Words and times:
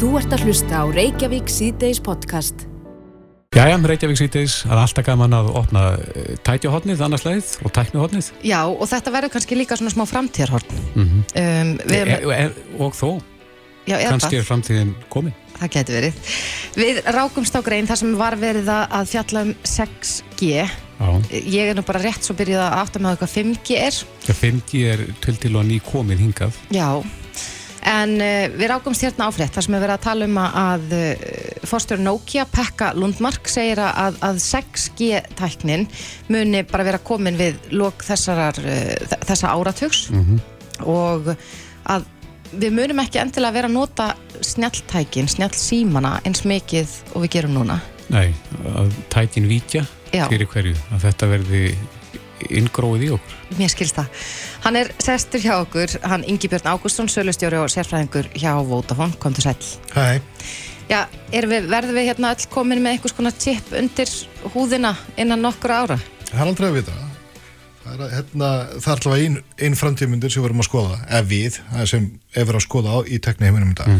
Þú 0.00 0.14
ert 0.16 0.32
að 0.32 0.46
hlusta 0.48 0.78
á 0.80 0.84
Reykjavík 0.88 1.50
C-Days 1.52 1.98
podcast. 2.00 2.62
Jæja, 3.52 3.74
Reykjavík 3.84 4.16
C-Days, 4.16 4.54
það 4.64 4.72
er 4.72 4.80
alltaf 4.80 5.04
gaman 5.04 5.36
að 5.36 5.50
opna 5.60 5.82
eh, 5.92 6.30
tætjuhotnið, 6.48 7.02
annarsleið 7.04 7.50
og 7.68 7.74
tæknuhotnið. 7.76 8.30
Já, 8.48 8.62
og 8.64 8.80
þetta 8.88 9.12
verður 9.12 9.34
kannski 9.34 9.58
líka 9.60 9.76
svona 9.76 9.92
smá 9.92 10.06
framtíðarhorn. 10.08 10.80
Mm 10.94 11.04
-hmm. 11.04 11.20
um, 11.42 11.74
við 11.84 11.98
e, 11.98 12.00
erum, 12.00 12.32
e, 12.32 12.80
og 12.80 12.96
þó, 12.96 13.20
já, 13.84 13.98
kannski 14.08 14.40
er 14.40 14.48
framtíðin 14.48 14.96
komin. 15.12 15.36
Það 15.60 15.74
getur 15.76 16.00
verið. 16.00 16.32
Við 16.80 17.04
rákumst 17.20 17.52
á 17.52 17.60
grein 17.60 17.92
þar 17.92 18.00
sem 18.00 18.16
var 18.16 18.40
verið 18.40 18.72
að 18.72 18.88
að 18.88 19.12
fjalla 19.12 19.46
um 19.50 19.54
6G. 19.68 20.64
Já, 20.64 21.08
Ég 21.44 21.68
er 21.68 21.76
nú 21.76 21.84
bara 21.84 22.00
rétt 22.00 22.24
svo 22.24 22.32
byrjuð 22.40 22.64
að 22.64 22.80
átta 22.80 23.04
með 23.04 23.20
hvað 23.20 23.36
5G 23.36 23.76
er. 23.76 24.04
Já, 24.24 24.32
5G 24.32 24.86
er 24.96 25.08
til 25.20 25.36
til 25.36 25.56
og 25.56 25.68
ný 25.68 25.76
komin 25.84 26.16
hingað. 26.16 26.56
Já, 26.72 27.04
en 27.88 28.14
uh, 28.20 28.46
við 28.54 28.70
rákumst 28.72 29.04
hérna 29.06 29.30
áfrétt 29.30 29.56
þar 29.56 29.66
sem 29.66 29.76
er 29.76 29.84
verið 29.84 29.96
að 29.96 30.06
tala 30.06 30.28
um 30.28 30.38
að, 30.44 30.86
uh, 30.96 31.26
fórstjóri 31.70 32.04
Nokia, 32.04 32.46
Pekka 32.50 32.92
Lundmark, 32.98 33.50
segir 33.50 33.82
að, 33.84 34.20
að 34.26 34.40
6G-tæknin 34.44 35.88
muni 36.32 36.64
bara 36.68 36.86
vera 36.90 37.02
komin 37.02 37.38
við 37.40 37.60
lok 37.74 38.04
þessarar, 38.06 38.60
uh, 38.64 39.20
þessa 39.28 39.54
áratugs 39.56 40.08
Mm 40.10 40.40
og 40.86 41.30
að 41.90 42.06
við 42.50 42.74
munum 42.74 43.00
ekki 43.02 43.20
endilega 43.22 43.54
vera 43.54 43.70
að 43.70 43.76
nota 43.76 44.10
snjalltækin, 44.44 45.30
snjallsímana 45.30 46.16
eins 46.26 46.44
mikið 46.48 46.94
og 47.14 47.24
við 47.24 47.34
gerum 47.36 47.56
núna. 47.58 47.78
Nei, 48.10 48.32
að 48.74 48.94
tækin 49.12 49.46
víkja 49.50 49.84
Já. 50.10 50.24
fyrir 50.26 50.48
hverju, 50.50 50.74
að 50.90 51.04
þetta 51.06 51.28
verði 51.30 51.64
inngróið 52.48 53.04
í 53.06 53.10
okkur. 53.14 53.36
Mér 53.58 53.70
skilst 53.70 53.98
það. 53.98 54.24
Hann 54.60 54.76
er 54.76 54.90
sestur 55.00 55.40
hjá 55.40 55.54
okkur, 55.62 55.94
hann 56.04 56.24
Ingi 56.28 56.48
Björn 56.52 56.68
Ágústsson, 56.74 57.08
sölustjóri 57.08 57.56
og 57.60 57.70
sérfræðingur 57.72 58.28
hjá 58.36 58.52
Vodafone, 58.68 59.16
kom 59.22 59.32
til 59.36 59.46
sæll. 59.46 59.70
Hæ, 59.94 60.20
Já, 60.90 61.04
við, 61.30 61.68
verðum 61.70 61.94
við 61.94 62.08
hérna 62.10 62.32
öll 62.34 62.46
komin 62.50 62.80
með 62.82 62.96
einhvers 62.96 63.14
konar 63.14 63.34
chip 63.38 63.68
undir 63.78 64.10
húðina 64.54 64.96
innan 65.16 65.40
nokkur 65.44 65.70
ára? 65.70 65.98
það 66.30 66.40
er 66.42 66.50
aldrei 66.50 66.66
að 66.68 66.76
vita. 66.80 66.96
Það 67.84 67.92
er, 67.94 68.10
hérna, 68.16 68.48
það 68.74 68.88
er 68.90 68.96
alltaf 68.96 69.14
ein, 69.16 69.36
ein 69.66 69.76
framtíðmyndir 69.78 70.32
sem 70.34 70.42
við 70.42 70.48
erum 70.50 70.62
að 70.64 70.68
skoða, 70.68 70.98
ef 71.18 71.28
við 71.30 71.60
það 71.70 71.86
sem 71.92 72.08
við 72.10 72.42
erum 72.42 72.58
að 72.60 72.66
skoða 72.66 72.90
á 72.94 72.98
í 73.06 73.20
tekni 73.22 73.48
heiminum 73.48 73.70
í 73.72 73.78
dag. 73.78 73.94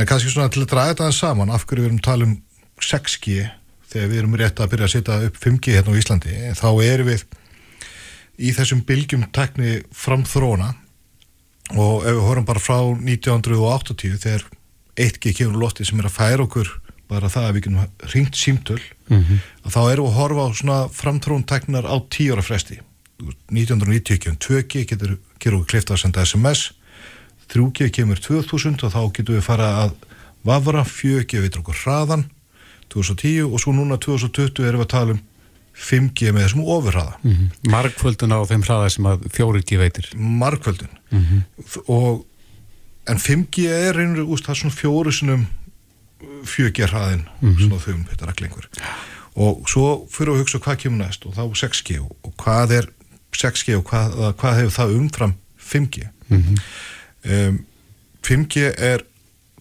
En 0.00 0.08
kannski 0.08 0.32
svona 0.32 0.50
til 0.52 0.64
að 0.64 0.70
draga 0.72 0.94
þetta 0.94 1.10
saman 1.14 1.52
af 1.52 1.66
hverju 1.68 1.84
við 1.84 1.90
erum 1.90 2.00
að 2.00 2.08
tala 2.08 2.28
um 2.28 2.34
6G 2.80 3.44
þegar 3.92 4.10
við 4.10 4.22
erum 4.22 4.36
rétt 4.40 4.60
að 4.64 4.72
byrja 4.72 4.88
að 4.88 4.94
setja 4.96 5.20
upp 5.28 5.38
5G 5.44 5.76
hérna 5.76 5.94
á 5.94 6.00
Íslandi, 6.00 6.34
þá 6.56 6.68
erum 6.88 7.10
við 7.12 7.24
í 8.40 8.52
þessum 8.56 8.84
bylgjum 8.88 9.26
tekni 9.36 9.80
framþróna 9.92 10.72
og 11.76 12.06
ef 12.08 12.16
við 12.16 12.24
horfum 12.26 12.48
bara 12.48 12.62
frá 12.62 12.78
1980 12.80 14.16
þegar 14.22 14.46
1G 15.00 15.34
kemur 15.36 15.60
lofti 15.60 15.86
sem 15.86 16.00
er 16.00 16.08
að 16.08 16.16
færa 16.16 16.46
okkur 16.46 16.70
bara 17.10 17.30
það 17.30 17.46
að 17.46 17.54
við 17.56 17.64
getum 17.66 18.10
ringt 18.14 18.38
símtöl 18.38 18.82
Mm 19.10 19.40
að 19.64 19.72
þá 19.74 19.80
erum 19.92 20.04
við 20.06 20.10
að 20.10 20.18
horfa 20.18 20.42
á 20.46 20.48
svona 20.54 20.78
framtrón 20.88 21.42
teknar 21.44 21.84
á 21.84 21.96
10 21.98 22.32
ára 22.32 22.42
fresti. 22.42 22.80
1990 23.50 24.18
kemur 24.22 24.38
2G 24.38 24.84
getur, 24.88 25.18
getur 25.38 25.58
við 25.58 25.66
klifta 25.66 25.94
að 25.94 26.00
senda 26.00 26.24
SMS 26.24 26.72
3G 27.52 27.90
kemur 27.90 28.16
2000 28.16 28.84
og 28.86 28.92
þá 28.94 29.02
getur 29.12 29.34
við 29.36 29.44
fara 29.44 29.68
að 29.82 29.90
vafra 30.46 30.84
4G 30.84 31.42
veitur 31.42 31.60
okkur 31.60 31.80
hraðan 31.82 32.24
2010 32.88 33.50
og 33.50 33.60
svo 33.60 33.74
núna 33.74 33.98
2020 33.98 34.64
erum 34.64 34.80
við 34.80 34.86
að 34.86 34.94
tala 34.94 35.16
um 35.16 35.20
5G 35.80 36.32
með 36.34 36.44
þessum 36.46 36.64
ofurhraða. 36.64 37.14
-hmm. 37.22 37.70
Margföldun 37.72 38.36
á 38.36 38.40
þeim 38.48 38.64
hraða 38.66 38.90
sem 38.90 39.06
að 39.06 39.28
4G 39.36 39.78
veitir. 39.78 40.10
margkvöldun 40.14 40.98
Mm 41.10 41.42
og 41.86 42.26
en 43.08 43.18
5G 43.18 43.66
er 43.66 43.96
reynur 43.96 44.28
úst, 44.28 44.44
það 44.44 44.54
er 44.54 44.60
svona 44.60 44.74
fjóru 44.74 45.12
sinum 45.12 45.46
4G 46.44 46.86
hraðin 46.90 47.24
svona 47.40 47.80
þum, 47.80 48.04
þetta 48.10 48.28
allir 48.28 48.50
og 49.40 49.68
svo 49.70 50.06
fyrir 50.10 50.34
að 50.34 50.42
hugsa 50.42 50.58
hvað 50.58 50.80
kemur 50.84 51.04
næst 51.04 51.26
og 51.26 51.34
þá 51.34 51.44
6G 51.62 52.00
og, 52.02 52.16
og 52.26 52.34
hvað 52.36 52.74
er 52.80 52.88
6G 53.36 53.76
og 53.78 53.84
hvað, 53.88 54.16
hvað 54.40 54.58
hefur 54.58 54.74
það 54.76 54.96
umfram 54.98 55.34
5G 55.72 56.08
um, 56.30 57.60
5G 58.26 58.72
er 58.76 59.06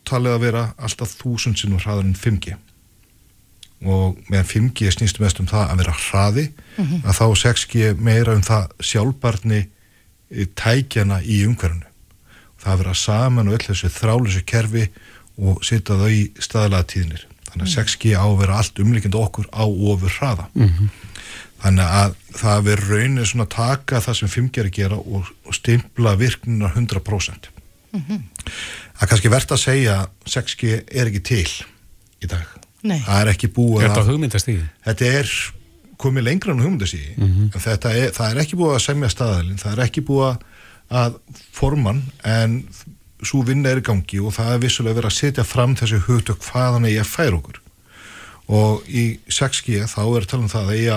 talið 0.09 0.35
að 0.35 0.43
vera 0.47 0.63
alltaf 0.77 1.13
þúsund 1.19 1.59
sinnum 1.59 1.79
hraðar 1.79 2.07
en 2.07 2.17
5G 2.17 2.57
og 3.85 4.17
meðan 4.27 4.49
5G 4.49 4.91
snýst 4.91 5.21
mest 5.23 5.39
um 5.39 5.47
það 5.47 5.69
að 5.71 5.81
vera 5.83 5.93
hraði 5.95 6.45
að 7.05 7.13
þá 7.15 7.25
er 7.25 7.41
6G 7.43 7.93
meira 7.95 8.35
um 8.35 8.41
það 8.43 8.73
sjálfbarni 8.83 9.59
eh, 9.61 10.47
tækjana 10.59 11.21
í 11.23 11.45
umhverfunu 11.47 11.87
það 12.59 12.71
að 12.73 12.81
vera 12.83 12.93
saman 12.99 13.47
og 13.47 13.55
öll 13.55 13.67
þessu 13.69 13.91
þrálusu 13.95 14.43
kerfi 14.43 14.89
og 15.39 15.61
setja 15.63 15.95
það 15.95 16.11
í 16.11 16.23
staðlega 16.43 16.89
tíðnir 16.91 17.23
þannig 17.49 17.67
að 17.67 17.75
6G 17.77 18.15
á 18.19 18.25
að 18.27 18.39
vera 18.41 18.57
allt 18.59 18.81
umlíkjandi 18.83 19.21
okkur 19.21 19.47
á 19.55 19.63
ofur 19.63 20.17
hraða 20.17 20.49
þannig 21.63 21.85
að 22.01 22.17
það 22.35 22.65
verður 22.67 22.99
raunin 22.99 23.25
svona 23.25 23.47
að 23.47 23.55
taka 23.55 24.01
það 24.03 24.19
sem 24.19 24.33
5G 24.35 24.59
er 24.59 24.69
að 24.69 24.75
gera 24.75 24.99
og, 24.99 25.31
og 25.47 25.55
stimpla 25.55 26.15
virknina 26.19 26.73
100% 26.75 27.49
það 27.95 29.01
er 29.01 29.09
kannski 29.13 29.31
verðt 29.31 29.55
að 29.55 29.63
segja 29.63 29.99
að 30.03 30.33
6G 30.35 30.81
er 30.91 31.07
ekki 31.07 31.23
til 31.31 31.47
í 32.19 32.27
dag 32.27 32.58
Nei. 32.83 32.99
það 33.03 33.21
er 33.25 33.31
ekki 33.33 33.49
búið 33.55 33.81
Er 33.83 33.89
að 33.89 33.95
þetta 33.97 34.11
hugmyndastíði? 34.13 34.67
þetta 34.85 35.09
er 35.19 35.31
komið 35.99 36.23
lengra 36.29 36.53
en 36.55 36.61
hugmyndasíði 36.63 37.15
en 37.19 37.49
þetta 37.59 37.91
er, 37.91 38.11
það 38.15 38.29
er 38.31 38.41
ekki 38.45 38.59
búið 38.61 38.75
að 38.77 38.85
semja 38.85 39.09
staðalinn 39.11 39.59
það 39.59 39.73
er 39.73 39.81
ekki 39.87 40.05
búið 40.07 40.29
að- 40.89 41.17
forman 41.53 41.99
en 42.25 42.53
svo 43.21 43.41
vinna 43.45 43.69
er 43.69 43.81
í 43.81 43.85
gangi 43.85 44.21
og 44.23 44.31
það 44.33 44.53
er 44.55 44.61
vissulega 44.63 44.95
verið 45.01 45.09
að 45.11 45.17
setja 45.19 45.43
fram 45.45 45.75
þessi 45.75 45.99
hugtök 46.07 46.39
hvaðan 46.47 46.87
að 46.87 47.03
færa 47.05 47.35
okkur 47.37 47.59
og 48.49 48.87
í 48.87 49.19
6G 49.29 49.83
þá 49.91 49.99
er 50.17 50.25
talað 50.25 50.45
um 50.47 50.49
það 50.49 50.63
að 50.63 50.73
eigi 50.77 50.89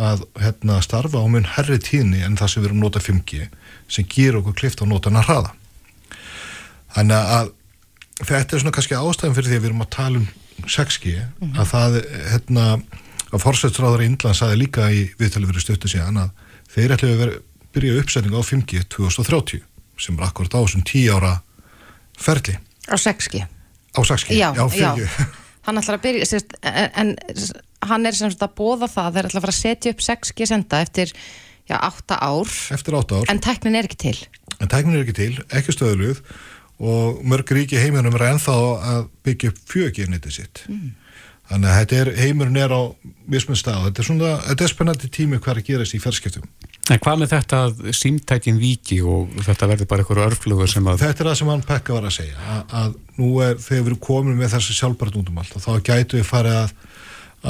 að, 0.00 0.24
hérna, 0.40 0.80
starfa 0.82 1.20
á 1.20 1.26
mun 1.28 1.44
herri 1.46 1.76
tíðni 1.78 2.24
en 2.24 2.34
það 2.40 2.48
sem 2.54 2.62
við 2.64 2.68
erum 2.72 2.80
nota 2.80 2.98
5G 3.04 3.46
sem 3.86 4.04
gýr 4.08 4.40
okkur 4.40 4.56
klift 4.56 4.80
á 4.82 4.88
notana 4.88 5.22
hraða 5.22 5.52
þannig 6.96 7.30
að 7.38 7.52
þetta 8.26 8.56
er 8.56 8.62
svona 8.64 8.74
kannski 8.74 8.96
ástæðan 8.98 9.36
fyrir 9.36 9.50
því 9.52 9.58
að 9.58 9.62
við 9.64 9.70
erum 9.70 9.84
að 9.84 9.92
tala 9.94 10.18
um 10.22 10.28
6G 10.66 11.14
að 11.54 11.66
það 11.70 11.96
hérna 12.32 12.64
að 13.30 13.42
forsættsráður 13.44 14.02
í 14.04 14.08
Indland 14.10 14.36
saði 14.38 14.58
líka 14.64 14.88
í 14.90 15.04
viðtalið 15.20 15.52
fyrir 15.52 15.64
stöttu 15.64 15.90
síðan 15.92 16.18
að 16.24 16.30
þeir 16.74 16.94
ætlu 16.96 17.10
að 17.14 17.34
byrja 17.76 18.00
uppsetningu 18.02 18.40
á 18.42 18.44
5G 18.46 18.82
2030 18.90 19.62
sem 20.00 20.16
er 20.18 20.26
akkurat 20.26 20.56
á 20.56 20.60
þessum 20.64 20.82
10 20.88 21.12
ára 21.14 21.32
ferli 22.18 22.56
Á 22.90 22.96
6G? 22.98 23.44
á 23.94 24.00
6G, 24.02 24.34
Já, 24.38 24.50
já. 24.56 24.64
4G 24.66 25.06
Hann 25.68 25.76
ætlar 25.76 25.98
að 25.98 26.04
byrja, 26.06 26.24
sérst, 26.26 26.54
en, 26.64 26.88
en 26.96 27.10
hann 27.90 28.06
er 28.08 28.16
sem 28.16 28.30
sagt 28.32 28.42
að 28.46 28.54
bóða 28.56 28.86
það, 28.88 29.10
þeir 29.18 29.26
ætla 29.28 29.38
að 29.40 29.44
fara 29.44 29.52
að 29.54 29.58
setja 29.60 29.92
upp 29.92 30.04
6G 30.06 30.46
senda 30.48 30.78
eftir, 30.82 31.12
já, 31.68 31.76
8 31.84 32.16
ár, 32.16 32.54
eftir 32.74 32.96
8 32.96 33.18
ár, 33.20 33.26
en 33.30 33.42
tæknin 33.44 33.76
er 33.76 33.86
ekki 33.90 33.98
til. 34.06 34.14
en 34.56 34.70
tæknin 34.72 34.96
er 34.96 35.04
ekki 35.04 35.16
til 35.20 35.34
ekki 35.60 35.74
stöðluð 35.76 36.22
og 36.80 37.20
mörg 37.28 37.52
ríki 37.54 37.78
heiminum 37.80 38.16
er 38.16 38.26
ennþá 38.30 38.56
að 38.94 39.04
byggja 39.26 39.52
upp 39.52 39.62
4G 39.68 40.08
netið 40.08 40.36
sitt. 40.38 40.64
Þannig 41.50 41.70
að 41.70 41.78
þetta 41.80 42.00
er, 42.00 42.10
heimurinn 42.22 42.60
er 42.62 42.72
á 42.72 42.82
mismun 43.30 43.58
stað, 43.58 43.88
þetta 43.88 44.02
er 44.02 44.06
svona, 44.06 44.34
þetta 44.48 44.66
er 44.66 44.72
spennandi 44.72 45.08
tími 45.12 45.40
hvað 45.40 45.56
er 45.56 45.62
að 45.62 45.70
gerast 45.70 45.96
í 45.98 46.02
ferskiptum 46.02 46.46
En 46.90 46.98
hvað 46.98 47.20
með 47.20 47.32
þetta 47.34 47.58
að 47.66 47.82
símtækin 47.94 48.56
víki 48.58 48.98
og 49.06 49.34
þetta 49.46 49.68
verður 49.70 49.88
bara 49.90 50.02
einhverju 50.02 50.24
örflugur 50.26 50.70
sem 50.70 50.88
að... 50.90 51.02
Þetta 51.04 51.22
er 51.22 51.28
það 51.28 51.36
sem 51.38 51.50
hann 51.52 51.66
Pekka 51.68 51.94
var 51.94 52.06
að 52.08 52.14
segja 52.16 52.46
að, 52.54 52.62
að 52.80 52.96
nú 53.20 53.28
er, 53.44 53.60
þegar 53.62 53.84
við 53.84 53.90
erum 53.90 54.00
komin 54.06 54.40
með 54.40 54.54
þessi 54.56 54.76
sjálfbært 54.78 55.18
út 55.20 55.30
um 55.30 55.38
allt 55.42 55.54
og 55.54 55.62
þá 55.62 55.70
gætu 55.86 56.18
við 56.18 56.26
farið 56.26 56.56
að, 56.58 56.72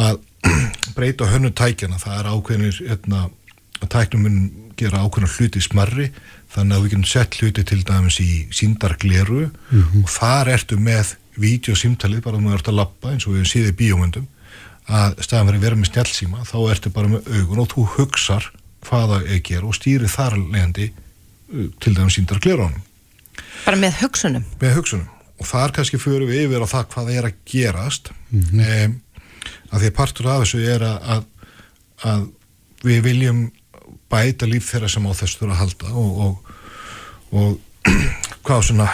að 0.04 0.20
breyta 0.98 1.30
hönnu 1.30 1.52
tækjana, 1.56 2.02
það 2.02 2.18
er 2.18 2.30
ákveðinir 2.34 2.82
hérna, 2.90 3.22
að 3.80 3.92
tæknum 3.96 4.26
mun 4.26 4.38
gera 4.80 5.04
ákveðinir 5.06 5.36
hluti 5.38 5.64
smarri 5.64 6.10
þannig 6.50 6.76
að 6.76 6.82
við 6.82 6.92
getum 6.92 7.08
sett 7.10 7.38
hluti 7.40 7.64
til 7.70 7.80
dæmis 7.86 8.18
í 8.22 8.30
síndargleru 8.54 9.46
og 10.02 10.10
þar 10.10 10.52
ertu 10.56 10.78
með 10.80 11.14
vídeosímtalið, 11.40 12.22
bara 12.24 12.40
þú 12.42 12.54
ert 12.56 12.68
að 12.68 12.78
lappa 12.80 13.12
eins 13.14 13.26
og 13.28 13.36
við 13.36 13.48
séðum 13.48 13.72
í 13.72 13.78
bíómyndum 13.78 14.28
að 14.90 15.20
staðan 15.22 15.50
verið 15.52 15.64
vera 15.66 15.78
með 15.78 15.92
snjálfsíma 15.92 16.44
þá 16.48 16.56
ertu 16.72 16.90
bara 16.94 17.12
með 17.12 17.28
augun 17.36 17.62
og 17.62 17.70
þú 17.70 17.86
hugsar 17.96 18.50
hvaða 18.88 19.20
er 19.22 19.36
að 19.38 19.44
gera 19.46 19.68
og 19.68 19.76
stýrið 19.76 20.14
þar 20.16 20.38
leiðandi 20.40 20.88
uh, 20.90 21.66
til 21.78 21.94
dæmis 21.94 22.16
síndarglerunum 22.18 22.80
Bara 23.64 23.78
með 23.80 24.00
hugsunum. 24.02 24.44
með 24.60 24.76
hugsunum. 24.78 25.08
Og 25.40 25.48
þar 25.48 25.72
kannski 25.76 26.00
fyrir 26.00 26.28
við 26.28 26.46
yfir 26.46 26.64
á 26.64 26.68
það 26.68 26.88
hvað 26.94 27.12
er 27.14 27.28
að 27.30 27.38
gerast. 27.48 28.10
Mm 28.32 28.64
um, 28.66 28.98
að 29.70 29.80
því 29.84 29.88
að 29.88 29.96
partur 29.96 30.26
af 30.28 30.42
þessu 30.42 30.58
er 30.68 30.82
að, 30.84 30.96
að, 31.14 31.22
að 32.10 32.24
við 32.84 32.98
viljum 33.06 33.38
bæta 34.10 34.48
líf 34.48 34.70
þeirra 34.70 34.90
sem 34.90 35.06
á 35.06 35.12
þessu 35.14 35.42
þurfa 35.42 35.56
að 35.56 35.60
halda 35.64 35.92
og, 36.02 36.24
og, 36.24 36.54
og 37.40 37.94
hvað 38.46 38.66
svona 38.70 38.88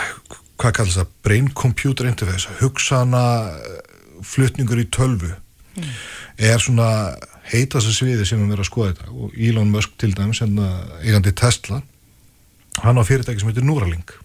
hvað 0.56 0.76
kallast 0.78 1.00
það, 1.00 1.10
brain 1.24 1.48
computer 1.52 2.08
interface 2.08 2.52
hugsana 2.60 3.24
eh, 3.52 3.80
flutningur 4.24 4.80
í 4.80 4.86
tölvu. 4.92 5.32
Er 6.40 6.60
svona 6.62 6.88
heitast 7.50 7.90
að 7.90 7.98
sviði 7.98 8.24
sem 8.26 8.40
við 8.40 8.54
verðum 8.54 8.64
að 8.64 8.70
skoða 8.70 8.92
þetta. 8.94 9.10
Og 9.12 9.34
Elon 9.48 9.72
Musk 9.72 9.92
til 10.00 10.14
dæmis 10.16 10.40
hérna, 10.42 10.70
eigandi 11.02 11.34
Tesla 11.36 11.82
hann 12.82 13.00
á 13.00 13.04
fyrirtæki 13.08 13.40
sem 13.40 13.50
heitir 13.50 13.64
Neuralink. 13.64 14.16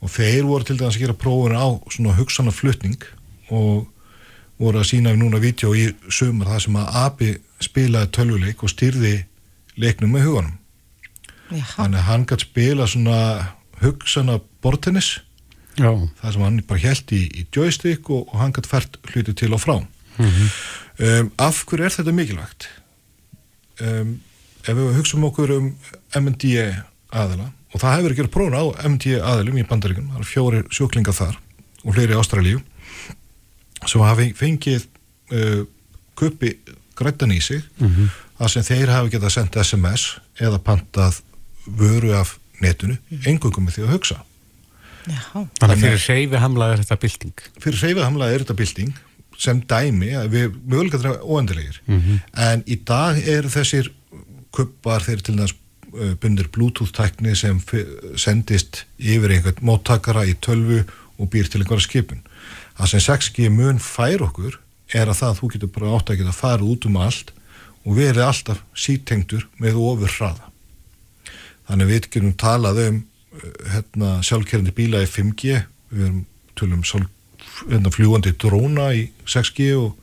Og 0.00 0.12
þeir 0.12 0.44
voru 0.48 0.64
til 0.64 0.78
dæmis 0.78 0.96
að 0.96 1.06
gera 1.06 1.16
prófun 1.16 1.56
á 1.56 1.68
svona 1.92 2.16
hugsana 2.16 2.52
flutning 2.52 3.00
og 3.50 3.88
voru 4.60 4.80
að 4.80 4.90
sína 4.92 5.16
núna 5.16 5.40
vídeo 5.40 5.72
í 5.74 5.88
sumar 6.08 6.52
það 6.52 6.62
sem 6.64 6.76
að 6.76 6.96
Abi 7.04 7.30
spilaði 7.60 8.12
tölvuleik 8.16 8.62
og 8.62 8.72
styrði 8.72 9.24
leiknum 9.78 10.14
með 10.14 10.26
huganum. 10.28 10.56
Já, 11.50 11.64
þannig 11.74 11.98
að 11.98 12.06
hann 12.06 12.26
gætt 12.30 12.46
spila 12.46 12.86
svona 12.86 13.18
hugsana 13.80 14.38
bortennis 14.62 15.18
Já, 15.80 15.90
það 16.20 16.34
sem 16.34 16.42
hann 16.44 16.58
bara 16.68 16.82
held 16.82 17.12
í, 17.16 17.20
í 17.40 17.46
joystick 17.54 18.10
og, 18.12 18.26
og 18.28 18.40
hann 18.42 18.52
gætt 18.54 18.68
fært 18.70 18.98
hluti 19.12 19.34
til 19.38 19.54
og 19.56 19.62
frá. 19.62 19.76
Um, 20.20 21.30
af 21.40 21.62
hverju 21.64 21.86
er 21.86 21.94
þetta 21.94 22.12
mikilvægt? 22.12 22.66
Um, 23.80 24.18
ef 24.66 24.76
við 24.76 24.96
hugsaum 24.98 25.24
okkur 25.30 25.54
um 25.56 25.70
MND 26.18 26.50
aðila 27.10 27.46
og 27.70 27.80
það 27.80 27.94
hefur 27.96 28.12
ekki 28.12 28.24
verið 28.24 28.34
prófun 28.34 28.58
á 28.58 28.64
MND 28.84 29.14
aðilum 29.24 29.60
í 29.62 29.64
bandaríkunum, 29.70 30.10
það 30.12 30.20
eru 30.20 30.28
fjóri 30.28 30.60
sjúklingar 30.74 31.16
þar 31.16 31.38
og 31.80 31.94
fleiri 31.94 32.12
í 32.12 32.18
Ástralíu 32.20 32.60
sem 33.86 34.04
hafa 34.04 34.26
fengið 34.36 34.84
uh, 35.32 35.62
kuppi 36.18 36.58
grættan 36.98 37.32
í 37.32 37.40
sig 37.40 37.62
þar 38.40 38.54
sem 38.54 38.64
þeir 38.64 38.94
hafi 38.94 39.12
getað 39.12 39.34
sendt 39.36 39.60
SMS 39.60 40.06
eða 40.40 40.60
pantað 40.64 41.20
vöru 41.66 42.14
af 42.16 42.38
netinu, 42.64 42.96
engungum 43.28 43.66
með 43.68 43.78
því 43.78 43.86
að 43.86 43.94
hugsa. 43.94 44.18
Já, 45.08 45.20
þannig 45.60 45.70
að 45.74 45.84
fyrir 45.84 46.02
reyfi 46.08 46.40
hamlað 46.40 46.74
er 46.74 46.82
þetta 46.82 46.98
bylting. 47.04 47.46
fyrir 47.60 47.80
hreyfiðhamlaði 47.84 48.34
er 48.34 48.44
þetta 48.44 48.58
bylting 48.58 48.98
sem 49.40 49.62
dæmi, 49.64 50.10
að 50.20 50.34
við 50.34 50.56
mögulega 50.68 50.98
þetta 51.00 51.24
óendilegir, 51.24 51.78
en 52.36 52.64
í 52.68 52.76
dag 52.84 53.16
eru 53.24 53.48
þessir 53.48 53.88
kuppar 54.52 55.04
þeir 55.06 55.22
til 55.24 55.36
þess 55.38 55.56
uh, 55.94 56.14
bundir 56.20 56.50
bluetooth 56.52 56.92
tækni 56.92 57.32
sem 57.38 57.60
sendist 58.20 58.84
yfir 58.98 59.32
einhvern 59.32 59.64
móttakara 59.64 60.26
í 60.28 60.34
tölvu 60.44 60.82
og 61.16 61.30
býr 61.32 61.48
til 61.48 61.62
einhverja 61.62 61.86
skipun. 61.86 62.20
Það 62.76 62.92
sem 62.92 63.04
6G 63.06 63.48
mun 63.52 63.80
fær 63.80 64.24
okkur 64.28 64.58
er 64.92 65.08
að 65.08 65.20
það 65.22 65.30
að 65.30 65.38
þú 65.40 65.50
getur 65.54 65.72
bara 65.76 65.94
átt 65.96 66.12
að 66.12 66.20
geta 66.20 66.36
farið 66.36 66.72
út 66.74 66.88
um 66.88 67.00
allt 67.00 67.32
og 67.86 67.96
verið 67.96 68.26
alltaf 68.26 68.62
sítengdur 68.76 69.46
með 69.62 69.78
ofur 69.80 70.16
hraða 70.18 70.50
þannig 71.70 71.90
við 71.92 72.10
getum 72.10 72.34
talað 72.40 72.82
um 72.88 73.00
uh, 73.00 73.48
hérna, 73.74 74.12
sjálfkerrandi 74.26 74.74
bíla 74.76 75.04
í 75.04 75.08
5G 75.10 75.62
við 75.90 76.04
erum 76.06 76.20
tölum 76.58 76.84
hérna, 77.70 77.92
fljúandi 77.94 78.34
dróna 78.40 78.90
í 78.96 79.08
6G 79.28 79.72
og, 79.78 79.96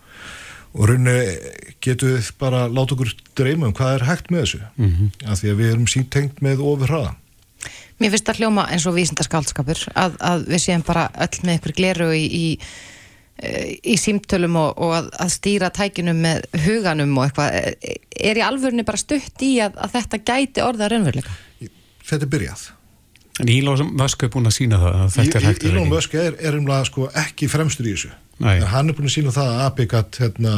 og 0.73 0.89
raunni 0.89 1.15
getum 1.83 2.15
við 2.15 2.33
bara 2.41 2.65
láta 2.71 2.95
okkur 2.95 3.13
dreyma 3.37 3.69
um 3.69 3.77
hvað 3.77 3.99
er 3.99 4.07
hægt 4.09 4.31
með 4.33 4.43
þessu. 4.43 4.59
Mm 4.75 4.91
-hmm. 4.91 5.31
af 5.31 5.39
því 5.39 5.49
að 5.51 5.59
við 5.61 5.71
erum 5.71 5.87
sítengt 5.87 6.41
með 6.41 6.65
ofur 6.65 6.93
hraða 6.93 7.15
Mér 7.97 8.13
finnst 8.13 8.27
það 8.29 8.43
hljóma 8.43 8.67
eins 8.69 8.85
og 8.85 8.93
vísindaskaldskapur 8.93 9.79
að, 9.97 10.17
að 10.21 10.43
við 10.51 10.61
séum 10.61 10.83
bara 10.85 11.07
öll 11.17 11.39
með 11.47 11.55
ykkur 11.57 11.73
gleru 11.79 12.09
í, 12.13 12.25
í, 12.29 12.45
í 13.37 13.97
símtölum 14.01 14.55
og, 14.57 14.79
og 14.81 14.95
að, 14.97 15.09
að 15.21 15.33
stýra 15.35 15.69
tækinum 15.73 16.23
með 16.23 16.47
huganum 16.65 17.17
og 17.17 17.27
eitthvað. 17.27 17.75
Er 18.17 18.39
í 18.39 18.45
alvörinu 18.45 18.85
bara 18.87 19.01
stutt 19.01 19.43
í 19.45 19.57
að, 19.61 19.77
að 19.83 19.93
þetta 19.99 20.23
gæti 20.25 20.65
orða 20.65 20.89
raunveruleika? 20.93 21.35
þetta 22.07 22.23
er 22.23 22.31
byrjað. 22.33 22.65
En 23.37 23.51
Elon 23.53 23.91
Musk 23.99 24.23
er 24.25 24.31
búin 24.33 24.49
að 24.49 24.55
sína 24.55 24.79
það 24.81 24.95
að 24.97 25.11
þetta 25.17 25.37
er 25.37 25.45
hægt 25.45 25.65
að 25.65 25.75
Elon 25.75 25.91
Musk 25.91 26.15
er, 26.17 26.39
er 26.41 26.57
umlað 26.57 26.87
sko 26.89 27.09
ekki 27.21 27.49
fremstur 27.51 27.85
í 27.85 27.93
þessu. 27.93 28.09
Nei. 28.41 28.55
En 28.55 28.67
hann 28.71 28.89
er 28.89 28.97
búin 28.97 29.09
að 29.09 29.15
sína 29.17 29.33
það 29.35 29.61
að 29.65 29.83
gætt 29.93 30.19
hérna, 30.23 30.55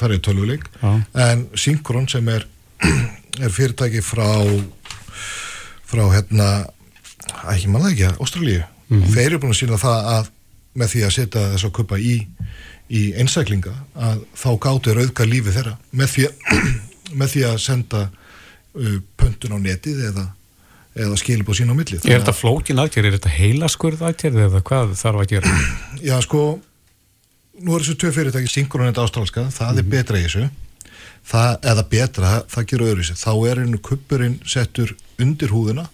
farið 0.00 0.24
tölvuleik. 0.26 0.66
En 0.82 1.46
Synchron 1.54 2.08
sem 2.10 2.28
er, 2.32 2.46
er 3.44 3.54
fyrirtæki 3.54 4.02
frá 4.02 4.26
frá 5.90 6.04
hérna 6.14 6.50
ekki 7.52 7.70
manna 7.70 7.90
ekki, 7.92 8.10
Ástralíu. 8.22 8.66
Þeir 8.90 9.26
eru 9.28 9.42
búin 9.42 9.54
að 9.54 9.60
sína 9.62 9.78
það 9.78 10.12
að 10.16 10.30
með 10.78 10.92
því 10.94 11.06
að 11.06 11.14
setja 11.16 11.46
þess 11.54 11.66
að 11.66 11.76
kuppa 11.80 11.98
í 11.98 12.14
í 12.90 13.10
einsæklinga 13.18 13.72
að 13.94 14.24
þá 14.38 14.50
gátu 14.64 14.94
rauðka 14.96 15.26
lífi 15.28 15.54
þeirra 15.54 15.76
með 15.94 16.14
því 16.14 16.26
með 17.20 17.34
því 17.34 17.44
að 17.48 17.60
senda 17.62 18.02
uh, 18.06 18.96
pöntun 19.18 19.54
á 19.54 19.58
netið 19.62 20.00
eða, 20.10 20.24
eða 20.94 21.20
skilbúð 21.20 21.60
sín 21.60 21.70
á 21.70 21.74
milli. 21.74 22.00
Er 22.02 22.22
þetta 22.22 22.34
flókin 22.36 22.82
aðgerð, 22.82 23.10
er 23.10 23.16
þetta 23.18 23.34
heilaskurð 23.36 24.02
aðgerð 24.10 24.42
eða 24.46 24.64
hvað 24.66 24.96
þarf 24.98 25.22
að 25.24 25.30
gera? 25.34 25.54
Já, 26.08 26.16
sko, 26.26 26.42
nú 27.60 27.76
er 27.76 27.84
þessu 27.84 27.98
tvö 28.02 28.12
fyrirtæki 28.18 28.50
Synchronet 28.50 29.00
ástrálska, 29.02 29.48
það 29.54 29.82
er 29.82 29.88
betra 29.94 30.20
í 30.20 30.26
þessu. 30.26 30.50
Það, 31.30 31.50
eða 31.70 31.82
betra, 31.90 32.28
það 32.50 32.68
gerur 32.70 32.92
öðru 32.94 33.18
þá 33.20 33.32
er 33.50 33.58
einu 33.60 33.78
kuppurinn 33.84 34.38
settur 34.48 34.94
undir 35.20 35.52
húðina 35.52 35.84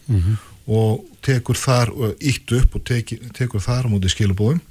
og 0.66 1.04
tekur 1.22 1.58
þar 1.58 1.92
ítt 2.18 2.52
upp 2.58 2.78
og 2.78 2.84
teki, 2.86 3.20
tekur 3.36 3.62
þar 3.62 3.86
á 3.86 3.92
móti 3.92 4.10
skilabóðum. 4.10 4.62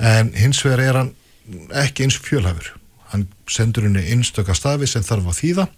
En 0.00 0.32
hins 0.36 0.62
vegar 0.64 0.84
er 0.84 1.00
hann 1.00 1.12
ekki 1.82 2.06
eins 2.06 2.16
fjölhæfur. 2.20 2.72
Hann 3.10 3.26
sendur 3.50 3.88
henni 3.88 4.06
einstöka 4.14 4.54
stafi 4.54 4.88
sem 4.88 5.04
þarf 5.04 5.32
að 5.32 5.40
þýða 5.42 5.68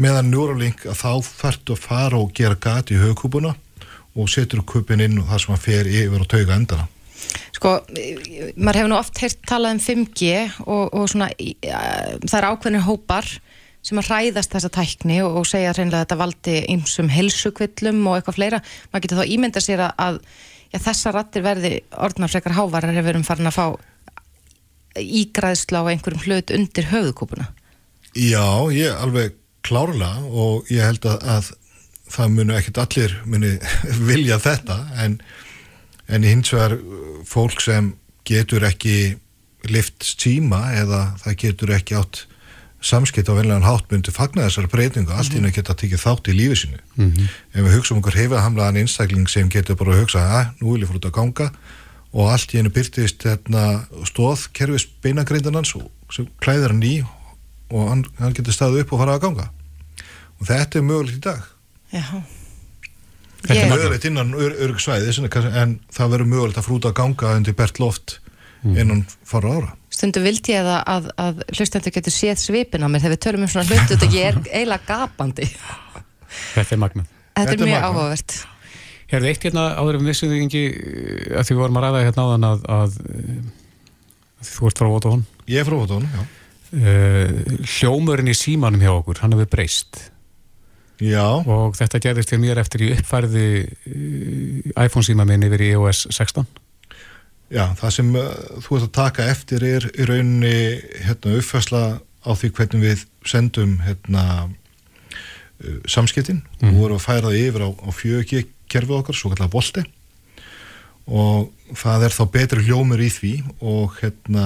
meðan 0.00 0.30
Neuralink 0.32 0.86
að 0.88 1.00
þá 1.00 1.10
fært 1.26 1.72
að 1.72 1.82
fara 1.82 2.20
og 2.20 2.32
gera 2.36 2.56
gat 2.56 2.92
í 2.94 3.00
högkúpuna 3.00 3.52
og 4.18 4.30
setur 4.30 4.64
kuppin 4.66 5.02
inn 5.04 5.20
og 5.20 5.28
það 5.30 5.42
sem 5.42 5.54
hann 5.54 5.62
fer 5.64 5.90
yfir 5.90 6.24
og 6.24 6.30
tauga 6.30 6.56
endana. 6.56 6.88
Sko, 7.54 7.74
maður 8.56 8.78
hefur 8.80 8.90
nú 8.90 8.96
oft 8.96 9.20
heyrt 9.20 9.40
talað 9.48 9.76
um 9.76 9.82
5G 9.84 10.30
og, 10.64 10.84
og 10.96 11.08
svona, 11.12 11.28
eh, 11.36 12.16
það 12.24 12.38
er 12.38 12.48
ákveðnir 12.48 12.86
hópar 12.86 13.28
sem 13.86 14.00
að 14.00 14.10
hræðast 14.10 14.54
þessa 14.54 14.70
tækni 14.74 15.20
og, 15.24 15.40
og 15.40 15.48
segja 15.48 15.72
hreinlega 15.74 16.02
að 16.02 16.06
þetta 16.06 16.20
valdi 16.20 16.56
ymsum 16.74 17.10
helsukvillum 17.12 18.00
og 18.06 18.18
eitthvað 18.18 18.38
fleira. 18.38 18.62
Maður 18.90 19.06
getur 19.06 19.20
þá 19.22 19.34
ímynda 19.36 19.62
sér 19.64 19.84
að, 19.86 19.94
að 20.06 20.18
já, 20.70 20.78
þessar 20.78 21.16
rattir 21.16 21.46
verði 21.46 21.72
orðnar 21.96 22.32
frekar 22.32 22.56
hávarar 22.58 22.92
ef 22.94 23.06
við 23.06 23.14
erum 23.14 23.26
farin 23.26 23.50
að 23.50 23.56
fá 23.56 23.66
ígræðsla 25.00 25.84
á 25.86 25.90
einhverjum 25.90 26.24
hlut 26.26 26.52
undir 26.54 26.90
höfðkúpuna. 26.90 27.48
Já, 28.18 28.46
ég 28.74 28.96
alveg 28.98 29.36
klárlega 29.66 30.24
og 30.28 30.70
ég 30.72 30.82
held 30.82 31.06
að, 31.06 31.24
að 31.30 31.50
það 32.10 32.36
munu 32.36 32.56
ekkert 32.58 32.82
allir 32.84 33.16
muni 33.28 33.54
vilja 34.10 34.40
þetta 34.42 34.78
en, 35.04 35.18
en 36.10 36.26
hins 36.26 36.52
vegar 36.54 36.76
uh, 36.76 37.20
fólk 37.28 37.62
sem 37.64 37.94
getur 38.28 38.66
ekki 38.66 39.16
lift 39.70 40.04
síma 40.04 40.70
eða 40.80 41.02
það 41.20 41.38
getur 41.44 41.74
ekki 41.76 41.98
átt 41.98 42.24
samskipt 42.80 43.28
á 43.28 43.36
venlegan 43.36 43.66
hátt 43.66 43.90
myndi 43.92 44.12
fagna 44.14 44.46
þessar 44.46 44.68
breytingu. 44.72 45.12
Allt 45.12 45.34
í 45.34 45.40
mm 45.40 45.52
geta 45.52 45.76
tekið 45.76 46.00
þátt 46.00 46.30
í 46.32 46.36
lífi 46.36 46.56
sínu. 46.62 46.80
Ef 47.52 47.60
við 47.60 47.76
hugsaum 47.76 48.00
okkur 48.00 48.16
hefða 48.16 48.42
hamlaðan 48.44 48.80
einstakling 48.80 49.28
sem 49.28 49.48
getur 49.48 49.76
bara 49.76 49.94
að 49.94 50.02
hugsa 50.04 50.20
að 50.20 50.46
nú 50.60 50.72
vil 50.72 50.82
ég 50.82 50.88
fór 50.88 51.00
út 51.00 51.08
að 51.10 51.16
ganga. 51.18 51.50
Og 52.12 52.30
allt 52.32 52.54
í 52.54 52.58
hennu 52.58 52.72
byrtist 52.74 53.22
hérna, 53.22 53.86
stóð 54.04 54.48
kerfis 54.52 54.86
beinagrindinans 55.02 55.74
sem 56.10 56.26
klæðir 56.40 56.72
hann 56.72 56.82
í 56.82 57.02
og 57.70 57.88
hann, 57.88 58.04
hann 58.18 58.34
getur 58.34 58.52
staðið 58.52 58.84
upp 58.84 58.92
og 58.92 59.02
farað 59.04 59.18
að 59.18 59.24
ganga. 59.26 59.50
Og 60.40 60.48
þetta 60.48 60.78
er 60.80 60.86
mögulegt 60.88 61.20
í 61.20 61.24
dag. 61.28 61.44
Já. 61.92 62.06
Þetta 63.44 63.60
er 63.60 63.70
mögulegt. 63.70 64.04
innan 64.04 64.34
ör, 64.34 64.56
örg 64.66 64.80
svæði 64.80 65.14
en 65.28 65.78
það 65.92 66.10
verður 66.16 66.32
mögulegt 66.32 66.58
að 66.58 66.66
frúta 66.66 66.90
að 66.90 66.98
ganga 66.98 67.36
undir 67.36 67.56
bert 67.56 67.78
loft 67.78 68.18
innan 68.68 69.04
fara 69.26 69.54
ára. 69.56 69.72
Stundu 69.90 70.22
vildi 70.24 70.54
ég 70.54 70.64
að, 70.64 70.78
að, 70.94 71.08
að 71.20 71.42
hlustendur 71.56 71.94
getur 71.94 72.14
séð 72.14 72.38
svipin 72.40 72.84
á 72.84 72.88
mér 72.88 73.02
þegar 73.02 73.16
við 73.16 73.22
tölum 73.26 73.44
um 73.46 73.50
svona 73.50 73.66
hlutu 73.68 73.96
þetta 73.96 74.08
ég 74.14 74.30
er 74.30 74.38
eiginlega 74.48 74.86
gapandi. 74.88 75.48
Þetta 76.54 76.76
er 76.76 76.80
magnað. 76.80 77.10
Þetta 77.10 77.40
Þetta 77.40 77.56
er 77.56 77.66
er 77.66 77.70
mjög 77.70 77.86
áhugavert. 77.88 78.36
Hérðu 79.10 79.30
eitt 79.32 79.44
hérna 79.48 79.64
áður 79.74 79.98
en 79.98 80.04
við 80.04 80.12
vissum 80.12 80.30
því 80.30 80.40
ekki 80.46 80.64
að 81.34 81.48
því 81.48 81.56
við 81.56 81.60
vorum 81.64 81.80
að 81.80 81.86
ræða 81.86 82.02
hérna 82.06 82.26
áðan 82.26 82.46
að, 82.46 82.64
að, 82.76 82.98
að 84.38 84.50
þú 84.52 84.70
ert 84.70 84.82
frá 84.82 84.90
Votahón 84.92 85.24
ég 85.50 85.60
er 85.60 85.66
frá 85.66 85.76
Votón, 85.80 86.06
já. 86.06 86.22
Uh, 86.70 87.58
hljómurinn 87.66 88.30
í 88.30 88.36
símanum 88.38 88.82
hjá 88.84 88.92
okkur 88.94 89.24
hann 89.24 89.34
hefur 89.34 89.50
breyst. 89.50 90.04
Já, 91.02 91.24
og 91.40 91.74
þetta 91.74 91.98
gerðist 92.04 92.30
til 92.30 92.38
mér 92.38 92.60
eftir 92.62 92.84
í 92.86 92.92
uppfærði 92.94 93.46
uh, 93.66 94.84
iPhone 94.84 95.06
síma 95.06 95.26
minn 95.26 95.48
yfir 95.48 95.64
í 95.66 95.72
iOS 95.74 96.06
16 96.12 96.46
já, 97.50 97.64
það 97.78 97.94
sem 97.96 98.14
uh, 98.18 98.30
þú 98.64 98.78
ert 98.78 98.86
að 98.86 98.94
taka 99.00 99.28
eftir 99.32 99.66
er 99.66 99.86
í 99.90 100.08
rauninni 100.08 100.56
hérna, 101.04 101.36
uppfæsla 101.40 101.84
á 102.00 102.30
því 102.36 102.50
hvernig 102.56 102.84
við 102.84 103.04
sendum 103.28 103.78
hérna, 103.84 104.24
uh, 104.48 105.78
samskiptin 105.90 106.42
mm. 106.60 106.72
og 106.72 106.82
vorum 106.82 107.00
að 107.00 107.06
færa 107.06 107.30
það 107.30 107.40
yfir 107.44 107.66
á, 107.66 107.70
á 107.70 107.88
fjögi 107.94 108.44
kerfið 108.70 109.00
okkar, 109.00 109.18
svo 109.18 109.32
kallar 109.32 109.52
volti 109.52 109.86
og 111.10 111.50
það 111.78 112.06
er 112.06 112.14
þá 112.14 112.24
betri 112.30 112.66
hljómur 112.68 113.00
í 113.02 113.08
því 113.10 113.32
og 113.66 113.96
hérna 113.98 114.44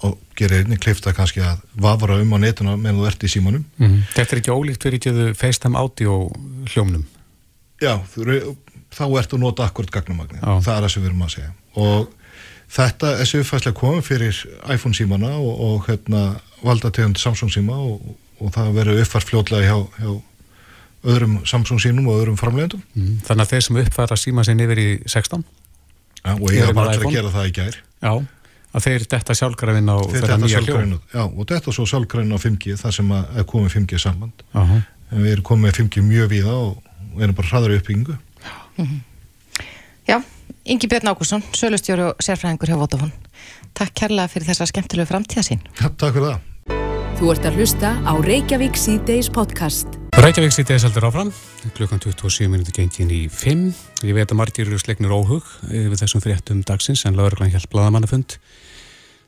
og 0.00 0.16
gerir 0.38 0.62
einnig 0.62 0.80
klifta 0.80 1.12
kannski 1.12 1.42
að 1.44 1.60
vafra 1.76 2.16
um 2.22 2.30
á 2.32 2.38
netuna 2.40 2.76
meðan 2.80 3.02
þú 3.02 3.08
ert 3.10 3.24
í 3.26 3.28
símanum 3.28 3.66
mm. 3.76 3.98
Þetta 4.14 4.36
er 4.36 4.40
ekki 4.40 4.54
ólíkt 4.54 4.86
fyrir 4.86 4.96
ekki 4.96 5.12
að 5.12 5.34
FaceTime 5.36 5.76
audio 5.76 6.14
hljómnum 6.72 7.04
Já, 7.80 7.98
þú 8.12 8.54
þá 8.90 9.04
ertu 9.20 9.36
að 9.36 9.44
nota 9.44 9.66
akkord 9.68 9.92
gagnumagnin, 9.92 10.40
Já. 10.40 10.56
það 10.64 10.72
er 10.74 10.86
það 10.86 10.92
sem 10.94 11.04
við 11.04 11.10
erum 11.10 11.26
að 11.26 11.34
segja 11.36 11.52
og 11.80 12.08
þetta 12.70 13.14
er 13.18 13.28
sem 13.28 13.42
uppfæslega 13.42 13.76
komið 13.78 14.02
fyrir 14.06 14.40
iPhone 14.70 14.96
símana 14.96 15.34
og, 15.38 15.52
og 15.66 15.86
hérna 15.88 16.24
valdategund 16.64 17.18
Samsung 17.20 17.52
síma 17.52 17.76
og, 17.76 18.16
og 18.40 18.52
það 18.54 18.74
verður 18.76 19.00
uppfært 19.04 19.30
fljótlega 19.30 19.70
hjá, 19.70 19.78
hjá 20.00 20.10
öðrum 21.10 21.38
Samsung 21.48 21.80
sínum 21.82 22.10
og 22.12 22.20
öðrum 22.20 22.36
framlegundum 22.40 22.82
Mm. 22.94 23.20
Þannig 23.24 23.46
að 23.46 23.54
þeir 23.54 23.64
sem 23.66 23.80
uppfæra 23.84 24.20
síma 24.20 24.44
sinni 24.44 24.66
yfir 24.66 24.82
í 24.82 24.90
16 25.06 25.44
ja, 26.24 26.34
og 26.34 26.46
ég 26.52 26.66
hef 26.66 26.76
bara 26.76 26.92
allir 26.92 27.06
að 27.08 27.14
gera 27.16 27.32
það 27.32 27.48
í 27.48 27.54
gær. 27.56 27.78
Já, 28.00 28.12
að 28.70 28.86
þeir 28.86 29.06
detta 29.14 29.36
sjálfgrafin 29.38 29.90
á 29.90 29.96
Þeir 29.96 30.14
þeirra 30.14 30.28
þetta 30.28 30.40
nýja 30.44 30.62
hljóm 30.66 30.92
Já, 31.14 31.22
og 31.24 31.46
þetta 31.48 31.74
svo 31.76 31.86
sjálfgræn 31.88 32.34
á 32.34 32.38
5G 32.42 32.76
það 32.80 32.96
sem 32.98 33.14
að 33.16 33.38
er 33.40 33.46
komið 33.54 33.76
5G 33.78 34.02
samband. 34.02 34.44
Aha. 34.52 34.82
en 35.10 35.24
við 35.24 35.32
erum 35.36 35.46
komið 35.48 35.66
með 35.66 35.78
5G 35.80 36.04
mjög 36.06 36.28
víða 36.34 36.56
og 36.58 36.74
við 37.16 37.24
erum 37.26 37.38
bara 37.40 37.50
hraður 37.50 37.74
í 37.74 37.78
uppbyggingu. 37.80 38.18
Já, 40.08 40.20
Ingi 40.64 40.88
Björn 40.92 41.08
Ágússon, 41.08 41.42
sölustjóri 41.56 42.04
og 42.10 42.20
sérfræðingur 42.20 42.68
hjá 42.68 42.76
Vodafone. 42.76 43.12
Takk 43.72 43.94
kærlega 43.96 44.28
fyrir 44.28 44.50
þessa 44.50 44.66
skemmtilegu 44.68 45.08
framtíðasín. 45.08 45.62
Já, 45.80 45.88
takk 45.88 46.16
fyrir 46.18 46.34
það 46.34 46.46
Þú 47.20 47.30
ert 47.34 47.46
að 47.48 47.56
hlusta 47.60 47.88
á 48.00 48.12
Reykjavík 48.16 48.76
C-Days 48.80 49.28
podcast. 49.32 49.96
Reykjavík 50.20 50.52
þess 50.56 50.84
heldur 50.84 51.08
áfram 51.08 51.32
klukkan 51.76 52.00
27 52.00 52.48
minúti 52.52 52.72
gengin 52.76 53.12
í 53.12 53.22
5 53.28 54.04
Ég 54.08 54.16
veit 54.16 54.28
að 54.28 54.38
margir 54.40 54.68
eru 54.68 54.80
slegnir 54.80 55.12
óhug 55.12 55.44
við 55.68 55.96
þessum 56.00 56.24
fréttum 56.24 56.60
dagsins 56.64 57.06
en 57.08 57.16
lauruglan 57.16 57.52
hjálp 57.52 57.68
blaðamannafund 57.72 58.36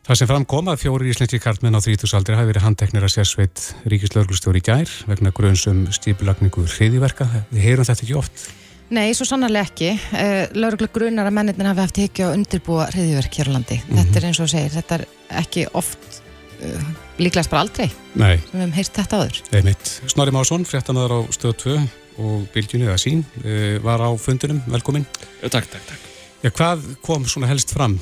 Það 0.02 0.18
sem 0.18 0.28
framkom 0.32 0.66
að 0.72 0.80
fjóri 0.82 1.12
íslenski 1.12 1.38
kartmenn 1.38 1.78
á 1.78 1.80
30 1.84 2.16
aldri 2.18 2.34
hafi 2.34 2.48
verið 2.48 2.64
handteknir 2.66 3.04
að 3.06 3.12
sérsveit 3.14 3.60
ríkislauglustjóri 3.86 4.58
í 4.58 4.64
gær 4.66 4.94
vegna 5.06 5.30
grunnsum 5.30 5.84
stípulagningu 5.94 6.64
hriðiverka. 6.66 7.28
Við 7.52 7.68
heyrum 7.68 7.86
þetta 7.86 8.02
ekki 8.02 8.16
oft. 8.18 8.48
Nei, 8.92 9.14
svo 9.16 9.24
sannarlega 9.24 9.64
ekki. 9.70 9.92
Uh, 10.12 10.42
Lauruglu 10.60 10.88
grunar 10.92 11.30
að 11.30 11.36
mennirnir 11.38 11.70
hafi 11.70 11.80
haft 11.86 12.00
ekki 12.02 12.26
að 12.26 12.34
undirbúa 12.36 12.90
hriðjverk 12.92 13.38
hér 13.40 13.48
á 13.48 13.52
landi. 13.54 13.78
Þetta 13.88 14.20
er 14.20 14.26
eins 14.28 14.40
og 14.44 14.50
segir, 14.52 14.74
þetta 14.74 14.98
er 14.98 15.04
ekki 15.42 15.64
oft, 15.80 16.20
uh, 16.60 16.90
líklegast 17.22 17.52
bara 17.52 17.64
aldrei, 17.64 17.88
Nei, 18.20 18.36
við 18.50 18.60
hefum 18.60 18.74
heyrt 18.76 19.00
þetta 19.00 19.20
áður. 19.22 19.40
einmitt. 19.56 19.92
Snorri 20.12 20.34
Másson, 20.36 20.66
fréttamaður 20.68 21.16
á 21.16 21.20
stöð 21.32 21.56
2 21.64 21.76
og 22.20 22.48
Bylgjunni 22.52 22.84
eða 22.90 22.98
sín 23.00 23.22
eh, 23.40 23.78
var 23.80 24.02
á 24.04 24.12
fundunum, 24.20 24.58
velkomin. 24.68 25.06
Takk, 25.40 25.70
takk, 25.72 25.86
takk. 25.88 26.10
Já, 26.42 26.50
hvað 26.52 26.82
kom 27.00 27.24
svona 27.24 27.48
helst 27.48 27.72
fram 27.72 27.96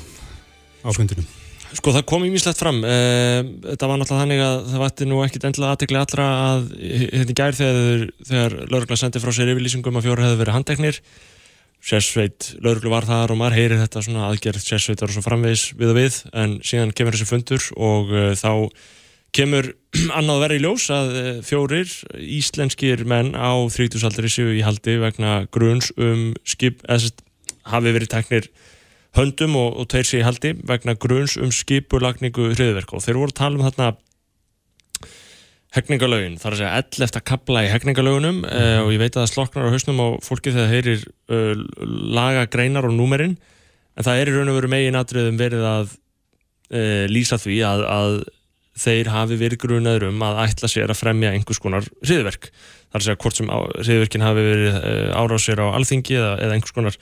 á 0.83 0.89
fundunum? 0.91 1.23
Sko 1.71 1.93
það 1.95 2.07
kom 2.09 2.23
ímislegt 2.27 2.59
fram. 2.59 2.81
Eh, 2.83 3.41
þetta 3.71 3.87
var 3.87 3.99
náttúrulega 3.99 4.23
þannig 4.25 4.41
að 4.45 4.55
það 4.71 4.81
vætti 4.85 5.05
nú 5.07 5.19
ekkit 5.23 5.45
endilega 5.47 5.75
aðtekli 5.75 5.99
allra 6.01 6.29
að 6.51 6.65
hérna 6.83 7.35
gær 7.39 7.59
þegar, 7.59 8.07
þegar 8.27 8.57
laurugla 8.65 8.97
sendi 8.99 9.21
frá 9.23 9.31
sér 9.35 9.53
yfirlýsingum 9.53 9.99
að 9.99 10.09
fjóri 10.09 10.25
hefði 10.25 10.41
verið 10.41 10.57
handteknir 10.57 10.99
sérsveit, 11.81 12.51
lauruglu 12.61 12.91
var 12.93 13.07
þar 13.09 13.33
og 13.33 13.39
maður 13.41 13.57
heyrir 13.57 13.81
þetta 13.81 14.03
svona 14.05 14.27
aðgerð 14.29 14.63
sérsveitar 14.63 15.09
og 15.09 15.15
svo 15.15 15.23
framvegis 15.25 15.71
við 15.79 15.93
og 15.93 15.97
við 15.97 16.17
en 16.37 16.57
síðan 16.65 16.93
kemur 16.97 17.17
þessi 17.17 17.29
fundur 17.29 17.67
og 17.73 18.11
uh, 18.13 18.27
þá 18.37 18.51
kemur 19.33 19.71
annað 20.19 20.43
verið 20.45 20.61
í 20.61 20.63
ljós 20.67 20.85
að 20.93 21.09
uh, 21.15 21.31
fjórir 21.45 21.95
íslenskir 22.37 23.01
menn 23.09 23.33
á 23.33 23.57
30 23.65 24.05
aldri 24.11 24.29
séu 24.29 24.53
í 24.53 24.61
haldi 24.65 24.99
vegna 25.01 25.41
gruns 25.49 25.89
um 25.97 26.29
skip, 26.45 26.85
eða 26.85 27.09
hafi 27.73 27.95
verið 27.97 28.13
teknir 28.13 28.51
höndum 29.17 29.57
og, 29.59 29.75
og 29.81 29.89
tveir 29.91 30.07
sig 30.07 30.21
í 30.21 30.25
haldi 30.25 30.53
vegna 30.67 30.95
gruns 30.95 31.35
um 31.39 31.51
skipulagningu 31.51 32.53
hriðverk 32.53 32.93
og 32.95 33.03
þeir 33.03 33.19
voru 33.19 33.33
að 33.33 33.39
tala 33.41 33.59
um 33.59 33.65
þarna 33.67 33.91
hegningalögin, 35.71 36.35
þar 36.39 36.55
að 36.55 36.59
segja 36.59 36.83
11. 36.83 37.21
kapla 37.27 37.63
í 37.63 37.71
hegningalögunum 37.71 38.41
mm 38.43 38.69
og 38.81 38.91
ég 38.91 38.99
veit 38.99 39.15
að 39.15 39.23
það 39.23 39.31
sloknar 39.31 39.67
á 39.67 39.73
hausnum 39.73 40.03
á 40.03 40.07
fólki 40.23 40.51
þegar 40.51 40.71
heyrir 40.71 41.03
uh, 41.31 41.63
laga 42.17 42.47
greinar 42.51 42.87
og 42.87 42.95
númerinn 42.95 43.37
en 43.95 44.05
það 44.07 44.19
er 44.19 44.31
í 44.31 44.35
raun 44.35 44.51
og 44.51 44.57
veru 44.57 44.71
megin 44.71 44.99
atriðum 44.99 45.39
verið 45.39 45.65
að 45.67 45.93
uh, 45.93 47.05
lýsa 47.11 47.39
því 47.39 47.59
að, 47.67 47.83
að 47.87 48.15
þeir 48.81 49.11
hafi 49.11 49.37
verið 49.39 49.61
grunaður 49.65 50.07
um 50.09 50.23
að 50.25 50.41
ætla 50.45 50.71
sér 50.71 50.91
að 50.91 51.01
fremja 51.03 51.33
einhvers 51.35 51.59
konar 51.61 51.87
hriðverk 52.01 52.49
þar 52.51 52.99
að 52.99 53.07
segja 53.07 53.21
hvort 53.23 53.39
sem 53.39 53.51
hriðverkin 53.51 54.25
hafi 54.25 54.47
verið 54.47 54.79
uh, 54.79 55.19
árásir 55.19 55.61
á 55.63 55.67
alþingi 55.71 56.17
eða, 56.17 56.33
eða 56.41 56.57
einhvers 56.57 56.75
konar 56.75 56.99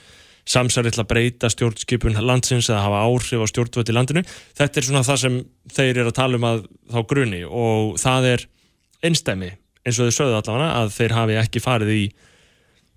samsarið 0.48 0.96
til 0.96 1.02
að 1.02 1.10
breyta 1.10 1.50
stjórnskipun 1.52 2.18
landsins 2.24 2.70
eða 2.70 2.84
hafa 2.86 3.02
áhrif 3.06 3.44
á 3.44 3.46
stjórnvöld 3.50 3.92
í 3.92 3.96
landinu. 3.96 4.24
Þetta 4.58 4.80
er 4.80 4.86
svona 4.86 5.04
það 5.06 5.20
sem 5.24 5.38
þeir 5.76 5.92
eru 5.92 6.12
að 6.12 6.18
tala 6.20 6.40
um 6.40 6.48
að 6.48 6.64
þá 6.90 7.00
gruni 7.12 7.42
og 7.44 7.94
það 8.00 8.28
er 8.34 8.46
einstæmi 9.06 9.52
eins 9.80 10.00
og 10.00 10.10
þau 10.10 10.16
sögðu 10.16 10.40
allavega 10.40 10.72
að 10.80 10.92
þeir 10.96 11.16
hafi 11.16 11.38
ekki 11.40 11.64
farið 11.64 11.94
í 11.94 12.02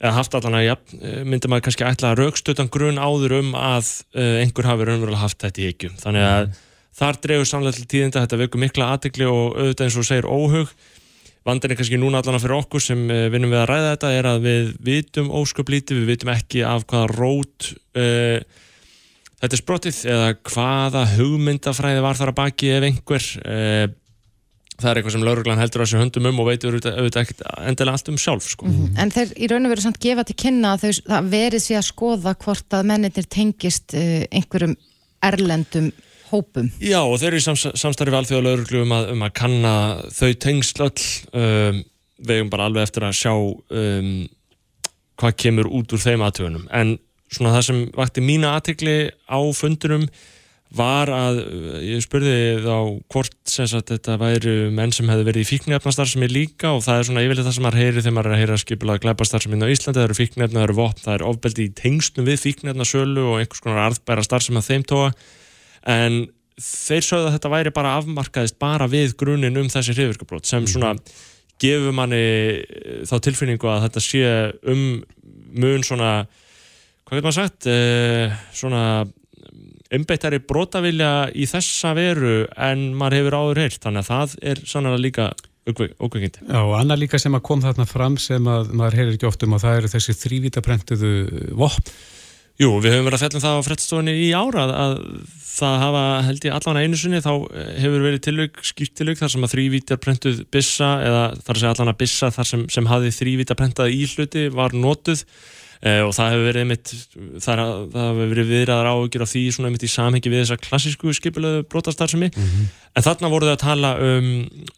eða 0.04 0.18
haft 0.18 0.36
allavega, 0.36 0.74
ja, 0.74 1.24
myndi 1.24 1.48
maður 1.48 1.70
kannski 1.70 1.86
ætla 1.88 2.12
að 2.12 2.24
raukstötan 2.24 2.72
grun 2.72 3.00
áður 3.00 3.38
um 3.40 3.54
að 3.56 3.92
uh, 4.18 4.42
einhver 4.42 4.68
hafi 4.68 4.88
raunverulega 4.90 5.22
haft 5.22 5.40
þetta 5.46 5.64
í 5.64 5.68
ekki. 5.72 5.92
Þannig 6.02 6.26
að 6.28 6.50
þar 6.94 7.20
dregur 7.24 7.50
samlega 7.50 7.78
til 7.78 7.88
tíðinda 7.94 8.24
þetta 8.26 8.42
veku 8.44 8.60
mikla 8.62 8.90
aðtikli 8.94 9.30
og 9.30 9.56
auðvitað 9.56 9.88
eins 9.88 10.00
og 10.02 10.08
segir 10.10 10.28
óhug 10.28 10.74
vandinni 11.48 11.78
kannski 11.80 12.00
núna 12.00 12.22
allan 12.22 12.42
fyrir 12.42 12.58
okkur 12.62 12.84
sem 12.84 13.02
uh, 13.10 13.26
vinnum 13.34 13.54
við 13.54 13.64
að 13.64 13.72
ræða 13.72 13.96
þetta 13.96 14.12
er 14.18 14.30
að 14.30 14.46
við 14.48 14.70
vitum 14.92 15.32
ósköplítið, 15.42 16.04
við 16.04 16.14
vitum 16.14 16.36
ekki 16.36 16.64
af 16.68 16.86
hvaða 16.90 17.10
rót 17.14 17.74
uh, 18.00 18.62
þetta 19.44 19.52
er 19.52 19.64
sprottið 19.64 20.00
eða 20.14 20.30
hvaða 20.54 21.04
hugmyndafræði 21.18 22.06
var 22.06 22.20
þar 22.20 22.32
að 22.32 22.40
baki 22.40 22.72
ef 22.78 22.88
einhver 22.88 23.28
uh, 23.44 23.86
það 24.80 24.90
er 24.90 25.00
eitthvað 25.00 25.16
sem 25.16 25.26
lauruglan 25.28 25.60
heldur 25.62 25.84
á 25.84 25.88
sér 25.90 26.02
höndum 26.02 26.30
um 26.32 26.40
og 26.42 26.48
veitur 26.50 26.78
auðvitað 26.80 27.22
ekkert 27.22 27.44
endilega 27.62 28.00
allt 28.00 28.10
um 28.10 28.18
sjálf 28.20 28.48
sko. 28.56 28.70
Mm 28.70 28.98
En 29.04 29.12
þeir 29.14 29.36
í 29.36 29.50
raun 29.52 29.68
og 29.68 29.74
veru 29.74 29.84
samt 29.86 30.00
gefa 30.02 30.26
til 30.28 30.38
kynna 30.40 30.74
að 30.74 30.86
þau 30.86 31.12
það 31.12 31.30
verið 31.36 31.66
sér 31.66 31.80
að 31.82 31.90
skoða 31.90 32.34
hvort 32.46 32.78
að 32.78 32.90
mennirnir 32.90 33.30
tengist 33.30 33.96
uh, 34.00 34.24
einhverjum 34.32 34.76
erlendum 35.24 35.92
hópum. 36.34 36.70
Já 36.82 37.00
og 37.00 37.16
þeir 37.22 37.32
eru 37.32 37.42
í 37.42 37.48
sams 37.48 37.66
samstarfi 37.72 38.12
við 38.12 38.20
alþjóða 38.20 38.46
lauruglu 38.50 38.84
um 38.84 38.94
um 39.16 39.26
að 39.26 39.34
kanna 39.38 39.74
þau 40.12 40.32
tengsl 40.44 40.88
öll. 40.90 41.10
Um, 41.32 41.84
við 42.24 42.40
eigum 42.40 42.54
bara 42.54 42.70
alveg 42.70 42.88
eftir 42.88 43.08
að 43.08 43.18
sjá 43.20 43.34
um, 43.34 44.14
hvað 45.20 45.40
kemur 45.46 45.72
út 45.72 45.96
úr 45.96 46.04
þeim 46.04 46.24
aðtöfunum 46.26 46.70
en 46.74 46.96
svona 47.34 47.56
það 47.58 47.68
sem 47.70 47.82
vakti 47.98 48.24
mína 48.24 48.56
aðtekli 48.58 48.96
á 49.30 49.40
fundunum 49.58 50.08
var 50.74 51.10
að 51.14 51.40
uh, 51.44 51.76
ég 51.86 52.02
spurði 52.06 52.64
þá 52.64 52.78
hvort 53.14 53.36
sem 53.50 53.70
sagt 53.70 53.92
þetta 53.94 54.18
væri 54.22 54.56
menn 54.74 54.94
sem 54.96 55.10
hefði 55.10 55.28
verið 55.30 55.46
í 55.46 55.50
fíknefnastar 55.52 56.10
sem 56.10 56.26
er 56.26 56.34
líka 56.34 56.74
og 56.74 56.82
það 56.86 57.00
er 57.00 57.10
svona 57.10 57.26
yfirlega 57.26 57.48
það 57.48 57.58
sem 57.58 57.68
maður 57.68 57.82
heyri 57.84 58.02
þegar 58.02 58.18
maður 58.18 58.32
er 58.32 58.38
að 58.38 58.44
heyra 58.44 58.60
skipulað 58.64 59.04
glæpastar 59.06 59.46
sem 59.46 59.54
er 59.54 59.70
á 59.70 59.74
Íslandi, 59.74 60.00
það 60.00 60.08
eru 60.08 60.20
fíknefna, 60.22 60.58
það 60.58 60.68
eru 60.68 60.80
vopn, 60.80 61.06
það 61.06 61.20
eru 61.20 61.30
ofbeldi 61.30 61.68
í 61.68 61.74
tengslum 61.78 62.30
við 62.30 62.42
fíknefnasölu 62.48 63.30
og 63.30 63.40
einhvers 63.44 63.66
konar 63.66 63.86
arðbæra 63.88 64.26
starf 64.26 64.48
sem 64.48 64.60
að 64.60 64.70
þeim 64.72 64.88
tóa 64.90 65.14
en 65.90 66.24
þeir 66.60 67.06
sögðu 67.06 67.30
að 67.30 67.36
þetta 67.38 67.54
væri 67.54 67.74
bara 67.76 67.96
afmarkaðist 68.00 68.60
bara 68.62 68.88
við 68.92 69.16
grunin 69.20 69.58
um 69.60 69.70
þessi 69.72 69.96
hriðvirkabrót 69.96 70.48
sem 70.48 70.68
svona 70.70 70.94
gefur 71.62 71.96
manni 71.96 72.22
eh, 72.22 73.02
þá 73.10 73.18
tilfinningu 73.28 73.70
að 73.70 73.88
þetta 73.88 74.04
sé 74.04 74.24
um 74.70 74.86
mun 75.54 75.86
svona 75.86 76.14
hvað 77.04 77.18
getur 77.18 77.28
maður 77.28 77.40
sagt 77.40 77.70
eh, 77.70 78.38
svona 78.56 78.84
umbeittari 79.94 80.40
brotavilja 80.42 81.30
í 81.38 81.46
þessa 81.50 81.94
veru 81.98 82.44
en 82.58 82.92
maður 82.98 83.20
hefur 83.20 83.40
áður 83.40 83.64
heyrt 83.66 83.84
þannig 83.84 84.06
að 84.06 84.12
það 84.12 84.38
er 84.52 84.62
sannlega 84.70 85.02
líka 85.02 85.28
ókveikindi. 85.64 86.44
Já, 86.44 86.60
og 86.60 86.74
annað 86.76 87.06
líka 87.06 87.20
sem 87.22 87.36
að 87.38 87.46
kom 87.48 87.62
þarna 87.64 87.86
fram 87.88 88.18
sem 88.20 88.48
að 88.52 88.74
maður 88.76 88.98
heyrir 89.00 89.14
ekki 89.16 89.30
oft 89.30 89.46
um 89.46 89.56
og 89.56 89.62
það 89.64 89.78
eru 89.80 89.92
þessi 89.94 90.16
þrývítaprentuðu 90.20 91.14
vopn. 91.60 91.94
Jú, 92.62 92.70
við 92.84 92.94
höfum 92.94 93.08
verið 93.08 93.18
að 93.18 93.24
fjalla 93.24 93.40
um 93.40 93.46
það 93.46 93.58
á 93.58 93.68
frettstofunni 93.68 94.14
í 94.14 94.28
ára 94.38 94.68
að 94.70 94.94
það 95.54 95.76
hafa, 95.84 96.04
held 96.28 96.46
ég, 96.46 96.54
allan 96.54 96.80
einu 96.82 96.98
sinni 96.98 97.22
þá 97.22 97.32
hefur 97.82 98.06
verið 98.06 98.22
tilög, 98.28 98.62
skýrt 98.66 98.94
tilög 98.98 99.20
þar 99.20 99.34
sem 99.34 99.46
að 99.46 99.54
þrývítarprentuð 99.54 100.40
bissa 100.54 100.94
eða 101.06 101.26
þar 101.46 101.60
sem 101.62 101.74
allan 101.74 101.94
að 101.94 102.00
bissa 102.04 102.30
þar 102.34 102.50
sem, 102.50 102.64
sem 102.74 102.90
hafi 102.90 103.12
þrývítarprentað 103.18 103.94
í 103.94 104.06
hluti 104.14 104.48
var 104.54 104.74
notuð 104.78 105.26
Eh, 105.84 106.00
og 106.00 106.14
það 106.16 106.30
hefur 106.32 106.46
verið 106.48 106.64
einmitt 106.64 106.92
það, 107.44 107.62
það 107.92 108.06
hefur 108.08 108.30
verið 108.32 108.52
viðraðar 108.54 108.88
áhugir 108.88 109.24
á 109.26 109.28
því 109.28 109.42
svona 109.52 109.68
einmitt 109.68 109.84
í 109.84 109.90
samhengi 109.92 110.32
við 110.32 110.40
þessa 110.46 110.58
klassísku 110.64 111.16
skipulegu 111.18 111.66
brotastarðsemi 111.68 112.30
mm 112.30 112.46
-hmm. 112.46 112.70
en 112.96 113.04
þarna 113.04 113.32
voru 113.34 113.50
þau 113.50 113.56
að 113.58 113.66
tala 113.66 113.90
um 114.00 114.30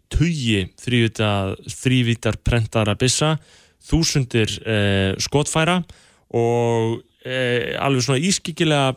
tugi 0.10 0.64
þrývítar 0.82 2.40
prentara 2.42 2.96
bissa 2.98 3.36
þúsundir 3.86 4.50
eh, 4.66 5.14
skotfæra 5.22 5.84
og 6.34 7.04
eh, 7.26 7.74
alveg 7.82 8.06
svona 8.06 8.22
ískikilega 8.22 8.94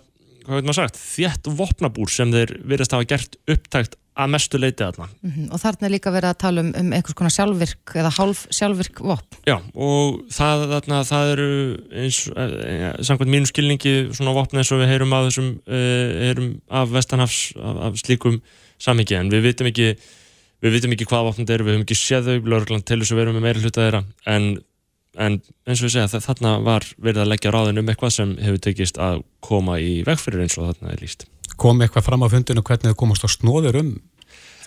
hvað 0.48 0.62
veit 0.62 0.68
maður 0.68 0.78
sagt, 0.80 1.00
þjætt 1.00 1.48
vopnabúr 1.58 2.12
sem 2.12 2.30
þeir 2.32 2.54
verðast 2.64 2.94
hafa 2.96 3.08
gert 3.08 3.36
upptækt 3.52 3.98
að 4.18 4.30
mestu 4.32 4.58
leiti 4.58 4.82
allan. 4.82 5.10
Mm 5.22 5.30
-hmm. 5.30 5.50
Og 5.54 5.60
þarna 5.62 5.86
er 5.86 5.92
líka 5.92 6.10
verið 6.10 6.30
að 6.32 6.38
tala 6.42 6.62
um, 6.64 6.70
um 6.80 6.92
einhvers 6.96 7.14
konar 7.14 7.34
sjálfvirk 7.34 7.94
eða 8.00 8.10
hálf 8.16 8.46
sjálfvirk 8.50 9.02
vopn. 9.04 9.36
Já, 9.46 9.56
og 9.74 10.22
það, 10.32 10.64
þarna, 10.72 11.02
það 11.06 11.32
eru 11.34 11.50
eins, 12.02 12.20
eh, 12.32 12.94
samkvæmt 13.06 13.34
mínu 13.34 13.50
skilningi 13.50 13.94
svona 14.16 14.34
vopn 14.34 14.58
eins 14.58 14.72
og 14.72 14.80
við 14.82 14.90
heyrum 14.90 15.12
af 15.12 15.28
þessum 15.28 15.50
eh, 15.68 16.08
heyrum 16.26 16.48
af 16.70 16.88
Vestanhafs 16.96 17.52
af, 17.56 17.76
af 17.86 18.00
slíkum 18.00 18.40
samhengi, 18.78 19.14
en 19.20 19.30
við 19.30 19.44
vitum 19.52 19.70
ekki 19.70 19.94
við 20.58 20.74
vitum 20.74 20.92
ekki 20.96 21.06
hvað 21.06 21.28
vopn 21.28 21.44
þetta 21.44 21.54
eru, 21.54 21.64
við 21.68 21.74
höfum 21.76 21.86
ekki 21.86 21.98
séð 21.98 22.32
þau, 22.32 22.50
Lörgland 22.50 22.84
telur 22.88 23.06
svo 23.06 23.18
verum 23.18 23.36
með 23.38 23.46
meira 23.46 23.62
hluta 23.62 23.84
þeirra 23.84 24.02
en, 24.26 24.58
en 25.18 25.40
eins 25.66 25.80
og 25.80 25.88
við 25.88 25.94
segja 25.96 26.20
þarna 26.22 26.54
var 26.66 26.86
verið 26.96 27.24
að 27.24 27.32
leggja 27.32 27.52
ráðin 27.54 27.82
um 27.82 27.90
eitthvað 27.90 28.14
sem 28.14 28.36
hefur 28.42 28.62
tekist 28.68 29.00
að 29.02 29.24
koma 29.44 29.78
í 29.82 29.98
vegfyrir 30.06 30.44
eins 30.44 30.58
og 30.60 30.70
þarna 30.70 30.94
er 30.94 31.02
líst 31.02 31.26
kom 31.58 31.82
eitthvað 31.82 32.06
fram 32.06 32.24
á 32.24 32.28
fundinu 32.30 32.62
hvernig 32.62 32.94
þau 32.94 33.00
komast 33.02 33.26
á 33.26 33.28
snóður 33.32 33.82
um 33.82 33.92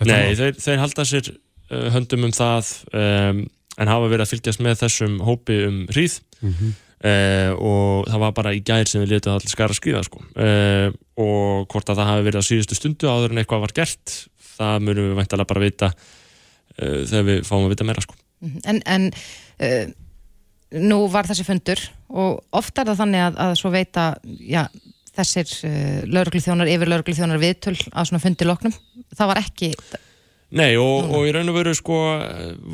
Nei, 0.01 0.33
þeir, 0.33 0.55
þeir 0.57 0.79
halda 0.81 1.03
sér 1.05 1.27
uh, 1.29 1.89
höndum 1.93 2.25
um 2.25 2.31
það 2.33 2.71
um, 2.97 3.43
en 3.81 3.91
hafa 3.91 4.07
verið 4.09 4.25
að 4.25 4.31
fylgjast 4.33 4.63
með 4.65 4.79
þessum 4.81 5.19
hópi 5.25 5.57
um 5.67 5.77
hríð 5.91 6.15
mm 6.41 6.55
-hmm. 6.55 6.71
uh, 7.05 7.51
og 7.61 8.09
það 8.09 8.23
var 8.25 8.33
bara 8.39 8.55
í 8.57 8.63
gær 8.65 8.89
sem 8.89 9.03
við 9.03 9.13
letum 9.15 9.35
allir 9.35 9.53
skara 9.53 9.77
skriða 9.77 10.03
sko. 10.07 10.23
uh, 10.35 10.89
og 11.21 11.69
hvort 11.69 11.89
að 11.89 12.01
það 12.01 12.11
hafi 12.11 12.27
verið 12.27 12.41
á 12.41 12.49
síðustu 12.49 12.79
stundu 12.79 13.11
áður 13.11 13.31
en 13.35 13.43
eitthvað 13.43 13.63
var 13.67 13.75
gert 13.77 14.17
það 14.57 14.83
mjögum 14.87 15.09
við 15.11 15.19
væntalega 15.21 15.51
bara 15.53 15.65
vita 15.65 15.91
uh, 15.93 17.01
þegar 17.05 17.27
við 17.29 17.45
fáum 17.45 17.65
að 17.65 17.73
vita 17.75 17.87
meira 17.87 18.01
sko. 18.01 18.17
Mhm. 18.41 18.59
En, 18.65 18.81
en 18.85 19.11
nú 20.79 21.01
var 21.11 21.27
þessi 21.29 21.47
fundur 21.47 21.81
og 22.11 22.39
ofta 22.55 22.83
er 22.83 22.91
það 22.91 23.01
þannig 23.03 23.25
að, 23.25 23.41
að 23.45 23.57
svo 23.59 23.73
veita 23.73 24.05
já, 24.47 24.63
þessir 25.17 25.51
uh, 25.67 25.99
lauruglu 26.07 26.43
þjónar, 26.43 26.71
yfir 26.71 26.91
lauruglu 26.91 27.17
þjónar 27.17 27.41
viðtöl 27.41 27.75
að 27.91 28.07
svona 28.09 28.23
fundi 28.23 28.47
loknum. 28.47 28.77
Það 29.11 29.31
var 29.33 29.43
ekki 29.43 29.73
Nei 30.51 30.73
og, 30.75 31.07
og 31.15 31.29
í 31.29 31.31
raun 31.31 31.47
og 31.47 31.55
veru 31.55 31.71
sko 31.75 31.97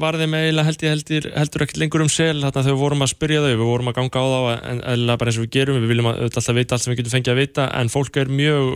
var 0.01 0.15
þeim 0.17 0.33
eiginlega 0.33 0.65
held 0.65 0.85
ég 0.85 0.93
heldur, 0.95 1.27
heldur 1.37 1.63
ekkert 1.65 1.81
lengur 1.83 2.03
um 2.07 2.09
sel 2.09 2.39
þarna 2.39 2.63
þegar 2.63 2.73
við 2.73 2.79
vorum 2.81 3.05
að 3.05 3.11
spyrja 3.11 3.43
þau, 3.43 3.51
við 3.51 3.69
vorum 3.69 3.91
að 3.91 3.97
ganga 3.99 4.23
á 4.25 4.25
þá 4.31 4.39
en 4.71 4.79
eða 4.95 5.17
bara 5.21 5.29
eins 5.29 5.37
og 5.37 5.45
við 5.45 5.51
gerum, 5.53 5.77
við 5.83 5.93
viljum 5.93 6.09
alltaf 6.09 6.57
vita 6.57 6.73
allt 6.73 6.85
sem 6.85 6.93
við 6.93 6.99
getum 7.03 7.13
fengið 7.13 7.33
að 7.35 7.41
vita 7.43 7.67
en 7.77 7.91
fólk 7.93 8.17
er 8.17 8.33
mjög 8.33 8.71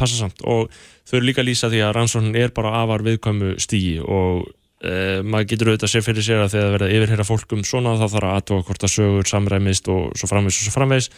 passasamt 0.00 0.40
og 0.48 0.72
þau 1.04 1.18
eru 1.18 1.28
líka 1.28 1.44
að 1.44 1.50
lýsa 1.50 1.68
því 1.68 1.82
að 1.84 1.92
rannsóknin 1.98 2.40
er 2.40 2.56
bara 2.56 2.72
afar 2.80 3.04
viðkvæmu 3.10 3.52
stígi 3.60 3.98
og 4.00 4.48
e, 4.80 4.92
maður 5.22 5.50
getur 5.52 5.70
auðvitað 5.70 5.88
að 5.88 5.92
sé 5.94 6.02
fyrir 6.06 6.26
sér 6.26 6.44
að 6.44 6.54
þegar 6.54 6.66
það 6.66 6.76
verða 6.76 6.90
yfirherra 6.96 7.28
fólkum 7.28 7.66
svona 7.68 7.96
þá 8.00 8.06
þarf 8.06 8.20
að 8.20 8.36
aðtóa 8.38 8.66
hvort 8.68 8.86
að 8.86 8.94
sögur 8.94 9.30
samræmist 9.30 9.90
og 9.92 10.14
svo 10.18 10.30
framvegs 10.30 10.60
og 10.60 10.66
svo 10.66 10.74
framvegs 10.76 11.10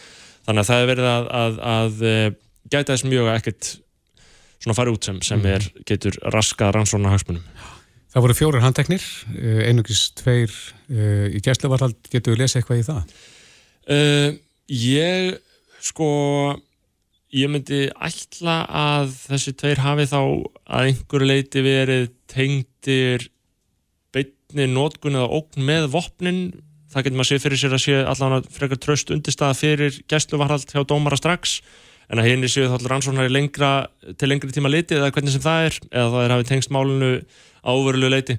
þannig 0.43 0.63
að 0.63 0.69
það 0.71 0.83
er 0.83 0.91
verið 0.91 1.09
að, 1.11 1.31
að, 1.43 1.61
að, 1.73 2.03
að 2.13 2.37
gæta 2.73 2.95
þess 2.95 3.07
mjög 3.07 3.29
að 3.29 3.39
ekkert 3.39 3.71
svona 4.63 4.77
fari 4.77 4.93
út 4.95 5.07
sem, 5.07 5.21
sem 5.25 5.41
mhm. 5.41 5.55
er, 5.57 5.85
getur 5.87 6.17
raskað 6.33 6.77
rannsóna 6.77 7.11
hagsmunum. 7.13 7.43
Það 8.13 8.25
voru 8.27 8.35
fjórar 8.37 8.61
handteknir, 8.61 9.05
eh, 9.33 9.63
einugis 9.71 10.03
tveir 10.19 10.51
uh, 10.53 11.25
í 11.33 11.39
gæslevarhald, 11.41 11.97
getur 12.13 12.35
við 12.35 12.43
lesið 12.43 12.59
eitthvað 12.59 12.81
í 12.81 12.85
það? 12.85 13.15
Uh, 13.89 14.35
ég, 14.69 15.31
sko, 15.81 16.09
ég 17.33 17.49
myndi 17.49 17.87
ætla 17.97 18.59
að 18.69 19.15
þessi 19.23 19.55
tveir 19.57 19.81
hafi 19.81 20.05
þá 20.11 20.19
að 20.21 20.91
einhverju 20.91 21.31
leiti 21.31 21.65
verið 21.65 22.05
tengtir 22.29 23.25
beitni 24.53 24.69
nótgun 24.69 25.17
eða 25.17 25.31
ógn 25.33 25.65
með 25.65 25.87
vopnin, 25.93 26.41
það 26.93 27.07
getur 27.07 27.17
maður 27.17 27.25
að 27.25 27.31
sé 27.31 27.41
fyrir 27.41 27.59
sér 27.59 27.73
að 27.73 27.81
sé 27.83 27.95
allavega 28.05 28.53
frekar 28.53 28.79
tröst 28.81 29.13
undirstaða 29.13 29.57
fyrir 29.57 29.97
gæslevarhald 30.09 30.69
hjá 30.69 30.83
dómara 30.85 31.17
strax, 31.17 31.61
en 32.09 32.21
að 32.21 32.29
henni 32.29 32.49
séu 32.51 32.69
þá 32.69 32.85
rannsóknar 32.85 33.31
til 34.19 34.29
lengri 34.29 34.53
tíma 34.53 34.69
leiti 34.69 34.99
eða 34.99 35.11
hvernig 35.15 35.33
sem 35.33 35.41
það 35.41 35.69
er 35.69 35.79
eða 35.89 36.11
það 36.13 36.25
er 36.25 36.33
hafið 36.35 36.49
tengst 36.51 36.73
málunu 36.73 37.11
áverulegu 37.63 38.11
leiti 38.11 38.37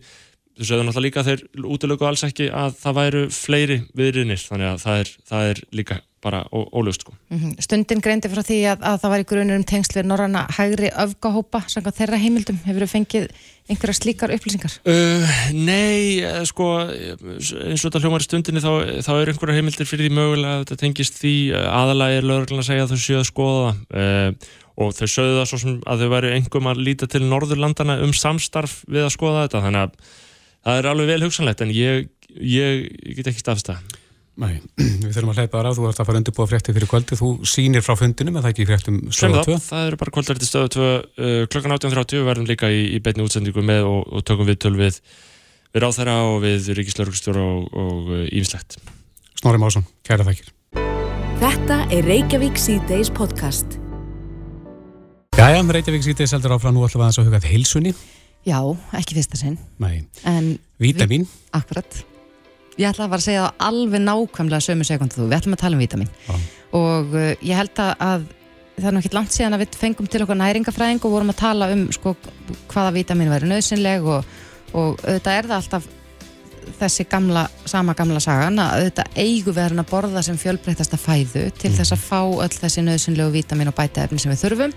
þú 0.55 0.69
sögðu 0.69 0.87
náttúrulega 0.87 1.07
líka 1.09 1.25
þeir 1.27 1.45
útlöku 1.75 2.07
alls 2.07 2.23
ekki 2.29 2.51
að 2.55 2.77
það 2.79 2.99
væru 3.01 3.23
fleiri 3.35 3.79
viðriðnir 3.97 4.45
þannig 4.45 4.71
að 4.71 4.83
það 4.85 5.01
er, 5.01 5.15
það 5.33 5.49
er 5.51 5.63
líka 5.81 5.99
bara 6.25 6.45
ólust 6.51 7.05
sko. 7.05 7.13
mm 7.31 7.39
-hmm. 7.39 7.61
Stundin 7.63 8.01
greindi 8.01 8.29
frá 8.33 8.43
því 8.43 8.59
að, 8.73 8.79
að 8.91 9.01
það 9.03 9.13
var 9.13 9.21
í 9.21 9.29
grunir 9.31 9.59
um 9.61 9.65
tengsl 9.65 9.99
við 9.99 10.09
norranna 10.09 10.47
hægri 10.57 10.91
öfgahópa 11.05 11.61
þeirra 11.69 12.19
heimildum, 12.19 12.59
hefur 12.65 12.87
þau 12.87 12.95
fengið 12.97 13.29
einhverja 13.69 13.97
slíkar 13.97 14.33
upplýsingar? 14.35 14.75
Uh, 14.85 15.25
nei, 15.57 16.21
eh, 16.21 16.43
sko 16.45 16.67
eins 16.85 17.81
og 17.81 17.89
þetta 17.89 18.03
hljómar 18.03 18.21
í 18.21 18.27
stundinni 18.27 18.61
þá, 18.61 19.01
þá 19.07 19.13
er 19.15 19.33
einhverja 19.33 19.57
heimildir 19.57 19.89
fyrir 19.89 20.09
því 20.09 20.19
mögulega 20.19 20.59
að 20.59 20.65
þetta 20.65 20.81
tengist 20.83 21.17
því 21.23 21.35
eh, 21.55 21.69
aðalega 21.73 22.19
er 22.19 22.29
lögurlega 22.29 22.61
að 22.61 22.69
segja 22.69 22.85
að 22.85 22.93
þau 22.93 23.01
séu 23.05 23.19
að 23.23 23.31
skoða 23.31 23.73
uh, 23.73 24.29
og 24.85 24.93
þau 24.99 25.07
sögðu 25.07 25.39
það 25.39 25.49
svo 25.49 25.63
sem 25.63 25.81
að 25.87 26.05
þau 26.05 26.13
væri 26.13 26.35
einhverjum 26.35 26.71
að 26.73 26.85
líta 26.89 27.09
til 27.09 27.25
Norðurlandana 27.25 27.99
um 28.05 28.13
samstarf 28.17 28.81
við 28.91 29.07
að 29.07 29.15
skoða 29.15 29.47
þetta 29.47 29.65
þannig 29.65 29.85
að 29.87 29.99
það 30.65 30.81
er 30.81 30.89
alveg 30.91 31.13
vel 31.13 31.27
hugsanlegt 31.29 31.65
en 31.65 31.75
ég, 31.75 32.09
ég, 32.35 32.89
ég 33.05 33.21
get 33.21 33.31
ekki 33.31 33.45
stafsta 33.45 33.79
Nei, 34.35 34.57
við 35.05 35.13
þurfum 35.15 35.31
að 35.31 35.41
hleypa 35.43 35.61
þar 35.61 35.69
á, 35.71 35.77
þú 35.77 35.85
ert 35.89 36.01
að 36.03 36.09
fara 36.09 36.21
undirbúa 36.21 36.49
frétti 36.51 36.75
fyrir 36.75 36.91
kvöldi, 36.91 37.19
þú 37.21 37.29
sýnir 37.47 37.85
frá 37.87 37.95
fundinum 37.99 38.35
en 38.35 38.43
það 38.43 38.51
ekki 38.51 38.67
fréttum 38.67 38.97
stöðu 39.15 39.45
2? 39.47 39.59
Það 39.69 39.91
eru 39.91 39.99
bara 40.01 40.15
kvöldverði 40.17 40.49
stöðu 40.49 40.73
2 40.75 40.89
uh, 40.89 41.37
klokkan 41.53 41.77
18.30 41.77 42.19
við 42.19 42.27
verðum 42.31 42.49
líka 42.51 42.71
í, 42.75 42.81
í 42.97 42.99
beitni 43.05 43.23
útsendingu 43.27 43.63
með 43.63 43.87
og, 43.93 44.01
og 44.11 44.27
tökum 44.27 44.51
við 44.51 44.59
töl 44.65 44.75
við 44.81 44.99
við 45.75 45.85
ráþæra 45.87 46.17
og 46.33 46.41
við 46.43 46.73
Ríkislaurugstjóra 46.81 47.47
og 47.47 48.11
ímislegt 48.35 48.79
uh, 48.81 48.91
Snorri 49.39 49.61
Másson, 49.63 49.87
kæra 50.07 50.27
þakkir. 50.27 50.51
Þetta 51.43 51.79
er 51.93 52.07
Reykjavík 52.09 52.59
C-Days 52.59 53.11
podcast. 53.15 53.79
Jæja, 55.39 55.61
Reykjavík 55.77 56.07
C-Days 56.07 56.35
heldur 56.35 56.57
áfram. 56.57 56.75
Nú 56.75 56.87
alltaf 56.87 57.03
aðeins 57.03 57.21
að 57.21 57.29
hugað 57.29 57.51
heilsunni. 57.51 57.95
Já, 58.47 58.59
ekki 58.97 59.19
fyrsta 59.19 59.41
sinn. 59.41 59.59
Vítamin 60.81 61.29
Akkurat 61.53 62.05
Ég 62.75 62.89
ætla 62.89 63.07
að 63.07 63.13
fara 63.13 63.21
að 63.21 63.27
segja 63.29 63.43
það 63.45 63.67
alveg 63.69 64.05
nákvæmlega 64.05 64.67
sömu 64.67 64.87
sekundu 64.89 65.19
þú, 65.19 65.27
við 65.31 65.37
ætlum 65.39 65.57
að 65.57 65.63
tala 65.63 65.77
um 65.77 65.83
vítamin 65.85 66.09
ah. 66.29 66.47
og 66.75 67.13
uh, 67.15 67.33
ég 67.39 67.59
held 67.59 67.83
að 67.85 68.25
það 68.75 68.89
er 68.89 68.97
náttúrulega 68.97 69.19
langt 69.19 69.35
síðan 69.35 69.55
að 69.55 69.63
við 69.63 69.77
fengum 69.79 70.09
til 70.11 70.23
okkar 70.25 70.41
næringafræðing 70.41 71.05
og 71.05 71.13
vorum 71.15 71.31
að 71.31 71.43
tala 71.43 71.69
um 71.71 71.85
sko, 71.95 72.15
hvaða 72.73 72.95
vítamin 72.97 73.31
væri 73.31 73.51
nöðsynleg 73.51 74.09
og, 74.11 74.33
og 74.75 75.05
auðvitað 75.05 75.39
er 75.39 75.51
það 75.51 75.61
alltaf 75.61 75.87
þessi 76.81 77.07
gamla, 77.07 77.45
sama 77.69 77.95
gamla 77.95 78.21
sagan 78.25 78.59
að 78.59 78.79
auðvitað 78.79 79.19
eigu 79.21 79.55
verðin 79.55 79.85
að 79.85 79.91
borða 79.93 80.25
sem 80.27 80.39
fjölbreytasta 80.41 80.99
fæðu 80.99 81.47
til 81.61 81.71
mm. 81.71 81.77
þess 81.79 81.95
að 81.95 82.05
fá 82.09 82.21
öll 82.25 82.57
þessi 82.57 82.85
nöðsynlegu 82.87 83.35
vítamin 83.37 83.71
og 83.71 83.77
bætaefni 83.79 84.19
sem 84.19 84.33
við 84.33 84.43
þurfum 84.47 84.75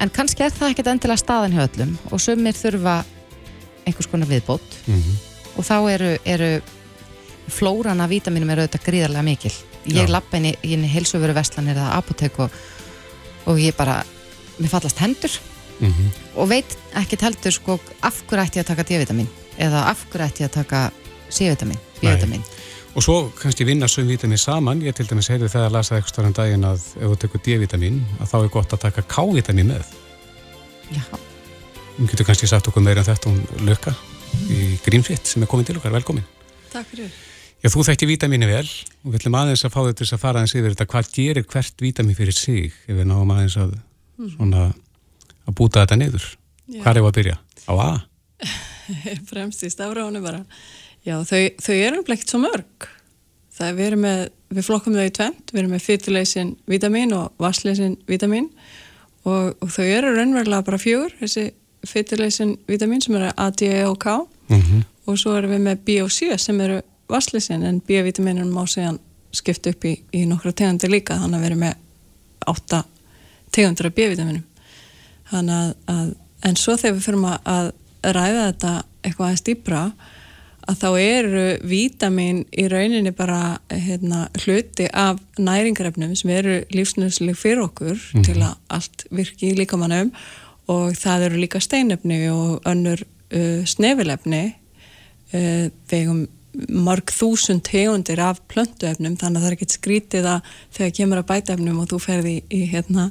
en 0.00 0.12
kannski 0.16 0.46
er 0.46 0.54
það 0.56 0.72
ekkert 0.72 0.92
endilega 0.94 1.20
staðan 1.20 1.54
hjá 1.54 1.64
öllum 1.68 1.96
og 2.10 2.22
sumir 2.24 2.56
þurfa 2.56 2.96
einhvers 3.86 4.10
konar 4.10 4.30
viðbót 4.30 4.78
mm 4.86 4.96
-hmm. 4.96 5.18
og 5.56 5.68
þá 5.68 5.76
eru, 5.92 6.12
eru 6.24 6.50
flóran 7.54 8.00
af 8.00 8.10
vítaminum 8.10 8.50
er 8.50 8.64
auðvitað 8.64 8.86
gríðarlega 8.88 9.26
mikil. 9.26 9.52
Ég 9.90 10.10
lapp 10.12 10.34
inn 10.36 10.50
í, 10.50 10.54
í 10.62 10.76
helsöfuru 10.92 11.34
vestlanir 11.36 11.78
eða 11.78 11.96
apotek 11.96 12.38
og, 12.44 12.50
og 13.48 13.60
ég 13.60 13.76
bara 13.76 14.00
mér 14.58 14.72
fallast 14.72 15.00
hendur. 15.00 15.40
Mm 15.80 15.88
-hmm. 15.88 16.08
og 16.36 16.48
veit 16.48 16.78
ekkert 16.94 17.22
heldur 17.22 17.52
sko 17.52 17.80
af 18.02 18.22
hverju 18.28 18.44
ætti 18.44 18.58
ég 18.58 18.64
að 18.64 18.66
taka 18.66 18.82
D-vitamin 18.82 19.28
eða 19.58 19.88
af 19.88 20.04
hverju 20.10 20.26
ætti 20.26 20.42
ég 20.42 20.48
að 20.48 20.52
taka 20.52 20.90
C-vitamin, 21.30 21.78
B-vitamin 22.02 22.42
og 22.94 23.02
svo 23.02 23.30
kannski 23.38 23.64
vinna 23.64 23.86
sögum 23.86 24.10
vítamin 24.10 24.38
saman. 24.38 24.82
Ég 24.82 24.94
til 24.94 25.06
dæmis 25.06 25.28
heyrði 25.30 25.48
þegar 25.48 25.66
að 25.66 25.72
lasa 25.76 25.96
eitthvað 25.96 26.12
starfum 26.12 26.36
daginn 26.36 26.64
að 26.66 26.86
ef 26.98 27.06
þú 27.06 27.16
tekur 27.22 27.42
D-vitamin 27.46 28.02
að 28.20 28.30
þá 28.32 28.36
er 28.40 28.48
gott 28.48 28.72
að 28.72 28.82
taka 28.84 29.02
K-vitamin 29.02 29.72
með. 29.72 29.86
Já. 30.90 31.02
Hún 31.98 32.10
getur 32.10 32.26
kannski 32.26 32.46
sagt 32.50 32.68
okkur 32.68 32.82
meira 32.82 33.00
en 33.00 33.06
um 33.06 33.14
þetta 33.14 33.30
hún 33.30 33.66
lökka 33.68 33.94
í 34.50 34.78
Greenfit 34.84 35.26
sem 35.26 35.42
er 35.42 35.50
komin 35.50 35.64
til 35.64 35.78
okkar, 35.78 35.92
velkomin. 35.92 36.26
Takk 36.72 36.88
fyrir 36.90 37.10
Já, 37.60 37.68
þú 37.68 37.82
þekkti 37.84 38.06
vítamini 38.08 38.46
vel 38.48 38.64
og 38.64 39.10
við 39.10 39.18
ætlum 39.18 39.34
aðeins 39.36 39.66
að 39.66 39.74
fá 39.74 39.80
þetta 39.84 40.06
að 40.06 40.20
fara 40.22 40.40
aðeins 40.40 40.54
yfir 40.56 40.72
þetta. 40.72 40.86
Hvað 40.88 41.10
gerir 41.12 41.44
hvert 41.44 41.82
vítamin 41.84 42.16
fyrir 42.16 42.36
sig 42.36 42.70
ef 42.86 42.94
við 42.96 43.08
náum 43.10 43.32
aðeins 43.34 43.56
að, 43.60 43.74
mm. 44.16 44.30
svona, 44.36 44.62
að 45.44 45.56
búta 45.58 45.82
þetta 45.82 45.98
niður? 46.00 46.28
Já. 46.70 46.78
Hvað 46.80 46.90
er 46.90 47.00
það 47.00 47.08
að 47.10 47.18
byrja? 47.18 47.36
Á 47.68 47.72
A? 47.76 47.90
Fremst 49.30 49.66
í 49.66 49.70
stafránu 49.72 50.22
bara. 50.24 50.40
Já, 51.04 51.18
þau, 51.28 51.42
þau 51.60 51.74
eru 51.76 52.00
ekkert 52.00 52.32
svo 52.32 52.40
mörg. 52.46 52.88
Það 53.60 53.68
er, 53.68 53.76
við, 53.76 53.96
með, 54.06 54.22
við 54.56 54.68
flokkum 54.70 54.96
þau 54.96 55.04
í 55.04 55.14
tvent, 55.20 55.52
við 55.52 55.60
erum 55.60 55.74
með 55.76 55.84
fyrirleysin 55.84 56.52
vítamin 56.70 57.12
og 57.12 57.42
vassleysin 57.44 57.98
vítamin 58.08 58.48
og, 59.28 59.52
og 59.60 59.72
þau 59.74 59.84
eru 59.84 60.14
raunverulega 60.16 60.64
bara 60.64 60.78
fjögur, 60.80 61.12
þessi 61.20 61.50
fyrirleysin 61.88 62.54
vítamin 62.70 63.04
sem 63.04 63.18
eru 63.18 63.28
A, 63.34 63.50
D, 63.52 63.68
E 63.68 63.84
og 63.84 63.98
K 64.00 64.16
mm 64.16 64.62
-hmm. 64.62 64.86
og 65.04 65.18
svo 65.20 65.36
erum 65.36 65.52
við 65.52 65.60
með 65.66 65.84
B 65.84 65.98
og 66.00 66.08
C 66.12 66.38
sem 66.40 66.60
eru 66.60 66.80
vassleysin 67.10 67.66
en 67.66 67.80
B-vitaminum 67.86 68.52
má 68.54 68.64
segjan 68.70 69.00
skipta 69.34 69.70
upp 69.74 69.86
í, 69.86 69.96
í 70.16 70.24
nokkra 70.26 70.52
tegundir 70.56 70.90
líka 70.92 71.18
þannig 71.20 71.38
að 71.38 71.44
við 71.44 71.50
erum 71.50 71.64
með 71.64 71.74
átta 72.50 72.84
tegundir 73.54 73.90
af 73.90 73.96
B-vitaminum 73.98 74.46
að, 75.30 75.74
að 75.90 76.14
en 76.46 76.56
svo 76.58 76.76
þegar 76.80 76.96
við 76.96 77.06
fyrir 77.06 77.26
að 77.44 77.70
ræða 78.00 78.46
þetta 78.48 78.72
eitthvað 79.04 79.26
aðeins 79.26 79.46
dýbra 79.46 79.82
að 80.70 80.78
þá 80.80 80.88
eru 81.00 81.44
vítamin 81.66 82.42
í 82.52 82.66
rauninni 82.70 83.12
bara 83.16 83.58
hérna, 83.72 84.26
hluti 84.44 84.86
af 84.92 85.20
næringarefnum 85.40 86.12
sem 86.18 86.32
eru 86.34 86.60
lífsnöðsleg 86.74 87.38
fyrir 87.38 87.64
okkur 87.64 87.96
mm 87.96 88.26
til 88.26 88.36
að 88.44 88.56
allt 88.76 89.06
virki 89.10 89.50
í 89.50 89.56
líkamannum 89.58 90.12
og 90.70 90.96
það 90.98 91.26
eru 91.28 91.40
líka 91.42 91.60
steinefni 91.62 92.20
og 92.30 92.66
önnur 92.68 93.00
uh, 93.02 93.62
snefilefni 93.66 94.42
uh, 95.34 95.66
vegum 95.90 96.26
marg 96.68 97.12
þúsund 97.14 97.62
tegundir 97.66 98.20
af 98.22 98.40
plöntuefnum 98.50 99.16
þannig 99.20 99.38
að 99.38 99.44
það 99.44 99.48
er 99.50 99.56
ekkert 99.56 99.76
skrítið 99.76 100.28
að 100.32 100.52
þegar 100.76 100.94
kemur 100.96 101.20
að 101.20 101.28
bætefnum 101.30 101.80
og 101.82 101.90
þú 101.92 102.00
ferði 102.02 102.32
í, 102.32 102.40
í 102.50 102.60
hérna, 102.72 103.10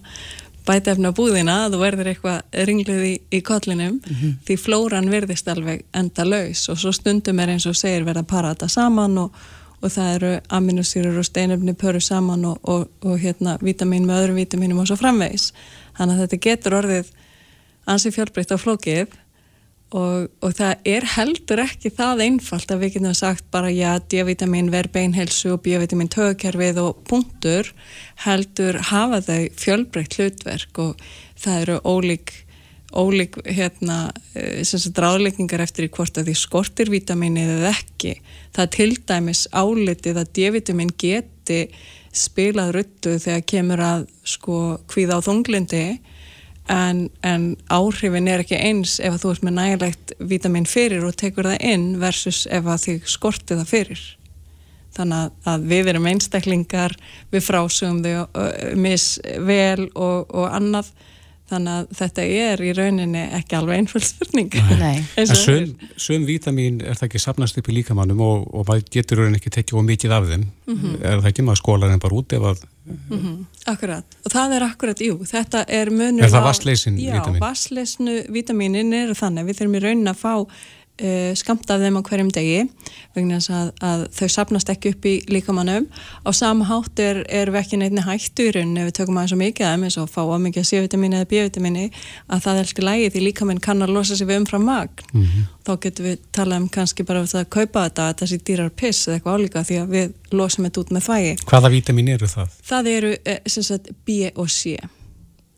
bætefna 0.68 1.14
búðina 1.16 1.56
þú 1.72 1.80
verður 1.82 2.10
eitthvað 2.12 2.66
ringlið 2.70 3.06
í, 3.08 3.14
í 3.32 3.40
kollinum 3.46 3.96
mm 3.96 4.16
-hmm. 4.16 4.34
því 4.48 4.58
flóran 4.66 5.10
verðist 5.12 5.48
alveg 5.48 5.86
enda 5.94 6.26
laus 6.26 6.68
og 6.70 6.78
svo 6.78 6.92
stundum 6.92 7.40
er 7.40 7.56
eins 7.56 7.66
og 7.66 7.76
segir 7.76 8.04
verða 8.04 8.26
að 8.26 8.32
para 8.34 8.54
þetta 8.54 8.68
saman 8.68 9.18
og, 9.18 9.32
og 9.82 9.92
það 9.92 10.14
eru 10.16 10.34
aminosýrur 10.50 11.18
og 11.20 11.26
steinöfni 11.26 11.74
pöru 11.74 12.02
saman 12.02 12.46
og, 12.46 12.60
og, 12.64 12.90
og 13.02 13.20
hérna 13.20 13.58
vítamin 13.62 14.06
með 14.06 14.24
öðrum 14.24 14.36
vítaminum 14.36 14.80
og 14.80 14.88
svo 14.88 14.96
framvegs 14.96 15.54
þannig 15.98 16.16
að 16.16 16.22
þetta 16.22 16.44
getur 16.50 16.74
orðið 16.74 17.06
ansi 17.86 18.12
fjálbreytt 18.12 18.52
á 18.52 18.58
flókið 18.58 19.08
og, 19.90 20.28
og 20.46 20.52
það 20.58 20.90
er 20.92 21.08
heldur 21.16 21.64
ekki 21.64 21.90
það 21.98 22.26
einfalt 22.28 22.74
að 22.74 22.84
við 22.84 22.94
getum 22.98 23.16
sagt 23.18 23.48
bara 23.54 23.72
já, 23.74 23.98
D-vitamin 24.12 24.70
verð 24.74 24.94
beinhelsu 24.98 25.56
og 25.56 25.64
B-vitamin 25.66 26.12
tögkerfið 26.14 26.82
og 26.84 27.00
punktur 27.10 27.72
heldur 28.26 28.78
hafa 28.92 29.24
þau 29.26 29.42
fjölbreytt 29.58 30.20
hlutverk 30.20 30.84
og 30.84 31.10
það 31.40 31.64
eru 31.64 31.80
ólík 31.88 32.36
ólík 32.90 33.38
hérna 33.46 34.10
eh, 34.34 34.66
ráðleikningar 34.66 35.62
eftir 35.62 35.86
í 35.86 35.92
hvort 35.94 36.18
að 36.18 36.30
því 36.30 36.36
skortir 36.38 36.90
vitaminið 36.90 37.52
eða 37.60 37.74
ekki. 37.76 38.16
Það 38.56 38.72
til 38.76 38.92
dæmis 39.12 39.44
álitið 39.54 40.22
að 40.22 40.32
D-vitamin 40.38 40.94
geti 40.98 41.60
spilað 42.10 42.74
ruttu 42.80 43.18
þegar 43.22 43.46
kemur 43.46 43.84
að 43.86 44.08
sko 44.26 44.80
hvíða 44.90 45.20
á 45.22 45.26
þunglindi 45.26 45.84
en, 46.70 47.02
en 47.26 47.50
áhrifin 47.74 48.30
er 48.30 48.44
ekki 48.44 48.60
eins 48.60 49.00
ef 49.02 49.18
að 49.18 49.24
þú 49.24 49.34
ert 49.34 49.46
með 49.48 49.58
nægilegt 49.58 50.14
vitamin 50.32 50.70
fyrir 50.70 51.06
og 51.08 51.18
tekur 51.20 51.50
það 51.50 51.68
inn 51.72 51.90
versus 52.02 52.46
ef 52.52 52.70
að 52.70 52.84
þig 52.86 53.10
skorti 53.10 53.58
það 53.58 53.72
fyrir. 53.74 54.04
Þannig 54.98 55.48
að 55.50 55.68
við 55.70 55.92
erum 55.92 56.10
einstaklingar 56.10 56.96
við 57.34 57.46
frásugum 57.46 58.02
þau 58.04 58.76
misvel 58.78 59.90
og, 59.94 60.30
og 60.30 60.50
annað 60.50 60.92
þannig 61.50 61.76
að 61.76 61.94
þetta 62.00 62.26
er 62.46 62.64
í 62.64 62.72
rauninni 62.78 63.24
ekki 63.40 63.58
alveg 63.58 63.82
einföld 63.82 64.06
spurning 64.08 64.58
en 65.20 65.32
söm, 65.34 65.76
söm 66.00 66.26
vítamin 66.30 66.82
er 66.82 67.00
það 67.00 67.08
ekki 67.10 67.24
sapnast 67.24 67.60
upp 67.60 67.70
í 67.72 67.78
líkamannum 67.80 68.24
og, 68.26 68.48
og 68.54 68.68
maður 68.70 68.90
getur 68.94 69.24
rauninni 69.24 69.42
ekki 69.42 69.54
tekið 69.58 69.82
ómikið 69.82 70.16
af 70.16 70.28
þeim 70.30 70.44
mm 70.46 70.76
-hmm. 70.76 71.00
er 71.02 71.22
það 71.22 71.32
ekki 71.32 71.48
maður 71.48 71.64
skólar 71.64 71.94
en 71.94 72.04
bara 72.06 72.20
út 72.22 72.38
ef 72.38 72.50
að 72.54 72.66
mm 72.90 73.20
-hmm. 73.20 73.38
Akkurat, 73.66 74.06
og 74.26 74.32
það 74.32 74.56
er 74.56 74.64
akkurat, 74.64 75.02
jú 75.02 75.20
þetta 75.26 75.66
er 75.68 75.90
munur 75.92 76.24
Er 76.26 76.32
það 76.32 76.48
vassleysin 76.50 76.96
vítamin? 76.96 77.40
Já, 77.42 77.48
vassleysnu 77.48 78.24
vítaminin 78.30 78.94
er 78.94 79.14
þannig 79.14 79.46
við 79.46 79.58
þurfum 79.60 79.76
í 79.76 79.84
rauninni 79.84 80.10
að 80.10 80.22
fá 80.26 80.46
uh, 81.00 81.08
eh, 81.10 81.36
skamt 81.36 81.70
af 81.72 81.82
þeim 81.82 82.00
á 82.00 82.02
hverjum 82.06 82.32
degi 82.34 82.66
vegna 83.16 83.40
þess 83.40 83.52
að, 83.56 83.70
að 83.86 84.04
þau 84.18 84.30
sapnast 84.36 84.72
ekki 84.74 84.94
upp 84.94 85.08
í 85.10 85.14
líkamannum 85.32 85.88
á 86.26 86.30
sama 86.36 86.68
hátt 86.70 87.00
er, 87.04 87.22
er 87.26 87.52
við 87.52 87.62
ekki 87.64 87.80
neittni 87.82 88.04
hættu 88.06 88.50
í 88.50 88.54
rauninni 88.56 88.84
ef 88.84 88.90
við 88.90 88.98
tökum 89.00 89.20
aðeins 89.20 89.36
og 89.36 89.42
mikið 89.42 89.68
af 89.68 89.74
þeim 89.76 89.88
eins 89.88 89.98
og 90.02 90.12
fá 90.12 90.22
að 90.24 90.44
mikið 90.46 90.68
C-vitamini 90.70 91.20
eða 91.20 91.30
B-vitamini 91.32 91.86
að 92.28 92.44
það 92.46 92.60
er 92.60 92.68
alltaf 92.68 92.88
lægið 92.90 93.16
því 93.16 93.26
líkamann 93.26 93.64
kann 93.64 93.86
að 93.86 93.96
losa 93.96 94.20
sig 94.20 94.30
við 94.30 94.42
umfram 94.44 94.68
magn 94.70 95.06
mm 95.14 95.24
-hmm. 95.24 95.50
þá 95.66 95.74
getur 95.86 96.10
við 96.10 96.22
talað 96.36 96.62
um 96.62 96.70
kannski 96.70 97.04
bara 97.04 97.24
að 97.24 97.50
kaupa 97.50 97.88
þetta 97.88 98.10
að 98.10 98.16
þessi 98.22 98.42
dýrar 98.46 98.70
piss 98.70 99.08
eða 99.08 99.16
eitthvað 99.16 99.36
álíka 99.40 99.64
því 99.64 99.82
að 99.82 99.90
við 99.96 100.14
losum 100.32 100.66
þetta 100.66 100.82
út 100.82 100.92
með 100.92 101.04
þvægi 101.08 101.36
Hvaða 101.46 101.70
vitamin 101.70 102.08
eru 102.08 102.28
það? 102.28 102.48
Það 102.64 102.88
eru 102.88 103.18
eh, 103.26 103.42
sagt, 103.46 103.92
B 104.06 104.32
og 104.36 104.50
C 104.50 104.78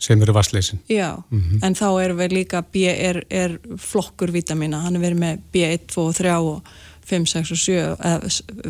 sem 0.02 0.22
eru 0.22 0.34
vassleysin 0.34 0.80
Já, 0.90 1.24
mm 1.30 1.42
-hmm. 1.42 1.66
en 1.66 1.76
þá 1.76 1.90
er 2.04 2.14
við 2.18 2.32
líka 2.32 2.62
B 2.62 2.76
er, 2.90 3.24
er 3.30 3.60
flokkur 3.78 4.32
vitamina, 4.32 4.82
hann 4.82 4.96
er 4.96 5.02
verið 5.02 5.20
með 5.20 5.40
B1, 5.54 5.88
2 5.94 6.08
og 6.08 6.16
3 6.16 6.38
og 6.38 6.62
5, 7.06 7.26
6 7.26 7.52
og 7.52 7.58
7 7.58 7.74
eða 7.74 8.20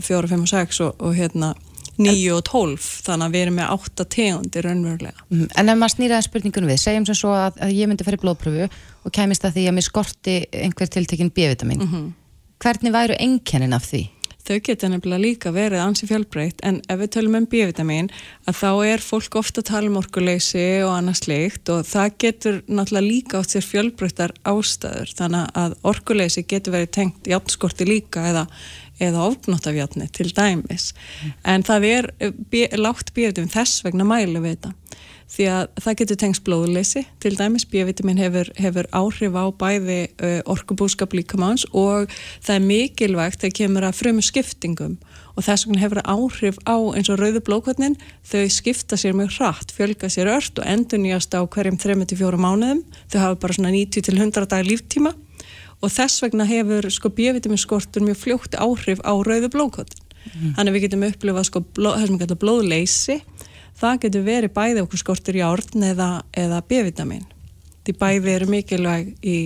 4, 0.02 0.28
5 0.28 0.42
og 0.42 0.48
6 0.48 0.80
og, 0.80 0.96
og 1.00 1.16
hérna 1.16 1.54
9 1.98 2.32
og 2.34 2.44
12, 2.44 2.78
þannig 3.06 3.26
að 3.26 3.36
við 3.36 3.42
erum 3.42 3.58
með 3.60 3.74
8 3.76 4.06
tegundir 4.06 4.66
raunverulega. 4.66 5.26
Mm, 5.30 5.48
en 5.58 5.70
ef 5.70 5.78
maður 5.78 5.96
snýraði 5.96 6.28
spurningunum 6.28 6.72
við, 6.72 6.80
segjum 6.82 7.06
sem 7.06 7.16
svo 7.20 7.34
að, 7.36 7.60
að 7.62 7.76
ég 7.76 7.90
myndi 7.90 8.08
fyrir 8.08 8.22
blóðpröfu 8.24 8.70
og 9.04 9.14
kemist 9.14 9.46
að 9.46 9.58
því 9.58 9.68
að 9.68 9.76
mér 9.78 9.88
skorti 9.88 10.38
einhver 10.52 10.88
tiltekinn 10.88 11.34
B-vitamin 11.36 11.84
mm 11.84 11.92
-hmm. 11.92 12.10
hvernig 12.64 12.94
væru 12.94 13.16
enkennin 13.20 13.74
af 13.74 13.86
því? 13.92 14.10
Þau 14.48 14.58
geta 14.66 14.90
nefnilega 14.92 15.22
líka 15.24 15.52
verið 15.56 15.84
ansi 15.84 16.08
fjálbreytt 16.10 16.64
en 16.68 16.80
ef 16.90 17.00
við 17.02 17.12
tölum 17.16 17.38
um 17.40 17.48
B-vitamin 17.52 18.10
að 18.50 18.58
þá 18.60 18.70
er 18.90 19.04
fólk 19.06 19.38
ofta 19.42 19.64
að 19.64 19.70
tala 19.72 19.92
um 19.92 20.00
orkuleysi 20.02 20.66
og 20.86 20.94
annað 20.96 21.20
slikt 21.22 21.72
og 21.74 21.86
það 21.90 22.18
getur 22.26 22.60
náttúrulega 22.68 23.08
líka 23.08 23.42
átt 23.42 23.56
sér 23.56 23.68
fjálbreyttar 23.68 24.36
ástæður. 24.52 25.16
Þannig 25.22 25.56
að 25.64 25.78
orkuleysi 25.94 26.46
getur 26.48 26.78
verið 26.78 26.94
tengt 26.98 27.32
játnskorti 27.32 27.88
líka 27.90 28.26
eða, 28.32 28.46
eða 29.02 29.28
ofnóttafjátni 29.30 30.10
til 30.16 30.30
dæmis. 30.36 30.92
Mm. 30.92 31.34
en 31.56 31.68
það 31.68 31.90
er 31.92 32.12
lágt 32.80 33.14
B-vitamin 33.16 33.52
þess 33.54 33.86
vegna 33.86 34.08
mælu 34.08 34.44
við 34.44 34.58
þetta 34.58 34.76
því 35.32 35.48
að 35.48 35.64
það 35.84 35.98
getur 36.02 36.20
tengst 36.20 36.44
blóðleysi 36.48 37.04
til 37.24 37.32
dæmis, 37.40 37.66
B-vitamin 37.72 38.20
hefur, 38.20 38.52
hefur 38.60 38.90
áhrif 38.96 39.38
á 39.38 39.46
bæði 39.56 40.00
uh, 40.20 40.40
orkubúskap 40.52 41.16
líkamáns 41.16 41.64
og 41.72 42.12
það 42.44 42.58
er 42.58 42.68
mikilvægt 42.68 43.44
þegar 43.44 43.58
kemur 43.62 43.88
að 43.88 43.98
frömu 44.02 44.26
skiptingum. 44.26 44.98
Og 45.40 45.48
þess 45.48 45.68
vegna 45.68 45.84
hefur 45.86 46.04
áhrif 46.04 46.60
á 46.68 46.76
eins 46.98 47.12
og 47.12 47.22
rauðu 47.22 47.44
blóðkvotnin 47.48 47.96
þau 48.28 48.44
skipta 48.52 49.00
sér 49.00 49.16
mjög 49.16 49.38
hratt, 49.38 49.72
fjölga 49.72 50.12
sér 50.12 50.34
ört 50.34 50.60
og 50.60 50.68
endur 50.68 51.00
nýjast 51.00 51.32
á 51.32 51.42
hverjum 51.48 51.80
3-4 51.80 52.42
mánuðum. 52.42 52.84
Þau 53.08 53.20
hafa 53.24 53.42
bara 53.46 53.56
svona 53.56 53.72
90-100 53.72 54.52
dagar 54.52 54.68
líftíma. 54.68 55.16
Og 55.82 55.90
þess 55.90 56.22
vegna 56.22 56.46
hefur 56.46 56.92
sko 56.92 57.10
B-vitamin 57.16 57.58
skortur 57.58 58.04
mjög 58.04 58.20
fljótt 58.26 58.60
áhrif 58.60 59.00
á 59.08 59.16
rauðu 59.16 59.48
blóðkvotnin 59.56 60.12
mm. 60.30 60.54
þannig 60.58 60.76
við 60.76 60.86
getum 60.86 61.06
upplifað 61.08 61.48
sko 61.50 61.64
bló, 61.76 61.94
blóðleysi 62.42 63.20
það 63.82 64.00
getur 64.06 64.26
verið 64.28 64.54
bæði 64.56 64.84
okkur 64.86 65.02
skortur 65.02 65.40
í 65.40 65.44
árn 65.46 65.88
eða, 65.92 66.10
eða 66.38 66.62
B-vitamin 66.68 67.26
því 67.86 67.98
bæði 68.02 68.36
eru 68.36 68.50
mikilvæg 68.52 69.12
í, 69.26 69.38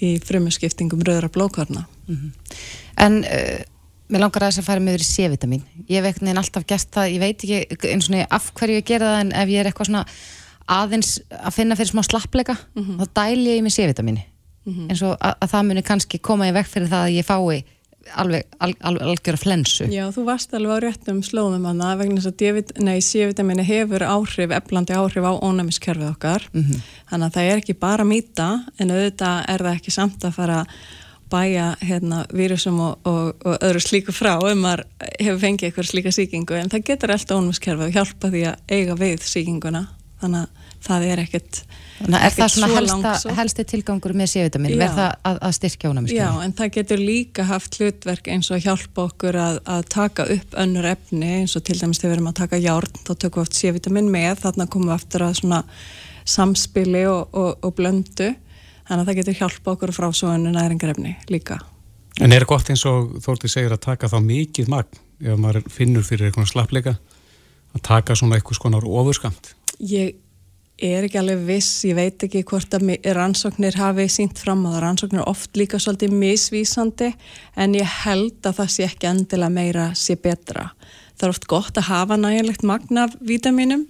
í 0.00 0.14
frumuskiptingum 0.24 1.04
röðra 1.04 1.30
blókarna 1.32 1.86
mm 2.06 2.16
-hmm. 2.16 2.32
En 2.96 3.24
uh, 3.26 3.60
mér 4.08 4.20
langar 4.20 4.44
að 4.44 4.52
þess 4.52 4.62
að 4.62 4.68
fara 4.68 4.80
með 4.80 4.94
yfir 4.94 5.04
í 5.04 5.12
C-vitamin 5.12 5.62
ég 5.88 6.00
hef 6.00 6.08
ekkert 6.10 6.38
alltaf 6.38 6.66
gert 6.66 6.90
það, 6.94 7.12
ég 7.14 7.20
veit 7.20 7.44
ekki 7.44 7.90
eins 7.92 8.08
og 8.10 8.26
af 8.30 8.50
hverju 8.54 8.80
ég 8.80 8.86
gera 8.86 9.12
það 9.12 9.20
en 9.20 9.32
ef 9.32 9.48
ég 9.48 9.60
er 9.60 9.70
eitthvað 9.70 9.90
svona 9.90 10.04
aðeins 10.64 11.18
að 11.28 11.56
finna 11.56 11.76
fyrir 11.76 11.92
smá 11.92 12.02
slappleika 12.02 12.56
mm 12.56 12.82
-hmm. 12.82 12.98
þá 13.00 13.06
dæl 13.20 13.46
ég 13.46 13.58
í 13.58 13.62
mig 13.62 13.72
C-vitamini 13.72 14.24
mm 14.64 14.72
-hmm. 14.72 14.88
eins 14.90 15.02
og 15.02 15.16
að, 15.20 15.34
að 15.40 15.50
það 15.50 15.66
muni 15.66 15.82
kannski 15.82 16.18
koma 16.18 16.48
í 16.48 16.52
vekk 16.52 16.68
fyrir 16.68 16.88
það 16.88 17.04
að 17.04 17.16
ég 17.16 17.24
fái 17.24 17.64
alveg, 18.12 18.46
alveg, 18.58 18.80
alveg 18.80 19.06
algjör 19.10 19.38
að 19.38 19.44
flensu. 19.44 19.86
Já, 19.92 20.04
þú 20.14 20.24
varst 20.28 20.54
alveg 20.56 20.76
á 20.76 20.84
réttum 20.84 21.22
slóðum 21.26 21.68
að 21.70 21.84
það 21.84 22.02
vegna 22.02 22.24
þess 22.24 22.32
að 22.32 23.06
C-vitamini 23.08 23.64
hefur 23.68 24.04
áhrif, 24.06 24.50
eflandi 24.58 24.96
áhrif 24.96 25.24
á 25.24 25.32
ónæmiskerfið 25.40 26.10
okkar 26.10 26.48
mm 26.52 26.62
-hmm. 26.62 26.82
þannig 27.10 27.26
að 27.26 27.34
það 27.34 27.50
er 27.50 27.62
ekki 27.62 27.74
bara 27.74 28.04
mýta 28.04 28.48
en 28.78 28.90
auðvitað 28.90 29.44
er 29.48 29.64
það 29.66 29.76
ekki 29.76 29.90
samt 29.90 30.24
að 30.24 30.36
fara 30.36 30.66
bæja 31.30 31.76
hérna, 31.80 32.24
vírusum 32.32 32.80
og, 32.80 32.98
og, 33.04 33.34
og 33.44 33.56
öðru 33.60 33.80
slíku 33.80 34.12
frá 34.12 34.36
ef 34.36 34.56
maður 34.56 34.84
hefur 35.20 35.40
fengið 35.40 35.68
eitthvað 35.68 35.88
slíka 35.88 36.12
síkingu 36.12 36.54
en 36.54 36.70
það 36.70 36.86
getur 36.90 37.14
alltaf 37.14 37.38
ónæmiskerfið 37.38 37.86
og 37.86 37.96
hjálpa 37.96 38.30
því 38.30 38.44
að 38.50 38.56
eiga 38.68 38.94
við 39.00 39.24
síkinguna 39.28 39.86
þannig 40.20 40.40
að 40.40 40.48
það 40.84 41.06
er 41.08 41.24
ekkert 41.24 41.62
Þannig 41.94 42.24
er 42.26 42.32
það 42.34 42.48
svona 42.50 42.68
helsta, 42.74 43.32
helsti 43.36 43.64
tilgangur 43.70 44.14
með 44.18 44.30
C-vitamin, 44.32 44.72
verð 44.80 44.96
það 44.98 45.10
að, 45.30 45.36
að 45.46 45.52
styrkja 45.58 45.90
ónæmiskerfi? 45.92 46.18
Já, 46.18 46.42
en 46.42 46.54
það 46.58 46.70
getur 46.74 47.02
líka 47.02 47.44
haft 47.46 47.78
hlutverk 47.78 48.30
eins 48.34 48.48
og 48.50 48.56
að 48.56 48.64
hjálpa 48.64 49.04
okkur 49.04 49.38
að, 49.38 49.60
að 49.76 49.84
taka 49.94 50.26
upp 50.34 50.56
önnur 50.64 50.88
efni 50.90 51.28
eins 51.36 51.54
og 51.54 51.62
til 51.68 51.76
dæmis 51.78 52.02
þegar 52.02 52.10
við 52.10 52.16
erum 52.16 52.30
að 52.32 52.40
taka 52.40 52.60
járn, 52.64 52.98
þá 52.98 53.12
tökum 53.12 53.38
við 53.38 53.44
oft 53.44 53.60
C-vitamin 53.60 54.10
með, 54.10 54.32
þarna 54.42 54.66
komum 54.74 54.90
við 54.90 54.96
aftur 54.96 55.26
að 55.28 55.38
svona 55.38 55.60
samspili 56.34 57.04
og, 57.12 57.38
og, 57.38 57.62
og 57.62 57.76
blöndu, 57.78 58.32
þannig 58.88 59.04
að 59.04 59.06
það 59.12 59.20
getur 59.20 59.38
hjálpa 59.44 59.76
okkur 59.76 59.94
frá 59.94 60.08
svo 60.10 60.34
önnu 60.34 60.50
næringarefni 60.56 61.14
líka. 61.30 61.60
En 62.22 62.34
er 62.34 62.46
gott 62.46 62.68
eins 62.70 62.82
og 62.90 63.20
Þórti 63.22 63.50
segir 63.50 63.74
að 63.74 63.84
taka 63.86 64.10
þá 64.10 64.18
mikið 64.22 64.70
magn, 64.70 65.02
ef 65.22 65.38
maður 65.38 65.70
finnur 65.70 66.06
fyrir 66.06 66.28
eitthvað 66.28 66.50
slappleika, 66.50 66.98
að 67.74 67.86
taka 67.86 68.18
svona 68.18 68.38
eitthvað 68.38 68.58
skonar 68.58 68.86
ofurskamt? 68.86 69.54
Ég 69.82 70.14
er 70.82 71.06
ekki 71.06 71.20
alveg 71.20 71.44
viss, 71.46 71.84
ég 71.86 71.94
veit 71.98 72.24
ekki 72.26 72.42
hvort 72.48 72.74
að 72.74 72.90
rannsóknir 73.14 73.76
hafi 73.78 74.08
sínt 74.10 74.40
fram 74.42 74.64
það 74.66 74.80
rannsóknir 74.82 75.28
oft 75.30 75.54
líka 75.56 75.78
svolítið 75.78 76.16
misvísandi 76.18 77.12
en 77.56 77.76
ég 77.78 77.98
held 78.04 78.40
að 78.42 78.58
það 78.60 78.72
sé 78.74 78.86
ekki 78.88 79.10
endilega 79.10 79.54
meira 79.54 79.90
sé 79.94 80.16
betra. 80.18 80.72
Það 81.14 81.28
er 81.28 81.34
oft 81.36 81.46
gott 81.50 81.78
að 81.78 81.90
hafa 81.92 82.18
nægilegt 82.18 82.66
magna 82.66 83.06
vítaminum 83.22 83.86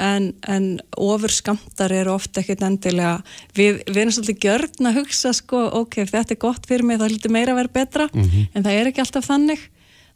en, 0.00 0.30
en 0.48 0.80
ofur 0.96 1.32
skamtar 1.32 1.92
eru 1.92 2.14
oft 2.16 2.38
ekkert 2.40 2.64
endilega, 2.64 3.20
við, 3.52 3.82
við 3.90 4.00
erum 4.02 4.16
svolítið 4.16 4.40
gjörn 4.46 4.88
að 4.88 4.98
hugsa 5.02 5.34
sko, 5.36 5.66
ok, 5.82 6.00
þetta 6.08 6.32
er 6.32 6.40
gott 6.40 6.66
fyrir 6.68 6.88
mig, 6.88 6.98
það 7.02 7.12
hljóti 7.12 7.32
meira 7.34 7.52
að 7.52 7.60
vera 7.60 7.76
betra 7.76 8.08
mm 8.08 8.24
-hmm. 8.24 8.48
en 8.54 8.64
það 8.64 8.78
er 8.78 8.90
ekki 8.90 9.04
alltaf 9.04 9.28
þannig 9.28 9.68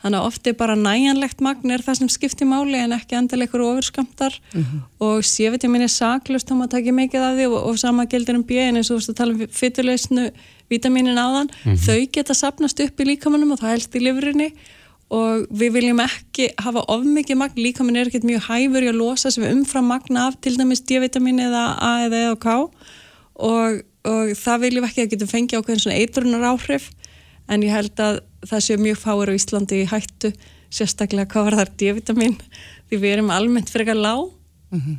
Þannig 0.02 0.20
að 0.20 0.26
ofti 0.28 0.52
bara 0.52 0.76
næjanlegt 0.76 1.40
magn 1.40 1.72
er 1.72 1.82
það 1.82 1.98
sem 2.00 2.10
skiptir 2.12 2.48
máli 2.48 2.76
en 2.78 2.92
ekki 2.92 3.16
endilegur 3.16 3.64
ofurskamtar 3.64 4.34
mm 4.52 4.62
-hmm. 4.62 4.80
og 5.00 5.24
sévitamin 5.24 5.82
er 5.82 5.92
saklust 5.92 6.50
þá 6.50 6.54
maður 6.54 6.74
takir 6.76 6.92
mikið 6.92 7.20
af 7.20 7.36
því 7.36 7.46
og, 7.48 7.60
og 7.68 7.78
sama 7.78 8.04
gildir 8.04 8.36
um 8.36 8.44
björn 8.44 8.76
eins 8.76 8.90
og 8.90 8.96
þú 8.96 9.00
veist 9.00 9.10
að 9.10 9.18
tala 9.20 9.32
um 9.32 9.46
fyrirleysnu 9.60 10.30
vitaminin 10.70 11.18
áðan, 11.18 11.48
mm 11.48 11.72
-hmm. 11.72 11.78
þau 11.86 12.08
geta 12.12 12.34
sapnast 12.34 12.80
upp 12.80 13.00
í 13.00 13.04
líkamannum 13.04 13.52
og 13.52 13.60
það 13.60 13.72
helst 13.74 13.96
í 13.96 14.00
lifurinni 14.00 14.52
og 15.10 15.46
við 15.54 15.72
viljum 15.76 16.00
ekki 16.02 16.48
hafa 16.58 16.82
of 16.90 17.04
mikið 17.04 17.38
magn, 17.38 17.60
líkamann 17.62 17.96
er 17.96 18.08
ekkert 18.10 18.26
mjög 18.26 18.42
hæfur 18.48 18.82
í 18.82 18.90
að 18.90 18.98
losa 18.98 19.30
sem 19.30 19.44
umfram 19.44 19.86
magna 19.86 20.26
af 20.26 20.40
til 20.40 20.56
dæmis 20.58 20.82
D-vitamin 20.82 21.38
eða 21.38 21.78
A 21.78 22.06
eða 22.06 22.16
E 22.24 22.30
og 22.32 22.40
K 22.42 22.46
og, 23.34 23.82
og 24.04 24.32
það 24.34 24.60
viljum 24.60 24.84
ekki 24.84 25.04
að 25.04 25.10
getum 25.12 25.28
fengið 25.28 25.58
ákveðin 25.60 25.84
svona 25.84 26.00
eitrunar 26.00 26.48
áhrif 26.50 26.90
en 27.48 27.62
ég 27.62 27.70
held 27.70 28.02
að 28.02 28.20
það 28.50 28.64
séu 28.66 28.78
mjög 28.82 29.02
fáir 29.02 29.32
á 29.32 29.38
Íslandi 29.38 29.82
í 29.82 29.90
hættu 29.90 30.32
sérstaklega 30.72 31.30
hvað 31.30 31.50
var 31.50 31.58
þar 31.60 31.74
D-vitamin 31.80 32.38
því 32.88 33.00
við 33.02 33.16
erum 33.16 33.34
almennt 33.34 33.70
fyrir 33.72 33.86
eitthvað 33.86 34.04
lág 34.06 34.24
mm 34.70 34.80
-hmm. 34.80 34.96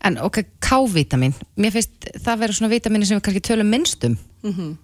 En 0.00 0.18
ok, 0.22 0.44
K-vitamin 0.62 1.34
mér 1.56 1.74
finnst 1.74 2.10
það 2.22 2.44
verður 2.44 2.58
svona 2.60 2.74
vitamini 2.74 3.06
sem 3.06 3.18
við 3.18 3.24
kannski 3.26 3.48
tölum 3.48 3.72
minnstum 3.72 4.18
mm 4.42 4.52
-hmm. 4.52 4.76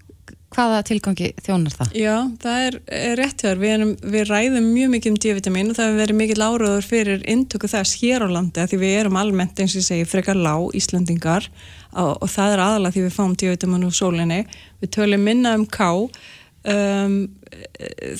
hvaða 0.54 0.82
tilgangi 0.82 1.32
þjónar 1.42 1.74
það? 1.78 1.94
Já, 1.98 2.16
það 2.42 2.66
er, 2.66 2.80
er 2.86 3.16
rétt 3.16 3.42
hjá 3.42 3.48
þér. 3.48 3.58
Við, 3.58 3.70
erum, 3.76 3.96
við 4.02 4.24
ræðum 4.28 4.66
mjög 4.74 4.90
mikið 4.90 5.10
um 5.10 5.18
D-vitamin 5.22 5.70
og 5.70 5.76
það 5.76 5.86
hefur 5.86 6.02
verið 6.02 6.20
mikið 6.20 6.38
láruður 6.42 6.84
fyrir 6.92 7.24
intöku 7.26 7.68
þess 7.68 8.02
hér 8.02 8.26
á 8.26 8.28
landi 8.36 8.60
að 8.60 8.68
því 8.70 8.78
við 8.78 8.98
erum 9.00 9.16
almennt 9.16 9.60
eins 9.60 9.74
og 9.74 9.82
ég 9.82 9.86
segi 9.86 10.04
frekar 10.04 10.36
lág 10.36 10.74
Íslandingar 10.74 11.48
og, 11.92 12.22
og 12.22 12.28
það 12.30 12.52
er 12.52 12.64
aðalega 12.66 12.94
því 12.94 13.02
við 13.06 13.16
fáum 13.18 13.34
D-vitamin 13.34 13.86
úr 13.86 13.94
sólinni. 13.94 14.46
Við 14.80 14.90
tölum 14.90 15.22
minna 15.22 15.54
um 15.54 15.66
ká 15.66 15.90
um, 16.64 17.16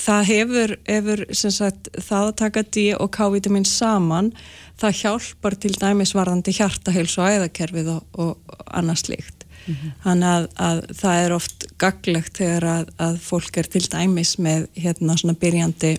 það 0.01 0.27
hefur, 0.31 0.75
hefur 0.89 1.25
sagt, 1.35 1.89
það 1.97 2.29
að 2.29 2.37
taka 2.43 2.65
D 2.77 2.87
og 2.99 3.11
K-vitamin 3.15 3.67
saman 3.69 4.33
það 4.81 4.99
hjálpar 5.03 5.57
til 5.63 5.73
dæmis 5.79 6.15
varðandi 6.17 6.55
hjartaheils 6.57 7.17
og 7.19 7.31
æðakerfið 7.31 7.93
og, 7.95 8.19
og 8.19 8.59
annars 8.67 9.07
líkt 9.09 9.45
mm 9.67 9.75
-hmm. 9.75 9.93
þannig 10.05 10.29
að, 10.29 10.49
að 10.57 10.83
það 11.03 11.25
er 11.25 11.33
oft 11.33 11.67
gaglegt 11.79 12.37
þegar 12.37 12.65
að, 12.65 12.91
að 12.99 13.21
fólk 13.21 13.57
er 13.57 13.71
til 13.71 13.87
dæmis 13.91 14.39
með 14.39 14.69
hérna 14.75 15.17
svona 15.17 15.39
byrjandi 15.41 15.97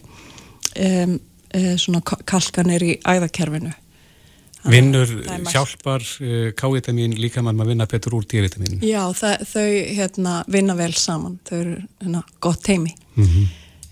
um, 0.80 1.20
uh, 1.56 1.76
svona 1.78 2.02
kalkanir 2.02 2.84
í 2.84 3.00
æðakerfinu 3.06 3.74
Vinnur, 4.72 5.12
hjálpar 5.52 6.02
uh, 6.02 6.52
K-vitamin 6.58 7.14
líka 7.20 7.44
mann 7.46 7.60
að 7.62 7.74
vinna 7.74 7.86
betur 7.90 8.18
úr 8.18 8.26
D-vitamin? 8.30 8.80
Já, 8.86 9.04
það, 9.14 9.46
þau 9.52 9.68
hérna, 10.00 10.40
vinna 10.48 10.78
vel 10.80 10.94
saman, 10.94 11.38
þau 11.46 11.58
eru 11.60 11.76
hérna, 12.02 12.24
gott 12.40 12.68
heimi 12.72 12.96
mm 13.16 13.24
-hmm. 13.24 13.46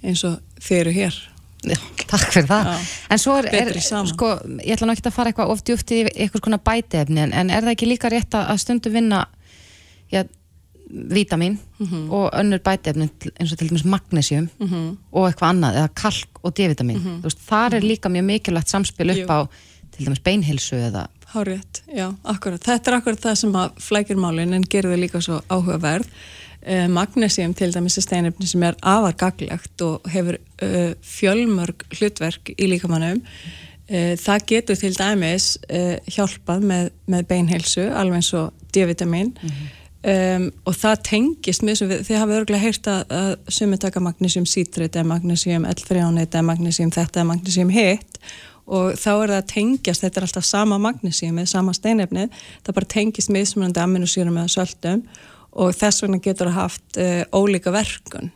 eins 0.03 0.23
og 0.23 0.39
þau 0.59 0.75
eru 0.79 0.91
hér 0.91 1.21
Já, 1.63 1.77
takk 2.11 2.31
fyrir 2.33 2.47
það. 2.49 2.65
Já, 2.67 2.87
en 3.09 3.19
svo 3.21 3.37
er, 3.39 3.45
er 3.55 3.77
sko, 4.09 4.29
ég 4.59 4.75
ætla 4.75 4.91
ekki 4.91 5.07
að 5.07 5.15
fara 5.15 5.31
eitthvað 5.31 5.51
oft 5.53 5.65
djúft 5.65 5.91
í 5.95 6.01
eitthvað 6.11 6.41
svona 6.43 6.59
bætefni, 6.59 7.21
en 7.23 7.49
er 7.49 7.63
það 7.63 7.71
ekki 7.71 7.87
líka 7.87 8.11
rétt 8.11 8.35
að 8.35 8.57
stundu 8.59 8.91
vinna 8.91 9.21
já, 10.11 10.25
vítamin 10.93 11.57
mm 11.79 11.87
-hmm. 11.87 12.11
og 12.11 12.33
önnur 12.33 12.59
bætefni 12.59 13.09
eins 13.39 13.51
og 13.51 13.57
til 13.57 13.69
dæmis 13.69 13.85
magnesium 13.85 14.49
mm 14.59 14.67
-hmm. 14.67 14.97
og 15.11 15.27
eitthvað 15.27 15.49
annað, 15.49 15.75
eða 15.75 15.89
kalk 15.95 16.39
og 16.43 16.57
D-vitamin. 16.57 16.97
Mm 16.97 17.03
-hmm. 17.03 17.19
Þú 17.19 17.23
veist, 17.23 17.39
þar 17.47 17.73
er 17.73 17.81
líka 17.81 18.09
mjög 18.09 18.23
mikilvægt 18.23 18.69
samspil 18.69 19.09
upp 19.09 19.17
Jú. 19.17 19.27
á 19.27 19.47
til 19.95 20.07
dæmis 20.07 20.23
beinhilsu 20.23 20.77
eða... 20.89 21.07
Hárið, 21.33 21.81
já, 21.89 22.07
akkurat. 22.29 22.61
Þetta 22.61 22.91
er 22.91 22.97
akkurat 22.99 23.21
það 23.23 23.35
sem 23.41 23.57
að 23.57 23.75
flækir 23.81 24.19
málinn 24.21 24.53
en 24.53 24.65
gerir 24.69 24.93
það 24.93 25.01
líka 25.01 25.21
svo 25.23 25.41
áhugaverð. 25.49 26.07
Uh, 26.63 26.85
magnesium 26.93 27.51
til 27.57 27.73
dæmis 27.75 27.97
er 27.99 28.05
steinöfni 28.05 28.47
sem 28.47 28.63
er 28.63 28.77
afar 28.79 29.17
gaglegt 29.19 29.83
og 29.83 30.05
hefur 30.13 30.37
uh, 30.37 30.93
fjölmörg 31.03 31.83
hlutverk 31.97 32.53
í 32.53 32.69
líkamannum. 32.71 33.19
Uh, 33.89 34.13
það 34.21 34.49
getur 34.53 34.79
til 34.79 34.93
dæmis 34.95 35.55
hjálpað 36.13 36.67
með, 36.69 36.91
með 37.09 37.29
beinhilsu, 37.33 37.89
alveg 37.91 38.21
eins 38.21 38.33
og 38.37 38.67
D-vitamin. 38.71 39.33
Mm 39.33 39.49
-hmm. 39.49 39.71
Um, 40.03 40.49
og 40.67 40.75
það 40.75 40.97
tengist 41.07 41.61
með 41.63 41.77
þess 41.77 41.83
að 41.85 42.01
þið 42.09 42.17
hafa 42.19 42.33
örgulega 42.35 42.59
heyrt 42.65 42.87
að, 42.91 43.03
að 43.15 43.29
sumi 43.55 43.77
taka 43.79 44.01
magnesium 44.03 44.43
citrit 44.51 44.97
eða 44.97 45.07
magnesium 45.07 45.63
L3-ánit 45.63 46.33
eða 46.33 46.41
magnesium 46.43 46.91
þetta 46.91 47.21
eða 47.21 47.29
magnesium 47.29 47.71
hitt 47.71 48.19
og 48.67 48.93
þá 48.99 49.11
er 49.11 49.33
það 49.33 49.37
að 49.37 49.49
tengjast, 49.51 50.05
þetta 50.05 50.19
er 50.19 50.27
alltaf 50.27 50.47
sama 50.47 50.79
magnesium 50.81 51.39
eða 51.41 51.51
sama 51.51 51.75
steinefnið, 51.75 52.37
það 52.63 52.77
bara 52.79 52.91
tengist 52.95 53.33
meðsmunandi 53.33 53.83
aminosýrum 53.83 54.39
eða 54.39 54.53
söldum 54.55 55.03
og 55.53 55.75
þess 55.77 56.03
vegna 56.03 56.21
getur 56.23 56.49
það 56.49 56.59
haft 56.61 57.01
uh, 57.01 57.23
ólíka 57.35 57.73
verkun 57.73 58.31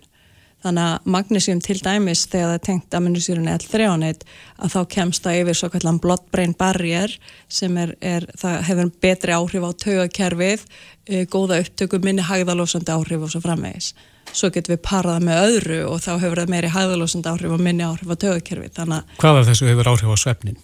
Þannig 0.65 0.84
að 0.89 1.10
magnesium 1.13 1.60
til 1.62 1.78
dæmis 1.86 2.24
þegar 2.32 2.48
það 2.48 2.56
er 2.56 2.63
tengt 2.65 2.96
aminosýrun 2.98 3.50
L3-ánit 3.54 4.24
að 4.58 4.74
þá 4.74 4.80
kemst 4.96 5.28
það 5.28 5.39
yfir 5.43 5.60
svo 5.60 5.70
kallan 5.76 6.00
blood-brain 6.02 6.56
barrier 6.58 7.13
sem 7.46 7.78
er, 7.78 7.93
er, 8.02 8.26
það 8.41 8.58
hefur 8.72 8.91
betri 9.06 9.36
áhrif 9.38 9.67
á 9.70 9.72
taugakerfið, 9.86 10.65
e, 11.06 11.24
góða 11.30 11.62
upptöku, 11.62 12.02
minni 12.02 12.26
hægðalósandi 12.26 12.96
áhrif 12.96 13.28
og 13.28 13.34
svo 13.36 13.43
framvegis. 13.46 13.91
Svo 14.34 14.50
getur 14.52 14.76
við 14.76 14.84
parað 14.89 15.24
með 15.30 15.43
öðru 15.46 15.80
og 15.91 16.02
þá 16.04 16.12
hefur 16.26 16.41
það 16.41 16.54
meiri 16.56 16.74
hægðalósandi 16.74 17.34
áhrif 17.36 17.54
og 17.54 17.65
minni 17.70 17.86
áhrif 17.86 18.10
á 18.10 18.15
taugakerfið. 18.26 18.84
Hvað 19.22 19.41
af 19.43 19.50
þessu 19.52 19.70
hefur 19.70 19.93
áhrif 19.93 20.10
á 20.10 20.17
svefnin? 20.26 20.62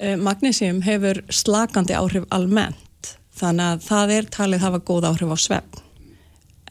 E, 0.00 0.16
magnesium 0.16 0.80
hefur 0.84 1.20
slakandi 1.28 1.96
áhrif 1.96 2.24
almennt 2.32 3.16
þannig 3.36 3.74
að 3.74 3.84
það 3.84 4.14
er 4.16 4.30
talið 4.32 4.64
hafa 4.64 4.80
góð 4.80 5.12
áhrif 5.12 5.36
á 5.36 5.38
svefn 5.44 5.85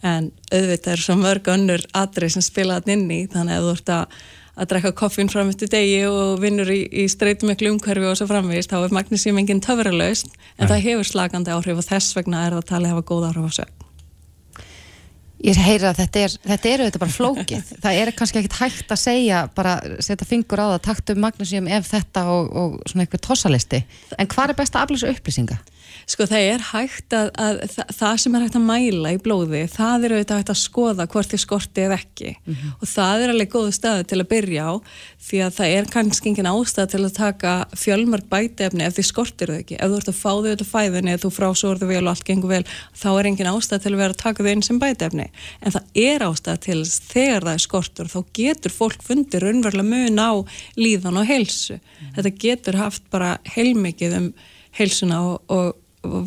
en 0.06 0.32
auðvitað 0.54 0.96
er 0.96 1.04
svo 1.04 1.18
mörg 1.20 1.48
önnur 1.52 1.86
atrið 1.98 2.36
sem 2.36 2.46
spila 2.46 2.80
þetta 2.80 2.96
inn 2.96 3.06
í 3.14 3.22
þannig 3.32 3.58
að 3.58 3.66
þú 3.66 3.72
ert 3.76 3.94
að, 3.96 4.20
að 4.56 4.70
drekka 4.74 4.92
koffin 5.02 5.32
fram 5.32 5.50
eftir 5.54 5.72
degi 5.72 6.04
og 6.10 6.36
vinnur 6.44 6.70
í, 6.72 6.82
í 6.86 7.08
streytumeklu 7.12 7.74
umhverfi 7.74 8.12
og 8.12 8.20
svo 8.20 8.30
framvist, 8.30 8.72
þá 8.72 8.84
er 8.84 8.96
magnísíum 9.00 9.42
enginn 9.42 9.64
töfralaust 9.66 10.30
en 10.30 10.68
Nei. 10.68 10.70
það 10.70 10.86
hefur 10.90 11.10
slagandi 11.10 11.56
áhrif 11.56 11.82
og 11.82 11.90
þess 11.90 12.18
vegna 12.18 12.46
er 12.46 12.60
það 12.60 12.70
talið 12.74 12.92
að 12.92 12.96
hafa 12.96 13.10
góð 13.12 13.28
áhrif 13.32 13.50
á 13.50 13.54
sögn. 13.62 13.82
Ég 15.46 15.58
heyra 15.60 15.92
að 15.92 16.00
þetta 16.00 16.22
er, 16.26 16.36
þetta 16.48 16.70
eru 16.72 16.86
þetta 16.88 17.00
bara 17.04 17.14
flókið. 17.14 17.72
Það 17.84 17.98
er 18.00 18.12
kannski 18.18 18.40
ekkit 18.40 18.56
hægt 18.58 18.94
að 18.96 19.02
segja, 19.02 19.42
bara 19.54 19.76
setja 20.02 20.26
fingur 20.26 20.62
á 20.64 20.66
það, 20.72 20.80
taktu 20.88 21.16
magnísíum 21.22 21.68
ef 21.76 21.90
þetta 21.92 22.24
og, 22.32 22.48
og 22.56 22.78
svona 22.90 23.04
eitthvað 23.04 23.24
tossalisti. 23.28 23.82
En 24.18 24.32
hvað 24.32 24.54
er 24.54 24.60
best 24.64 24.78
að 24.80 24.88
aflýsa 24.88 25.12
upplýsinga? 25.12 25.60
Sko 26.06 26.28
það 26.30 26.48
er 26.54 26.64
hægt 26.72 27.16
að, 27.16 27.32
að, 27.42 27.60
að 27.66 27.94
það 27.98 28.18
sem 28.22 28.36
er 28.36 28.46
hægt 28.46 28.58
að 28.60 28.66
mæla 28.68 29.14
í 29.16 29.20
blóði 29.24 29.62
það 29.72 30.06
er 30.06 30.16
auðvitað 30.16 30.42
hægt 30.42 30.52
að 30.54 30.60
skoða 30.62 31.08
hvort 31.12 31.32
þið 31.32 31.42
skorti 31.42 31.86
eða 31.86 31.98
ekki 32.00 32.32
mm 32.36 32.54
-hmm. 32.54 32.74
og 32.80 32.92
það 32.92 33.24
er 33.24 33.34
alveg 33.34 33.52
góðu 33.56 33.72
staði 33.76 34.08
til 34.10 34.20
að 34.22 34.30
byrja 34.34 34.66
á 34.70 34.74
því 35.26 35.42
að 35.46 35.56
það 35.58 35.76
er 35.78 35.90
kannski 35.96 36.30
engin 36.30 36.52
ástæð 36.52 36.90
til 36.94 37.04
að 37.04 37.18
taka 37.18 37.54
fjölmörg 37.74 38.28
bætefni 38.30 38.86
ef 38.86 38.98
þið 38.98 39.08
skortir 39.10 39.52
þau 39.52 39.60
ekki 39.60 39.80
ef 39.80 39.92
þú 39.92 40.00
ert 40.00 40.12
að 40.12 40.20
fá 40.20 40.32
þau 40.32 40.46
auðvitað 40.46 40.74
fæðinni 40.74 41.14
eða 41.14 41.24
þú 41.24 41.32
frásórðu 41.36 41.90
vel 41.90 42.04
og 42.04 42.12
allt 42.14 42.28
gengur 42.28 42.54
vel 42.54 42.66
þá 42.94 43.10
er 43.20 43.30
engin 43.32 43.52
ástæð 43.52 43.84
til 43.86 43.94
að 43.94 44.02
vera 44.04 44.16
að 44.16 44.24
taka 44.24 44.44
þau 44.44 44.52
inn 44.52 44.66
sem 44.66 44.80
bætefni 44.80 45.28
en 45.62 45.76
það 45.76 45.86
er 46.06 46.26
ástæð 46.30 46.60
til 46.66 46.82
þegar 46.86 47.48
það 47.48 47.54
er 47.54 47.66
skortur 47.66 48.12
þá 48.12 48.20
getur 48.34 48.76
fólk 48.76 49.06
fundir 49.06 49.46
raunverulega 49.46 49.90
mun 49.90 50.22
á 50.22 50.32
líðan 50.78 51.20
og 51.22 51.26
heilsu 51.26 51.76
mm 51.76 51.80
-hmm. 51.80 52.14
þetta 52.16 52.38
getur 52.46 52.76
haft 52.76 53.04
bara 53.10 53.38
heilmikið 53.56 54.18
um 54.18 54.34
heilsuna 54.76 55.22
og, 55.24 55.42
og 55.48 55.76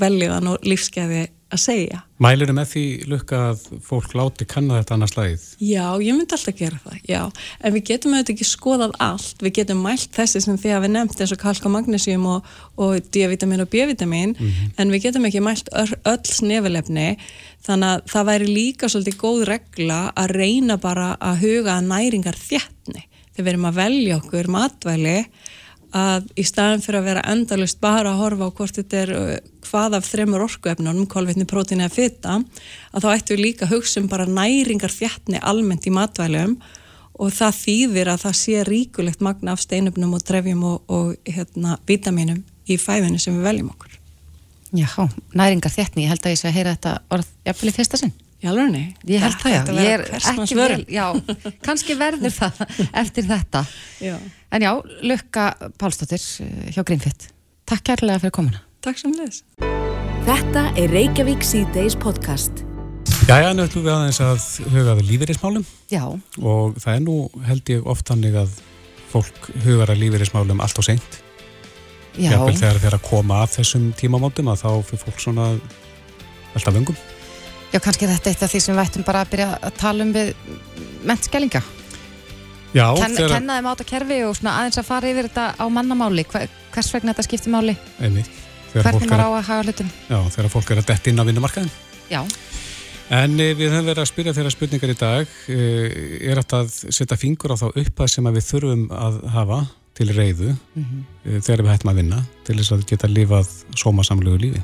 veljiðan 0.00 0.52
og 0.52 0.64
lífskeiði 0.66 1.26
að 1.48 1.60
segja. 1.62 1.98
Mælir 2.20 2.50
þið 2.50 2.56
með 2.58 2.66
því 2.72 2.82
lukka 3.08 3.38
að 3.52 3.62
fólk 3.84 4.14
láti 4.18 4.46
kanna 4.48 4.80
þetta 4.80 4.94
annars 4.96 5.14
lagið? 5.16 5.44
Já, 5.64 5.84
ég 6.04 6.16
myndi 6.16 6.36
alltaf 6.36 6.56
gera 6.58 6.80
það, 6.82 6.98
já. 7.08 7.20
En 7.64 7.74
við 7.76 7.84
getum 7.88 8.16
auðvitað 8.16 8.32
ekki 8.34 8.48
skoðað 8.48 8.96
allt. 9.06 9.44
Við 9.44 9.54
getum 9.60 9.82
mælt 9.86 10.10
þessi 10.16 10.42
sem 10.44 10.58
að 10.58 10.84
við 10.84 10.92
nefnt 10.92 11.22
eins 11.24 11.34
og 11.34 11.40
kalk 11.40 11.68
og 11.68 11.74
magnesium 11.74 12.26
og, 12.34 12.54
og 12.76 13.10
D-vitamin 13.14 13.64
og 13.64 13.70
B-vitamin, 13.72 14.34
mm 14.36 14.48
-hmm. 14.48 14.72
en 14.76 14.92
við 14.92 15.02
getum 15.08 15.28
ekki 15.28 15.44
mælt 15.44 15.68
öll 15.72 16.24
snefilefni. 16.24 17.08
Þannig 17.64 17.88
að 17.88 18.02
það 18.12 18.28
væri 18.30 18.48
líka 18.54 18.88
svolítið 18.88 19.16
góð 19.16 19.44
regla 19.48 20.00
að 20.16 20.34
reyna 20.36 20.76
bara 20.76 21.16
að 21.20 21.40
huga 21.44 21.80
næringar 21.80 22.36
þjættni. 22.36 23.08
Þegar 23.32 23.44
við 23.44 23.52
erum 23.52 23.70
að 23.70 23.74
velja 23.74 24.16
okkur 24.16 24.48
matvæli 24.48 25.24
að 25.96 26.26
í 26.36 26.44
staðin 26.44 26.82
fyrir 26.84 27.00
að 27.00 27.08
vera 27.08 27.26
endalust 27.32 27.80
bara 27.80 28.12
að 28.12 28.20
horfa 28.20 28.48
á 28.48 28.56
hvort 28.56 28.76
þetta 28.76 28.96
er 28.96 29.40
hvað 29.68 29.98
af 29.98 30.08
þremur 30.08 30.44
orkuefnunum, 30.48 31.06
kólvetni, 31.10 31.46
prótín 31.48 31.84
eða 31.84 31.94
fyrta, 31.94 32.40
að 32.92 33.04
þá 33.04 33.08
ættum 33.14 33.36
við 33.36 33.44
líka 33.44 33.70
hugsa 33.70 34.02
um 34.02 34.10
bara 34.10 34.26
næringar 34.28 34.94
þjættni 34.94 35.40
almennt 35.40 35.86
í 35.88 35.94
matvælum 35.94 36.58
og 37.18 37.34
það 37.34 37.58
þýðir 37.62 38.12
að 38.12 38.24
það 38.26 38.38
sé 38.40 38.62
ríkulegt 38.68 39.24
magna 39.24 39.54
af 39.54 39.62
steinöfnum 39.64 40.14
og 40.16 40.24
trefjum 40.26 40.64
og, 40.68 40.80
og 40.86 41.14
hérna, 41.26 41.78
vitaminum 41.88 42.44
í 42.68 42.78
fæðinu 42.78 43.20
sem 43.22 43.36
við 43.38 43.48
veljum 43.50 43.72
okkur. 43.74 43.98
Já, 44.76 44.88
næringar 45.32 45.72
þjættni, 45.72 46.04
ég 46.04 46.12
held 46.12 46.26
að 46.26 46.34
ég 46.34 46.40
sé 46.40 46.48
að 46.50 46.58
heyra 46.58 46.74
þetta 46.76 46.94
orð 47.16 47.30
jafnvel 47.48 47.70
í 47.70 47.76
fyrsta 47.78 48.00
sinn. 48.00 48.14
Já, 48.38 48.52
alveg, 48.52 48.92
ég 49.10 49.22
held 49.24 49.40
það 49.42 49.54
já, 49.54 49.60
ég 49.74 49.88
er 49.96 50.02
ekki 50.30 50.54
vel, 50.54 50.82
já, 50.94 51.06
kannski 51.66 51.96
verður 51.98 52.34
það 52.36 52.60
eftir 53.02 53.26
þetta. 53.26 53.64
Já. 54.04 54.14
En 54.54 54.66
já, 54.68 54.70
Lukka 55.10 55.48
Pálsdóttir 55.80 56.22
eh, 56.44 56.70
hjá 56.76 56.84
Greenfit. 56.86 57.32
Takk 57.68 57.82
kærlega 57.90 58.22
fyrir 58.22 58.36
komuna. 58.38 58.62
Takk 58.78 59.00
sem 59.00 59.10
leðis. 59.10 59.40
Þetta 60.22 60.60
er 60.78 60.92
Reykjavík 60.94 61.42
C-Days 61.42 61.96
podcast. 61.98 62.60
Já, 63.26 63.40
já, 63.42 63.48
nú 63.56 63.64
ætlum 63.66 63.82
við 63.82 63.90
aðeins 63.90 64.20
að 64.22 64.44
hugaðu 64.70 65.06
lífeyrismálum. 65.08 65.64
Já. 65.90 66.04
Og 66.38 66.78
það 66.78 66.92
er 66.92 67.02
nú, 67.02 67.16
held 67.48 67.72
ég, 67.74 67.82
oft 67.90 68.12
hannig 68.12 68.38
að 68.38 68.54
fólk 69.10 69.48
hugar 69.64 69.90
að 69.90 70.04
lífeyrismálum 70.04 70.62
allt 70.62 70.78
og 70.78 70.86
seint. 70.86 71.18
Já. 72.14 72.30
Jável 72.36 72.54
þegar 72.54 72.78
það 72.78 72.88
er 72.92 72.98
að 73.00 73.04
koma 73.08 73.42
að 73.42 73.52
þessum 73.56 73.90
tímamótum 73.98 74.54
að 74.54 74.62
þá 74.62 74.70
fyrir 74.92 75.04
fólk 75.08 75.20
svona 75.26 75.50
alltaf 76.54 76.78
vöngum. 76.78 77.04
Já, 77.74 77.82
kannski 77.82 78.06
þetta 78.06 78.30
er 78.30 78.36
eitt 78.36 78.46
af 78.46 78.54
því 78.54 78.62
sem 78.62 78.78
við 78.78 78.86
ættum 78.86 79.10
bara 79.10 79.26
að 79.26 79.34
byrja 79.34 79.52
að 79.58 79.78
tala 79.82 80.06
um 80.06 80.14
við 80.14 80.34
mennskelinga. 81.02 81.64
Já, 82.76 82.86
Ken, 82.94 83.16
þeirra... 83.18 83.38
Kenna 83.40 83.58
þeim 83.58 83.72
átt 83.74 83.82
að 83.82 83.90
kerfi 83.90 84.24
og 84.28 84.44
aðeins 84.54 84.78
að 84.78 84.92
fara 84.94 85.10
yfir 85.10 85.32
þetta 85.32 85.54
á 85.58 85.64
mannamáli, 85.66 86.30
hvers 86.30 86.94
vegna 86.94 87.10
þetta 87.10 87.26
skiptir 87.26 87.58
máli? 87.58 87.74
Einmitt. 87.98 88.46
Hvernig 88.72 89.08
maður 89.08 89.24
á 89.24 89.30
að 89.30 89.46
hafa 89.48 89.66
hlutum? 89.66 89.90
Já, 90.08 90.18
þegar 90.34 90.50
fólk 90.52 90.70
er 90.72 90.82
að 90.82 90.88
detta 90.90 91.10
inn 91.10 91.20
á 91.20 91.28
vinnumarkaðin. 91.28 91.70
Já. 92.10 92.20
En 93.08 93.38
eh, 93.40 93.54
við 93.56 93.72
höfum 93.72 93.88
verið 93.88 94.02
að 94.02 94.10
spyrja 94.10 94.34
þeirra 94.36 94.52
spurningar 94.52 94.92
í 94.92 94.96
dag. 95.00 95.36
Eh, 95.48 95.98
er 96.28 96.40
þetta 96.42 96.62
að 96.64 96.74
setja 96.96 97.20
fingur 97.20 97.54
á 97.56 97.60
þá 97.60 97.68
uppað 97.70 98.12
sem 98.12 98.28
við 98.34 98.48
þurfum 98.50 98.88
að 98.92 99.20
hafa 99.34 99.60
til 99.98 100.08
reyðu 100.14 100.52
mm 100.52 100.84
-hmm. 100.84 101.40
þegar 101.42 101.62
við 101.64 101.72
hættum 101.72 101.90
að 101.90 102.00
vinna 102.02 102.18
til 102.46 102.58
þess 102.58 102.74
að 102.76 102.84
geta 102.86 103.08
lifað 103.10 103.48
sómasamlegu 103.74 104.38
lífi? 104.38 104.62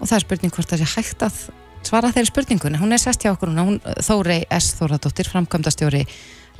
Og 0.00 0.06
það 0.06 0.16
er 0.16 0.26
spurning 0.26 0.54
hvort 0.54 0.70
það 0.70 0.82
sé 0.84 0.90
hægt 0.94 1.24
að 1.26 1.40
svara 1.82 2.12
þeirri 2.12 2.30
spurningunni. 2.30 2.78
Hún 2.78 2.92
er 2.92 3.02
sest 3.02 3.24
hjá 3.24 3.32
okkur 3.32 3.50
núna, 3.50 3.66
hún 3.66 3.80
Þórei 3.80 4.44
S. 4.50 4.74
Þóradóttir, 4.78 5.28
framkvæmdastjóri 5.32 6.04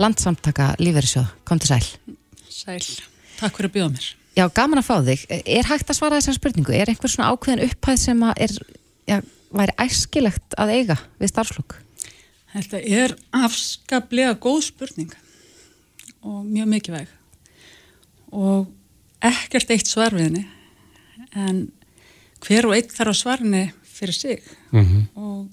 landsamtaka 0.00 0.74
Lífverðisjóð. 0.80 1.28
Kom 1.44 1.60
til 1.60 1.68
sæl. 1.68 1.86
Sæl. 2.48 2.80
Takk 3.38 3.56
fyrir 3.56 3.70
að 3.70 3.76
bjóða 3.76 3.92
mér. 3.94 4.19
Já, 4.36 4.46
gaman 4.54 4.78
að 4.78 4.86
fá 4.86 4.96
þig. 5.04 5.24
Er 5.42 5.66
hægt 5.68 5.90
að 5.90 5.98
svara 5.98 6.18
þessar 6.20 6.38
spurningu? 6.38 6.74
Er 6.74 6.90
einhver 6.90 7.10
svona 7.10 7.32
ákveðin 7.34 7.64
upphæð 7.66 8.02
sem 8.04 8.20
að 8.22 8.42
er, 8.46 8.56
já, 9.10 9.16
væri 9.50 9.74
æskilegt 9.82 10.56
að 10.60 10.74
eiga 10.76 10.96
við 11.18 11.32
starfslokk? 11.32 11.76
Þetta 12.50 12.80
er 12.82 13.14
afskaplega 13.36 14.34
góð 14.42 14.62
spurning 14.70 15.12
og 16.26 16.44
mjög 16.44 16.70
mikilvæg 16.70 17.12
og 18.34 18.70
ekkert 19.24 19.70
eitt 19.74 19.90
svar 19.90 20.14
við 20.14 20.28
henni 20.28 20.42
en 21.38 21.60
hver 22.44 22.68
og 22.68 22.74
einn 22.76 22.90
þarf 22.90 23.12
að 23.12 23.20
svarni 23.20 23.62
fyrir 23.84 24.16
sig 24.16 24.42
mm 24.70 24.84
-hmm. 24.84 25.02
og 25.14 25.48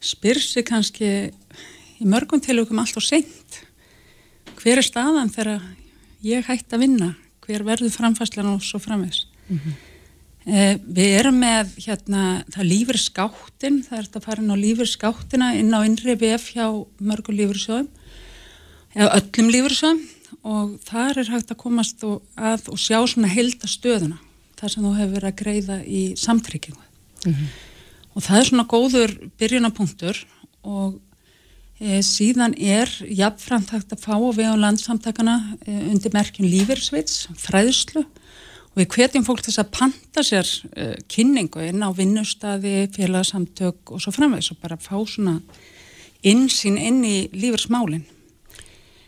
spyr 0.00 0.40
sig 0.40 0.64
kannski 0.64 1.30
í 2.00 2.04
mörgum 2.04 2.40
tilökum 2.40 2.78
allt 2.78 2.96
og 2.96 3.02
seint 3.02 3.62
hver 4.60 4.78
er 4.78 4.82
staðan 4.82 5.30
þegar 5.30 5.62
ég 6.22 6.44
hætti 6.46 6.74
að 6.74 6.80
vinna 6.80 7.14
hver 7.46 7.64
verður 7.66 7.94
framfæslan 7.94 8.54
og 8.54 8.64
svo 8.64 8.80
framvegs 8.82 9.26
mm 9.48 9.58
-hmm. 9.58 9.74
eh, 10.52 10.74
við 10.86 11.18
erum 11.20 11.38
með 11.40 11.72
hérna, 11.86 12.44
það 12.50 12.70
lífur 12.72 12.98
skáttin 12.98 13.82
það 13.86 13.98
er 13.98 14.08
þetta 14.08 14.38
inn 14.38 14.54
á 14.54 14.56
lífur 14.56 14.86
skáttina 14.86 15.54
inn 15.54 15.74
á 15.74 15.80
innri 15.86 16.16
BF 16.16 16.54
hjá 16.54 16.66
mörgum 17.00 17.36
lífursjóðum 17.36 17.88
eða 18.94 19.14
öllum 19.20 19.50
lífursjóðum 19.50 20.02
og 20.42 20.78
þar 20.84 21.18
er 21.18 21.30
hægt 21.30 21.50
að 21.50 21.62
komast 21.62 22.04
og, 22.04 22.22
að 22.36 22.68
og 22.68 22.78
sjá 22.78 22.98
svona 23.06 23.28
heldastöðuna 23.28 24.18
þar 24.56 24.70
sem 24.70 24.84
þú 24.84 24.92
hefur 24.96 25.14
verið 25.14 25.30
að 25.30 25.40
greiða 25.42 25.76
í 25.84 26.02
samtryggingu 26.16 26.84
mm 27.26 27.32
-hmm. 27.32 27.48
og 28.14 28.22
það 28.22 28.38
er 28.38 28.44
svona 28.44 28.64
góður 28.64 29.30
byrjunapunktur 29.38 30.26
og 30.62 31.00
e, 31.80 32.00
síðan 32.04 32.56
er 32.58 32.90
jafnframt 33.06 33.72
hægt 33.74 33.94
að 33.96 34.04
fá 34.04 34.16
við 34.16 34.50
á 34.52 34.62
landsamtakana 34.64 35.36
e, 35.66 35.76
undir 35.92 36.14
merkjum 36.16 36.48
lífeyrsvits, 36.50 37.26
fræðslu. 37.40 38.06
Og 38.72 38.82
við 38.82 38.90
hvetjum 38.92 39.24
fólk 39.24 39.44
þess 39.46 39.62
að 39.62 39.72
panta 39.76 40.24
sér 40.26 40.50
e, 40.72 40.90
kynningu 41.12 41.64
inn 41.68 41.84
á 41.84 41.90
vinnustadi, 41.96 42.90
félagsamtök 42.96 43.94
og 43.96 44.02
svo 44.02 44.12
framvegs 44.12 44.52
og 44.52 44.60
bara 44.60 44.80
fá 44.80 44.98
svona 45.08 45.38
insýn 46.26 46.76
inn 46.80 47.00
í 47.06 47.16
lífeyrsmálinn 47.36 48.04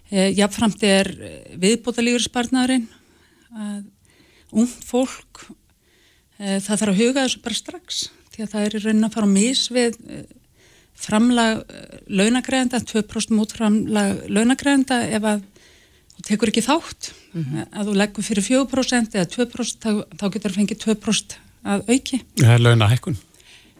Eh, 0.08 0.32
Jáfnframt 0.32 0.80
er 0.88 1.08
eh, 1.20 1.56
viðbóta 1.60 2.00
lífeyrisbarnaðurinn 2.00 2.86
að 3.52 3.82
ung 4.56 4.68
fólk 4.68 5.42
það 6.38 6.64
þarf 6.64 6.92
að 6.92 7.00
huga 7.02 7.24
þessu 7.26 7.40
bara 7.44 7.58
strax 7.58 7.98
því 8.32 8.44
að 8.44 8.52
það 8.52 8.64
er 8.64 8.76
í 8.76 8.80
raunin 8.84 9.06
að 9.08 9.16
fara 9.16 9.28
á 9.28 9.34
mis 9.34 9.62
við 9.74 9.98
framlag 10.98 11.62
launagræðenda, 12.10 12.82
2% 12.82 13.34
mútframlag 13.36 14.24
launagræðenda 14.28 15.00
ef 15.14 15.28
að 15.32 15.44
þú 16.16 16.26
tekur 16.26 16.52
ekki 16.52 16.66
þátt 16.66 17.12
mm 17.32 17.44
-hmm. 17.44 17.66
að 17.72 17.88
þú 17.88 17.96
leggur 18.02 18.26
fyrir 18.26 18.44
4% 18.44 19.14
eða 19.14 19.28
2% 19.36 19.78
þá, 19.84 19.90
þá 20.18 20.26
getur 20.32 20.50
það 20.50 20.58
fengið 20.60 20.84
2% 20.84 21.38
að 21.64 21.90
auki. 21.92 22.22
Það 22.36 22.54
er 22.54 22.64
launahækkun. 22.66 23.18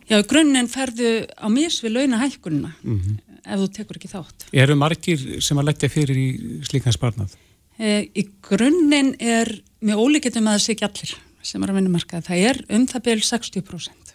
Já, 0.09 0.22
grunninn 0.22 0.68
ferðu 0.68 1.26
á 1.37 1.46
mis 1.52 1.83
við 1.83 1.96
launahækkunina 1.96 2.72
mm 2.83 3.00
-hmm 3.00 3.16
ef 3.48 3.62
þú 3.62 3.68
tekur 3.76 3.98
ekki 3.98 4.11
þátt. 4.12 4.48
Eru 4.52 4.76
margir 4.78 5.22
sem 5.44 5.61
að 5.61 5.70
leggja 5.70 5.90
fyrir 5.92 6.18
í 6.18 6.28
slíkan 6.68 6.94
sparnað? 6.94 7.35
E, 7.78 8.09
í 8.12 8.26
grunninn 8.44 9.14
er 9.20 9.50
með 9.85 10.02
ólíkjum 10.02 10.48
að 10.48 10.57
það 10.57 10.64
sé 10.64 10.74
ekki 10.74 10.88
allir 10.88 11.14
sem 11.48 11.62
er 11.62 11.72
að 11.72 11.78
vinnumarka. 11.78 12.22
Það 12.26 12.48
er 12.50 12.61
um 12.76 12.87
það 12.90 13.04
byrjum 13.09 13.28
60%. 13.28 14.12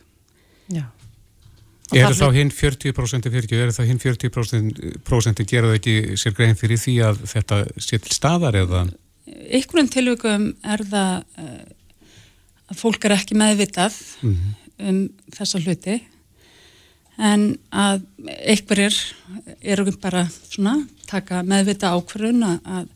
Já. 0.74 0.86
Eru 1.92 2.16
þá 2.16 2.28
hinn 2.38 2.52
40% 2.54 3.28
40, 3.30 3.60
eru 3.60 3.74
þá 3.76 3.84
hinn 3.90 4.00
40% 4.02 5.44
geraðu 5.50 5.78
ekki 5.78 5.96
sér 6.20 6.36
grein 6.38 6.56
fyrir 6.58 6.80
því 6.80 6.96
að 7.10 7.24
þetta 7.34 7.60
sé 7.78 8.00
til 8.00 8.16
staðar 8.16 8.58
eða? 8.64 8.86
Ykkurinn 9.60 9.92
tilvægum 9.92 10.48
er 10.64 10.84
það 10.88 11.44
uh, 11.44 11.60
að 12.72 12.80
fólk 12.80 13.06
er 13.08 13.18
ekki 13.18 13.38
meðvitað 13.40 14.00
mm 14.22 14.34
-hmm. 14.34 14.56
um 14.90 15.02
þessa 15.36 15.62
hluti 15.64 16.00
en 17.18 17.58
að 17.70 18.02
einhverjir 18.48 18.96
eru 19.62 19.92
bara 20.02 20.26
svona 20.50 20.80
taka 21.10 21.44
meðvita 21.44 21.94
ákvörðun 21.94 22.48
að, 22.48 22.88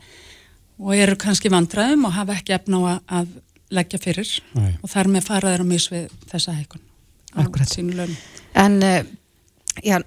og 0.80 0.96
eru 0.96 1.16
kannski 1.20 1.52
vandraðum 1.54 2.08
og 2.10 2.16
hafa 2.18 2.40
ekki 2.40 2.56
efna 2.58 2.82
á 2.82 2.92
að 3.22 3.28
leggja 3.70 4.00
fyrir 4.00 4.30
Nei. 4.56 4.78
og 4.82 4.90
þar 4.90 5.12
með 5.12 5.28
fara 5.28 5.52
þeirra 5.52 5.68
mis 5.68 5.90
við 5.92 6.08
þessa 6.32 6.56
heikun 6.56 6.87
á 7.38 7.46
lögum. 8.02 8.18
En 8.58 8.78
uh, 8.84 9.00
já, 9.86 9.98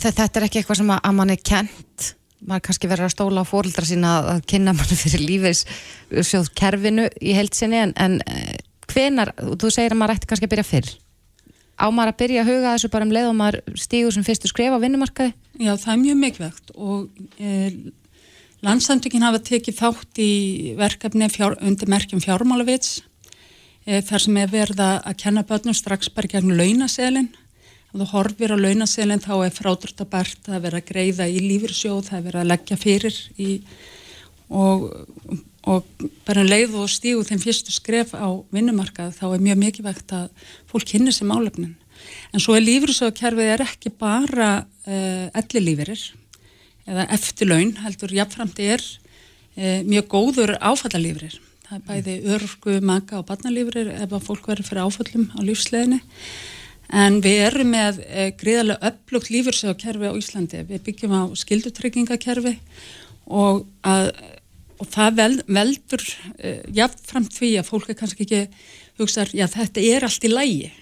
þetta 0.00 0.28
er 0.28 0.46
ekki 0.48 0.62
eitthvað 0.62 0.80
sem 0.82 0.92
að, 0.94 1.08
mann 1.16 1.34
er 1.34 1.40
kent 1.44 2.12
maður 2.44 2.66
kannski 2.66 2.88
verður 2.90 3.08
að 3.08 3.14
stóla 3.14 3.44
á 3.44 3.48
fórildra 3.48 3.86
sína 3.88 4.10
að, 4.20 4.42
kynna 4.50 4.74
mann 4.76 5.00
fyrir 5.00 5.24
lífis 5.24 5.64
sjóð 6.12 6.50
kerfinu 6.58 7.08
í 7.24 7.36
heilsinni 7.36 7.80
en, 7.86 7.94
en 7.96 8.18
uh, 8.20 8.54
hvenar, 8.92 9.32
þú 9.40 9.72
segir 9.72 9.94
að 9.94 10.00
maður 10.00 10.18
ætti 10.18 10.30
kannski 10.30 10.48
að 10.48 10.54
byrja 10.54 10.68
fyrr. 10.68 10.92
Ámar 11.74 12.12
að 12.12 12.20
byrja 12.20 12.44
að 12.44 12.50
huga 12.52 12.74
þessu 12.76 12.90
bara 12.92 13.06
um 13.06 13.12
leið 13.14 13.28
og 13.32 13.36
maður 13.38 13.80
stígur 13.82 14.14
sem 14.14 14.26
fyrstu 14.26 14.50
skref 14.50 14.76
á 14.76 14.78
vinnumarkaði? 14.82 15.32
Já, 15.58 15.72
það 15.80 15.92
er 15.94 16.00
mjög 16.04 16.20
mikilvægt 16.20 16.70
og 16.76 17.24
e, 17.42 17.48
landsamtökin 18.62 19.24
hafa 19.26 19.40
tekið 19.42 19.80
þátt 19.80 20.20
í 20.22 20.30
verkefni 20.78 21.28
fjár, 21.34 21.56
undir 21.58 21.90
merkjum 21.90 22.22
fjármálavits 22.22 23.00
þar 23.84 24.22
sem 24.24 24.36
er 24.40 24.52
verða 24.52 24.90
að 25.04 25.18
kenna 25.20 25.46
börnum 25.46 25.76
strax 25.76 26.08
bara 26.12 26.30
gegn 26.32 26.54
launaselin 26.56 27.30
og 27.92 28.00
þú 28.00 28.06
horfir 28.10 28.54
á 28.54 28.58
launaselin 28.58 29.22
þá 29.22 29.34
er 29.44 29.54
frádröftabært 29.54 30.48
að 30.50 30.62
vera 30.66 30.80
að 30.80 30.88
greiða 30.88 31.28
í 31.30 31.42
lífyrsjóð, 31.44 32.06
það 32.08 32.18
er 32.18 32.24
verið 32.28 32.40
að 32.40 32.50
leggja 32.50 32.78
fyrir 32.80 33.18
í, 33.36 33.50
og 34.48 34.88
og 35.64 35.84
bara 36.26 36.42
um 36.44 36.48
leið 36.48 36.76
og 36.76 36.90
stígu 36.92 37.24
þeim 37.24 37.40
fyrstu 37.40 37.72
skref 37.72 38.12
á 38.12 38.28
vinnumarkað 38.52 39.14
þá 39.16 39.24
er 39.30 39.44
mjög 39.46 39.60
mikilvægt 39.62 40.12
að 40.12 40.50
fólk 40.68 40.90
kynna 40.90 41.14
sér 41.14 41.30
málefnin. 41.30 41.72
En 42.34 42.42
svo 42.42 42.56
er 42.56 42.66
lífyrsögkerfið 42.66 43.52
er 43.54 43.64
ekki 43.64 43.92
bara 43.96 44.50
uh, 44.60 44.92
eh, 44.92 45.40
ellilífirir 45.40 46.02
eða 46.84 47.08
eftirlaun 47.16 47.72
heldur 47.80 48.12
jafnframt 48.12 48.60
er 48.60 48.82
uh, 48.82 49.80
mjög 49.88 50.10
góður 50.12 50.56
áfallalífirir 50.60 51.38
það 51.64 51.78
er 51.78 51.86
bæði 51.88 52.18
örgu, 52.34 52.76
maka 52.84 53.20
og 53.20 53.26
barnalífirir 53.28 53.94
ef 53.94 54.12
að 54.12 54.28
fólk 54.28 54.50
verður 54.50 54.68
fyrir 54.68 54.84
áfallum 54.84 55.26
á 55.32 55.40
lífsleginni 55.44 56.00
en 56.94 57.18
við 57.24 57.40
erum 57.46 57.72
með 57.72 58.00
uh, 58.04 58.28
gríðarlega 58.38 58.90
upplugt 58.90 59.30
lífyrsögkerfi 59.32 60.10
á 60.10 60.18
Íslandi. 60.18 60.62
Við 60.68 60.82
byggjum 60.88 61.16
á 61.16 61.22
skildutryggingakerfi 61.40 62.56
og 63.32 63.64
að 63.86 64.12
og 64.82 64.88
það 64.90 65.18
vel, 65.20 65.34
veldur 65.46 66.02
uh, 66.02 66.62
jafnframt 66.74 67.34
því 67.34 67.52
að 67.60 67.68
fólk 67.68 67.92
er 67.92 67.98
kannski 67.98 68.26
ekki 68.26 68.40
hugsaður, 68.98 69.36
já 69.38 69.46
þetta 69.50 69.84
er 69.86 70.06
allt 70.06 70.26
í 70.26 70.32
lægi 70.32 70.72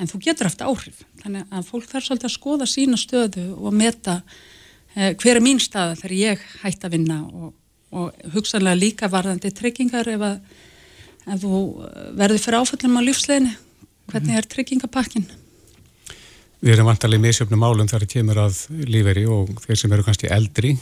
en 0.00 0.08
þú 0.10 0.22
getur 0.24 0.48
eftir 0.48 0.70
áhrif. 0.70 1.02
Þannig 1.22 1.52
að 1.52 1.68
fólk 1.68 1.90
þarf 1.90 2.06
svolítið 2.08 2.28
að 2.28 2.34
skoða 2.34 2.68
sína 2.68 2.98
stöðu 2.98 3.44
og 3.54 3.76
meta 3.76 4.22
uh, 4.24 5.12
hver 5.12 5.36
er 5.36 5.44
mín 5.44 5.60
staða 5.62 5.98
þegar 6.00 6.16
ég 6.18 6.46
hætti 6.64 6.88
að 6.88 6.96
vinna 6.96 7.20
og, 7.28 7.52
og 7.92 8.32
hugsanlega 8.34 8.78
líka 8.78 9.10
varðandi 9.12 9.52
treykingar 9.54 10.08
ef, 10.12 10.24
að, 10.26 10.40
ef 11.26 11.44
þú 11.44 11.60
eh, 11.86 12.08
verður 12.18 12.42
fyrir 12.46 12.58
áföllum 12.62 12.98
á 12.98 13.02
lífsleginni 13.08 13.54
hvernig 14.12 14.38
er 14.38 14.48
treykingapakkin? 14.54 15.28
Við 16.62 16.76
erum 16.76 16.90
vantarlega 16.90 17.24
misjöfnum 17.24 17.64
álum 17.66 17.88
þar 17.90 18.06
að 18.06 18.12
kemur 18.14 18.40
að 18.44 18.58
líferi 18.86 19.24
og 19.30 19.50
þeir 19.64 19.80
sem 19.80 19.94
eru 19.94 20.06
kannski 20.06 20.30
eldri 20.30 20.76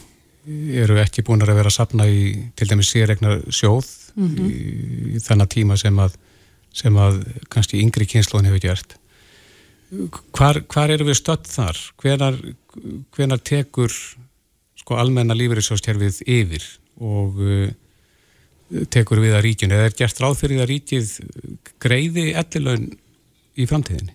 eru 0.81 0.97
ekki 1.01 1.23
búin 1.25 1.41
að 1.45 1.53
vera 1.57 1.69
að 1.69 1.77
sapna 1.77 2.07
í 2.09 2.31
til 2.57 2.67
dæmis 2.69 2.89
sérregna 2.89 3.37
sjóð 3.53 3.85
mm 4.15 4.27
-hmm. 4.27 4.49
í, 4.49 5.15
í 5.15 5.21
þannig 5.21 5.51
tíma 5.53 5.77
sem 5.77 5.99
að, 5.99 6.17
sem 6.73 6.97
að 6.97 7.21
kannski 7.49 7.81
yngri 7.81 8.07
kynnslóðin 8.09 8.49
hefur 8.49 8.65
gert 8.65 8.97
hvar, 10.35 10.61
hvar 10.71 10.89
eru 10.93 11.07
við 11.09 11.19
stödd 11.19 11.47
þar? 11.49 11.79
Hvenar, 12.01 12.37
hvenar 13.15 13.41
tekur 13.43 13.91
sko 14.79 14.97
almenna 14.97 15.35
lífeyrisjóðstjærfið 15.37 16.21
yfir 16.25 16.67
og 17.01 17.39
uh, 17.41 18.85
tekur 18.93 19.21
við 19.23 19.35
að 19.35 19.45
ríkjun 19.47 19.75
eða 19.75 19.89
er 19.89 19.97
gert 19.97 20.21
ráð 20.23 20.37
fyrir 20.43 20.63
að 20.63 20.71
ríkið 20.71 21.15
greiði 21.81 22.27
ellilaun 22.39 22.91
í 23.57 23.67
framtíðinni? 23.67 24.13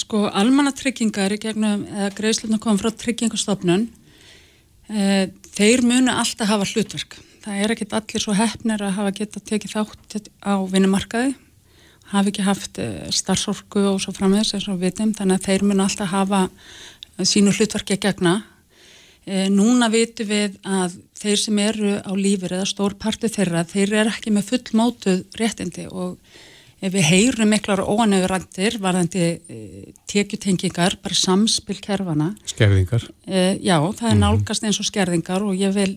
Sko 0.00 0.24
almanna 0.32 0.72
tryggingar 0.72 1.34
í 1.36 1.38
gegnum, 1.42 1.84
eða 1.92 2.08
greiðsluna 2.16 2.58
kom 2.62 2.80
frá 2.80 2.88
tryggingastofnun 2.88 3.90
Eh, 4.92 5.30
þeir 5.56 5.80
munu 5.86 6.12
alltaf 6.12 6.50
hafa 6.50 6.66
hlutverk. 6.68 7.16
Það 7.44 7.60
er 7.62 7.72
ekkit 7.72 7.94
allir 7.96 8.20
svo 8.20 8.34
hefnir 8.36 8.82
að 8.84 8.96
hafa 8.98 9.14
geta 9.16 9.40
tekið 9.40 9.76
þátt 9.78 10.28
á 10.44 10.60
vinnumarkaði, 10.68 11.34
hafi 12.12 12.32
ekki 12.32 12.44
haft 12.44 12.80
eh, 12.82 13.06
starfsorku 13.08 13.80
og 13.94 14.02
svo 14.02 14.12
framvegs 14.16 14.52
eins 14.56 14.68
og 14.68 14.82
vitum, 14.82 15.14
þannig 15.16 15.40
að 15.40 15.46
þeir 15.48 15.64
munu 15.64 15.86
alltaf 15.86 16.12
hafa 16.12 16.42
eh, 16.50 17.24
sínu 17.24 17.54
hlutverki 17.56 17.96
að 17.96 18.04
gegna. 18.04 18.34
Núna 19.24 19.88
vitum 19.88 20.28
við 20.28 20.58
að 20.68 20.98
þeir 21.16 21.38
sem 21.40 21.60
eru 21.64 21.92
á 22.04 22.12
lífur 22.12 22.52
eða 22.52 22.66
stór 22.68 22.96
partu 23.00 23.30
þeirra, 23.32 23.64
þeir 23.64 23.94
eru 24.02 24.12
ekki 24.12 24.32
með 24.34 24.50
full 24.50 24.76
mótuð 24.76 25.22
réttindi 25.40 25.86
og 25.88 26.18
við 26.92 27.06
heyrum 27.08 27.48
miklar 27.48 27.80
óanauðrandir 27.80 28.76
varðandi 28.82 29.24
e, 29.24 29.58
tekjutengingar, 30.10 30.98
bara 31.00 31.16
samspil 31.16 31.78
kerfana. 31.80 32.32
Skerðingar. 32.50 33.06
E, 33.24 33.56
já, 33.64 33.78
það 33.78 34.08
er 34.10 34.14
mhm. 34.14 34.22
nálgast 34.26 34.66
eins 34.66 34.80
og 34.82 34.88
skerðingar 34.90 35.46
og 35.46 35.56
ég 35.56 35.72
vil 35.76 35.94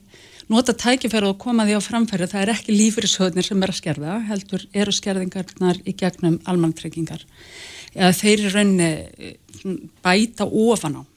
nota 0.47 0.71
tækifæru 0.77 1.33
og 1.33 1.41
koma 1.41 1.65
því 1.67 1.75
á 1.75 1.81
framfæri. 1.83 2.29
Það 2.31 2.45
er 2.45 2.53
ekki 2.53 2.77
lífyrirsöðnir 2.77 3.49
sem 3.49 3.63
er 3.63 3.73
að 3.73 3.79
skerða, 3.81 4.15
heldur 4.29 4.63
eru 4.71 4.95
skerðingarnar 4.95 5.81
í 5.83 5.95
gegnum 5.97 6.39
almantryggingar. 6.47 7.27
Eða 7.97 8.13
þeir 8.15 8.37
eru 8.37 8.55
raunni 8.55 8.91
bæta 10.05 10.47
ofan 10.47 11.01
á. 11.01 11.16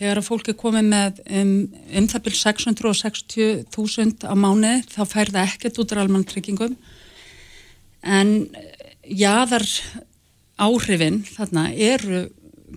Þegar 0.00 0.16
að 0.22 0.28
fólk 0.30 0.46
er 0.48 0.56
komið 0.56 0.86
með 0.88 1.18
um, 1.36 1.54
um 2.00 2.06
það 2.08 2.22
byrj 2.24 2.38
660.000 2.40 4.24
á 4.24 4.32
mánu 4.32 4.70
þá 4.88 5.02
fær 5.04 5.32
það 5.34 5.42
ekkert 5.42 5.80
út 5.82 5.92
af 5.92 6.00
almanntryggingum 6.00 6.76
en 8.00 8.30
jáðar 9.04 9.66
áhrifin 10.56 11.20
þarna 11.28 11.66
eru 11.76 12.22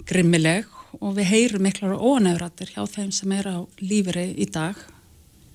grimmileg 0.10 0.68
og 1.00 1.16
við 1.18 1.30
heyrum 1.32 1.64
miklar 1.64 1.96
óanæðuratir 1.96 2.74
hjá 2.76 2.84
þeim 2.92 3.14
sem 3.16 3.32
er 3.36 3.50
á 3.56 3.58
lífri 3.80 4.28
í 4.36 4.50
dag 4.52 4.78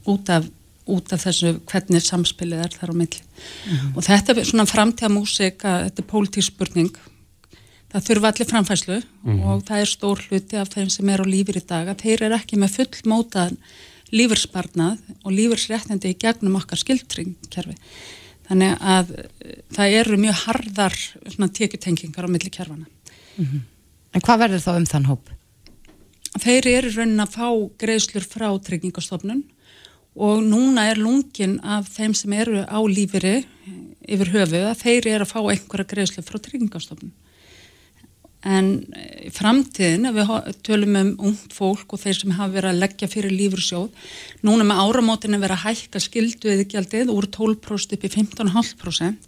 út 0.09 0.33
af, 0.33 0.49
út 0.89 1.13
af 1.13 1.25
þessu 1.27 1.59
hvernig 1.69 2.05
samspilið 2.05 2.65
er 2.65 2.75
þar 2.81 2.95
á 2.97 3.01
milli. 3.03 3.21
Mm 3.21 3.77
-hmm. 3.77 3.93
og 3.97 4.09
þetta 4.09 4.35
er 4.35 4.49
svona 4.49 4.67
framtíða 4.67 5.13
músik 5.13 5.65
að 5.69 5.85
þetta 5.85 6.03
er 6.03 6.13
pólitísk 6.13 6.55
spurning 6.55 6.97
það 7.93 8.07
þurfa 8.09 8.33
allir 8.33 8.51
framfæslu 8.51 8.99
mm 8.99 9.33
-hmm. 9.33 9.45
og 9.49 9.65
það 9.69 9.81
er 9.81 9.93
stór 9.93 10.25
hluti 10.29 10.57
af 10.57 10.69
þeim 10.75 10.91
sem 10.91 11.09
er 11.09 11.23
á 11.25 11.27
lífur 11.27 11.57
í 11.57 11.65
dag 11.67 11.89
að 11.89 12.03
þeir 12.03 12.23
eru 12.23 12.35
ekki 12.35 12.57
með 12.57 12.75
full 12.77 13.03
mótað 13.13 13.57
lífursparnað 14.13 14.99
og 15.25 15.33
lífursréttindi 15.33 16.13
í 16.13 16.19
gegnum 16.19 16.57
okkar 16.57 16.79
skildringkerfi 16.79 17.77
þannig 18.49 18.77
að 18.81 19.11
eh, 19.19 19.59
það 19.73 19.97
eru 20.01 20.17
mjög 20.17 20.37
harðar 20.45 20.95
tekjutengingar 21.59 22.25
á 22.25 22.33
milli 22.33 22.51
kerfana 22.51 22.87
mm 23.37 23.45
-hmm. 23.45 23.61
En 24.15 24.25
hvað 24.25 24.41
verður 24.45 24.65
þá 24.65 24.73
um 24.77 24.89
þann 24.89 25.09
hóp? 25.11 25.31
Þeir 26.39 26.67
eru 26.71 26.91
raunin 26.95 27.21
að 27.21 27.35
fá 27.35 27.49
greiðslur 27.81 28.25
frá 28.25 28.49
tryggingastofnun 28.65 29.45
og 30.19 30.43
núna 30.43 30.89
er 30.91 31.01
lungin 31.01 31.59
af 31.63 31.89
þeim 31.93 32.15
sem 32.15 32.33
eru 32.33 32.65
á 32.65 32.79
lífiri 32.89 33.45
yfir 34.09 34.33
höfu 34.33 34.63
að 34.65 34.81
þeir 34.83 35.09
eru 35.15 35.27
að 35.27 35.33
fá 35.33 35.41
einhverja 35.41 35.91
greiðslur 35.93 36.27
frá 36.27 36.39
tryggingastofnun 36.43 37.13
en 38.47 38.69
í 39.27 39.31
framtíðin 39.35 40.07
ef 40.07 40.15
við 40.15 40.59
tölum 40.67 40.97
um 41.01 41.09
ungt 41.31 41.55
fólk 41.55 41.91
og 41.95 42.03
þeir 42.05 42.19
sem 42.21 42.35
hafa 42.37 42.55
verið 42.55 42.71
að 42.71 42.83
leggja 42.85 43.09
fyrir 43.11 43.35
lífursjóð 43.35 44.13
núna 44.47 44.67
með 44.69 44.83
áramótinu 44.85 45.41
verið 45.43 45.57
að 45.57 45.65
hækka 45.65 46.03
skilduðigjaldið 46.05 47.11
úr 47.11 47.27
12% 47.35 47.97
upp 47.97 48.05
í 48.07 48.11
15,5% 48.15 49.27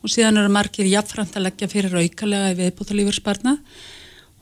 og 0.00 0.10
síðan 0.10 0.40
eru 0.42 0.50
margir 0.50 0.88
jafnframt 0.90 1.36
að 1.36 1.46
leggja 1.46 1.70
fyrir 1.70 1.94
aukalega 1.94 2.50
í 2.50 2.56
viðbúta 2.58 2.96
lífursparna 2.98 3.54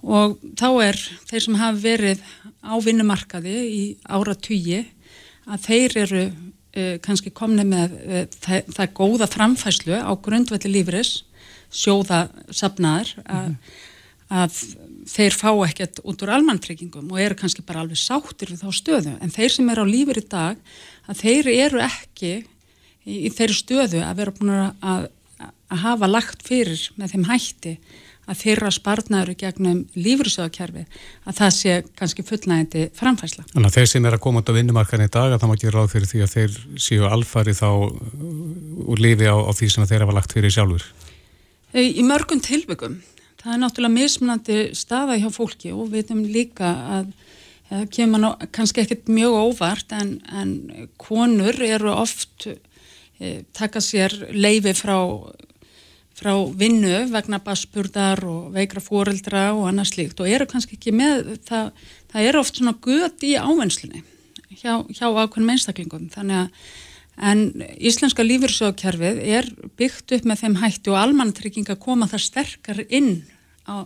og 0.01 0.39
þá 0.57 0.69
er 0.87 1.01
þeir 1.29 1.45
sem 1.45 1.59
hafa 1.61 1.83
verið 1.83 2.23
á 2.65 2.75
vinnumarkaði 2.81 3.57
í 3.69 3.83
ára 4.09 4.37
tugi 4.41 4.87
að 5.49 5.67
þeir 5.67 5.99
eru 6.07 6.23
uh, 6.31 6.97
kannski 7.05 7.35
komni 7.35 7.67
með 7.69 7.93
uh, 8.07 8.25
það, 8.41 8.73
það 8.73 8.97
góða 9.03 9.29
framfæslu 9.29 10.01
á 10.01 10.13
grundvelli 10.17 10.73
lífuris 10.79 11.13
sjóða 11.69 12.31
sapnaðar 12.49 13.13
að 13.27 13.53
mm 13.53 13.53
-hmm 13.53 13.87
að 14.29 14.57
þeir 15.09 15.37
fá 15.37 15.51
ekkert 15.65 16.03
út 16.05 16.23
úr 16.25 16.33
almantryggingum 16.37 17.13
og 17.13 17.21
eru 17.23 17.37
kannski 17.39 17.65
bara 17.67 17.85
alveg 17.85 18.01
sáttir 18.01 18.53
við 18.53 18.65
þá 18.65 18.73
stöðu 18.77 19.15
en 19.17 19.33
þeir 19.33 19.55
sem 19.55 19.71
eru 19.73 19.87
á 19.89 19.93
lífur 19.93 20.21
í 20.21 20.25
dag 20.29 20.59
að 21.09 21.23
þeir 21.23 21.49
eru 21.55 21.81
ekki 21.85 22.35
í, 23.07 23.15
í 23.25 23.31
þeirri 23.33 23.57
stöðu 23.57 24.03
að 24.05 24.21
vera 24.21 24.37
búin 24.37 24.53
að, 24.53 25.09
að 25.73 25.81
hafa 25.87 26.11
lagt 26.11 26.45
fyrir 26.47 26.85
með 27.01 27.15
þeim 27.15 27.27
hætti 27.31 27.75
að 28.29 28.41
þeirra 28.43 28.71
spartnaður 28.75 29.37
gegnum 29.41 29.79
lífriðsöðakerfi 29.97 30.83
að 31.25 31.37
það 31.39 31.53
sé 31.57 31.77
kannski 31.97 32.25
fullnægindi 32.29 32.83
framfæsla. 32.99 33.47
Þannig 33.55 33.71
að 33.71 33.79
þeir 33.79 33.91
sem 33.95 34.09
er 34.09 34.17
að 34.19 34.25
koma 34.27 34.43
út 34.43 34.51
á 34.53 34.57
vinnumarkan 34.59 35.05
í 35.05 35.09
dag 35.09 35.33
að 35.33 35.41
það 35.41 35.49
má 35.49 35.55
ekki 35.57 35.73
ráð 35.73 35.93
fyrir 35.95 36.11
því 36.11 36.21
að 36.25 36.35
þeir 36.35 36.59
séu 36.85 37.09
alfari 37.09 37.55
þá 37.57 37.69
úr 38.85 39.01
lífi 39.01 39.31
á, 39.33 39.37
á 39.41 39.51
því 39.57 39.71
sem 39.73 39.89
þeir 39.89 40.05
hafa 40.05 40.19
lagt 40.19 40.37
fyrir 40.37 40.53
sjálfur? 40.53 40.85
Í 41.73 42.05
mörgum 42.05 42.43
tilbyggum 42.45 42.99
það 43.49 43.57
er 43.57 43.61
náttúrulega 43.63 43.97
mismunandi 43.97 44.57
staða 44.77 45.17
hjá 45.17 45.29
fólki 45.33 45.73
og 45.73 45.89
við 45.89 46.03
veitum 46.03 46.25
líka 46.29 46.69
að 46.99 47.13
það 47.71 47.85
kemur 47.97 48.21
ná, 48.21 48.29
kannski 48.53 48.83
ekkert 48.83 49.09
mjög 49.13 49.37
óvart 49.39 49.95
en, 49.97 50.19
en 50.29 50.51
konur 51.01 51.57
eru 51.65 51.95
oft 51.95 52.45
e, 52.51 53.47
taka 53.57 53.81
sér 53.85 54.13
leifi 54.37 54.75
frá, 54.77 54.99
frá 56.17 56.33
vinnu 56.61 57.07
vegna 57.13 57.41
basburðar 57.45 58.21
og 58.29 58.51
veikra 58.57 58.85
fóreldra 58.85 59.47
og 59.55 59.71
annað 59.71 59.95
slíkt 59.95 60.21
og 60.21 60.29
eru 60.29 60.49
kannski 60.51 60.77
ekki 60.77 60.93
með 60.97 61.39
það, 61.49 61.73
það 62.13 62.29
eru 62.29 62.43
oft 62.45 62.61
svona 62.61 62.77
gött 62.85 63.25
í 63.25 63.33
ávenslunni 63.41 64.05
hjá, 64.61 64.85
hjá 64.93 65.07
ákveðnum 65.09 65.55
einstaklingum. 65.57 66.13
Þannig 66.13 66.45
að 66.45 66.77
En 67.19 67.65
íslenska 67.83 68.23
lífyrsögkerfið 68.23 69.17
er 69.27 69.49
byggt 69.75 70.13
upp 70.15 70.27
með 70.29 70.45
þeim 70.45 70.53
hætti 70.61 70.93
og 70.93 71.01
almannatrygginga 71.01 71.75
koma 71.83 72.07
það 72.07 72.23
sterkar 72.23 72.79
inn 72.95 73.25
á, 73.69 73.77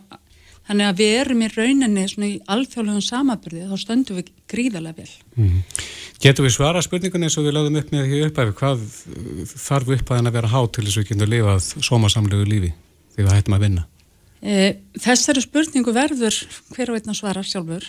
þannig 0.69 0.89
að 0.89 1.01
við 1.03 1.15
erum 1.21 1.43
í 1.43 1.49
rauninni 1.53 2.05
í 2.29 2.37
alþjóðlegum 2.55 3.05
samabyrði 3.07 3.69
þá 3.71 3.77
stöndum 3.83 4.21
við 4.21 4.31
gríðarlega 4.53 5.03
vel. 5.03 5.15
Mm. 5.37 5.57
Getur 6.23 6.47
við 6.47 6.55
svara 6.55 6.83
spurningunni 6.85 7.27
eins 7.27 7.39
og 7.41 7.49
við 7.49 7.57
lögum 7.57 7.81
upp 7.81 7.91
með 7.95 8.11
því 8.11 8.21
uppæfi, 8.29 8.55
hvað 8.61 8.85
þarf 9.57 9.91
upphæðin 9.97 10.31
að 10.31 10.37
vera 10.39 10.53
há 10.53 10.61
til 10.71 10.87
þess 10.87 10.95
að 10.95 11.03
við 11.03 11.09
getum 11.11 11.27
að 11.27 11.35
lifa 11.35 11.57
sómasamlegu 11.89 12.47
lífi 12.47 12.71
því 13.17 13.27
við 13.27 13.35
hættum 13.35 13.59
að 13.59 13.67
vinna? 13.67 13.89
E, 14.43 14.55
þessari 15.03 15.43
spurningu 15.43 15.95
verður 15.95 16.39
hver 16.77 16.93
og 16.93 17.01
einn 17.01 17.13
að 17.13 17.19
svara 17.19 17.43
sjálfur. 17.47 17.85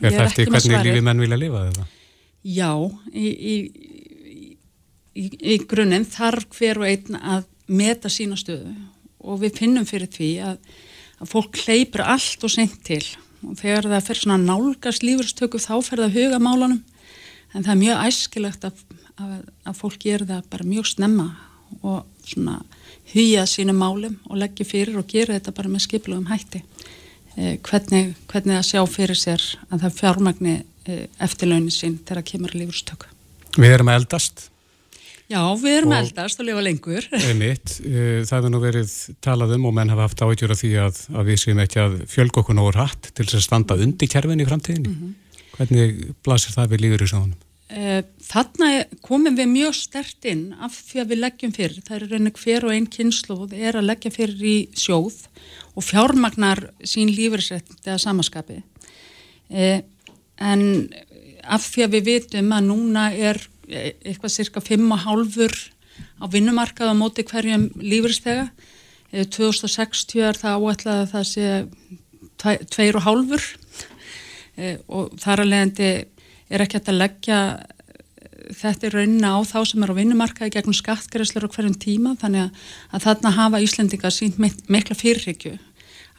Er 0.00 0.12
það 0.12 0.26
eftir 0.26 0.50
hvernig 0.52 0.88
lífi 0.88 1.04
menn 1.04 1.22
vilja 1.22 1.40
lifa 1.40 1.62
þetta? 1.68 1.86
Já, 2.46 2.70
í, 3.12 3.28
í 3.28 3.54
í, 5.16 5.26
í 5.26 5.56
grunninn 5.68 6.06
þarf 6.08 6.48
hver 6.56 6.82
og 6.82 6.88
einn 6.88 7.18
að 7.20 7.46
meta 7.66 8.10
sína 8.12 8.38
stöðu 8.38 8.74
og 9.26 9.40
við 9.42 9.60
finnum 9.62 9.86
fyrir 9.88 10.10
því 10.12 10.30
að, 10.46 10.58
að 11.22 11.30
fólk 11.32 11.62
hleypur 11.64 12.04
allt 12.04 12.44
og 12.44 12.52
senkt 12.52 12.82
til. 12.86 13.02
Og 13.46 13.56
þegar 13.60 13.90
það 13.92 14.06
fer 14.08 14.20
svona 14.20 14.38
nálgast 14.42 15.06
lífurstöku 15.06 15.60
þá 15.62 15.74
fer 15.84 16.04
það 16.04 16.18
huga 16.18 16.40
málanum 16.42 16.82
en 17.54 17.64
það 17.64 17.72
er 17.72 17.82
mjög 17.82 18.04
æskilegt 18.08 18.66
að, 18.68 18.80
að, 19.22 19.36
að 19.64 19.78
fólk 19.80 20.00
gera 20.02 20.28
það 20.28 20.48
bara 20.52 20.70
mjög 20.72 20.90
snemma 20.90 21.28
og 21.82 22.04
svona 22.26 22.60
hýja 23.12 23.46
sínu 23.48 23.74
málum 23.76 24.16
og 24.26 24.40
leggja 24.40 24.66
fyrir 24.66 24.98
og 24.98 25.08
gera 25.10 25.36
þetta 25.36 25.54
bara 25.56 25.72
með 25.72 25.86
skipilagum 25.86 26.28
hætti. 26.30 26.62
Eh, 27.36 27.58
hvernig, 27.60 28.14
hvernig 28.30 28.56
að 28.56 28.68
sjá 28.70 28.80
fyrir 28.88 29.18
sér 29.18 29.42
að 29.68 29.82
það 29.84 29.96
fjármagni 29.98 30.54
eh, 30.88 31.02
eftirlaunin 31.20 31.74
sín 31.74 31.98
þegar 32.00 32.22
það 32.22 32.28
kemur 32.30 32.54
lífurstöku 32.56 33.10
Við 33.56 33.74
erum 33.74 33.90
að 33.92 33.98
eldast 34.00 34.46
Já, 35.26 35.40
við 35.58 35.72
erum 35.80 35.92
og 35.92 35.98
eldast 35.98 36.40
og 36.40 36.46
lifa 36.46 36.62
lengur. 36.62 37.06
Einmitt, 37.28 37.80
eh, 37.82 38.20
það 38.22 38.36
hefur 38.36 38.52
nú 38.54 38.60
verið 38.62 38.92
talað 39.24 39.56
um 39.56 39.66
og 39.66 39.74
menn 39.74 39.90
hafa 39.90 40.06
haft 40.06 40.22
áhyggjur 40.22 40.54
af 40.54 40.60
því 40.60 40.70
að, 40.84 41.00
að 41.18 41.32
við 41.32 41.40
séum 41.42 41.62
ekki 41.64 41.80
að 41.82 41.96
fjölg 42.12 42.38
okkur 42.42 42.58
nógur 42.58 42.78
hatt 42.78 43.10
til 43.10 43.26
þess 43.26 43.40
að 43.40 43.46
standa 43.48 43.78
undir 43.82 44.12
kjærfinn 44.12 44.44
í 44.44 44.46
framtíðinni. 44.46 44.92
Mm 44.92 45.00
-hmm. 45.00 45.42
Hvernig 45.56 46.14
blasir 46.22 46.54
það 46.54 46.72
við 46.74 46.84
líður 46.84 47.04
í 47.06 47.10
sjónum? 47.10 47.34
Eh, 47.66 48.04
þarna 48.22 48.68
komum 49.02 49.34
við 49.34 49.48
mjög 49.50 49.74
stert 49.74 50.26
inn 50.30 50.52
af 50.62 50.76
því 50.86 51.00
að 51.02 51.08
við 51.10 51.20
leggjum 51.24 51.54
fyrir. 51.56 51.80
Það 51.82 51.96
er 51.96 52.12
reyna 52.12 52.30
hver 52.30 52.66
og 52.68 52.74
einn 52.76 52.86
kynnslóð 52.86 53.56
er 53.58 53.74
að 53.80 53.88
leggja 53.90 54.12
fyrir 54.14 54.44
í 54.46 54.56
sjóð 54.78 55.16
og 55.74 55.82
fjármagnar 55.82 56.68
sín 56.86 57.10
lífurinsrætt 57.10 57.82
eða 57.82 57.98
samaskapi. 57.98 58.60
Eh, 59.50 59.82
en 60.38 60.62
af 61.42 61.66
því 61.66 61.82
að 61.82 61.94
við 61.96 62.06
vitum 62.12 62.54
að 62.54 62.68
núna 62.70 63.08
er 63.10 63.42
eitthvað 63.68 64.34
cirka 64.34 64.62
5,5 64.64 65.70
á 66.20 66.24
vinnumarkað 66.32 66.92
á 66.92 66.94
móti 66.96 67.24
hverjum 67.26 67.70
lífurstega 67.80 68.50
2060 69.12 70.26
er 70.26 70.36
það 70.36 70.66
áætlað 70.66 71.00
að 71.02 71.12
það 71.14 71.24
sé 71.30 71.46
2,5 72.42 73.46
e, 74.56 74.76
og 74.88 75.14
þar 75.20 75.42
að 75.42 75.50
leiðandi 75.52 75.90
er 76.52 76.64
ekki 76.64 76.82
að 76.82 77.00
leggja 77.00 77.38
þetta 78.54 78.86
er 78.86 78.94
rauninna 78.94 79.32
á 79.34 79.38
þá 79.46 79.58
sem 79.70 79.82
er 79.82 79.92
á 79.92 79.98
vinnumarkaði 79.98 80.54
gegnum 80.54 80.76
skattgreðslar 80.76 81.48
á 81.48 81.52
hverjum 81.54 81.78
tíma. 81.82 82.14
Þannig 82.20 82.46
að, 82.46 82.66
að 82.92 83.06
þarna 83.06 83.32
hafa 83.38 83.62
Íslendinga 83.64 84.12
sínt 84.14 84.38
mikla 84.38 84.98
fyrirrikju 84.98 85.56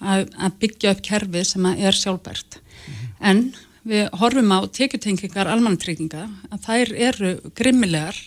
að, 0.02 0.28
að 0.36 0.58
byggja 0.64 0.96
upp 0.96 1.04
kerfi 1.06 1.44
sem 1.48 1.70
er 1.72 1.96
sjálfbært. 1.96 2.60
Mm 2.60 2.94
-hmm. 2.94 3.14
en 3.30 3.40
við 3.88 4.10
horfum 4.22 4.52
á 4.56 4.60
tekjutengingar 4.78 5.50
almannatrygginga 5.52 6.26
að 6.52 6.66
þær 6.68 6.92
eru 7.10 7.32
grimmilegar 7.58 8.18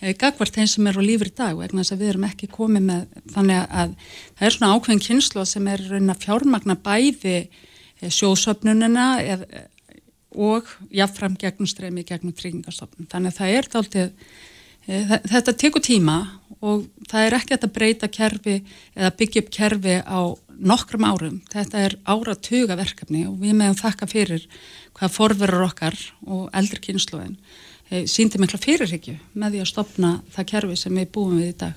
eh, 0.00 0.14
gagvart 0.20 0.56
þeim 0.56 0.70
sem 0.72 0.88
eru 0.90 1.04
á 1.04 1.08
lífur 1.08 1.30
í 1.30 1.34
dag 1.36 1.58
vegna 1.60 1.82
þess 1.84 1.94
að 1.96 2.02
við 2.04 2.12
erum 2.14 2.26
ekki 2.30 2.50
komið 2.54 2.86
með 2.88 3.20
þannig 3.36 3.76
að 3.82 3.94
það 4.38 4.48
er 4.48 4.56
svona 4.56 4.72
ákveðin 4.78 5.04
kynslu 5.08 5.46
sem 5.50 5.68
er 5.74 5.84
raun 5.92 6.14
að 6.14 6.24
fjármagna 6.26 6.78
bæði 6.88 7.36
eh, 7.44 8.10
sjóðsöfnunina 8.10 9.06
og 10.34 10.66
jáfnfram 10.90 11.36
gegnum 11.38 11.68
streymi 11.70 12.02
gegnum 12.08 12.34
tryggingastofnun 12.34 13.06
þannig 13.12 13.34
að 13.34 13.38
það 13.42 13.56
er 13.60 13.72
dáltið 13.76 14.10
Eh, 14.84 15.06
þe- 15.08 15.22
Þetta 15.32 15.52
tekur 15.56 15.80
tíma 15.80 16.14
og 16.60 16.82
það 17.08 17.22
er 17.24 17.34
ekki 17.38 17.54
að 17.56 17.70
breyta 17.72 18.08
kerfi 18.12 18.56
eða 18.92 19.10
byggja 19.16 19.40
upp 19.40 19.46
kerfi 19.56 19.94
á 20.04 20.20
nokkrum 20.60 21.06
árum. 21.08 21.38
Þetta 21.48 21.78
er 21.86 21.94
áratuga 22.04 22.76
verkefni 22.76 23.22
og 23.24 23.38
við 23.40 23.54
meðum 23.56 23.78
þakka 23.80 24.04
fyrir 24.12 24.44
hvað 24.94 25.12
forverur 25.14 25.64
okkar 25.68 25.96
og 26.26 26.48
eldri 26.56 26.80
kynsluðin 26.88 27.36
síndi 28.10 28.40
mikla 28.40 28.58
fyrirhyggju 28.58 29.12
með 29.38 29.52
því 29.54 29.58
að 29.62 29.68
stopna 29.70 30.10
það 30.34 30.46
kerfi 30.50 30.76
sem 30.80 30.94
við 30.98 31.10
búum 31.14 31.34
við 31.38 31.50
í 31.52 31.56
dag. 31.60 31.74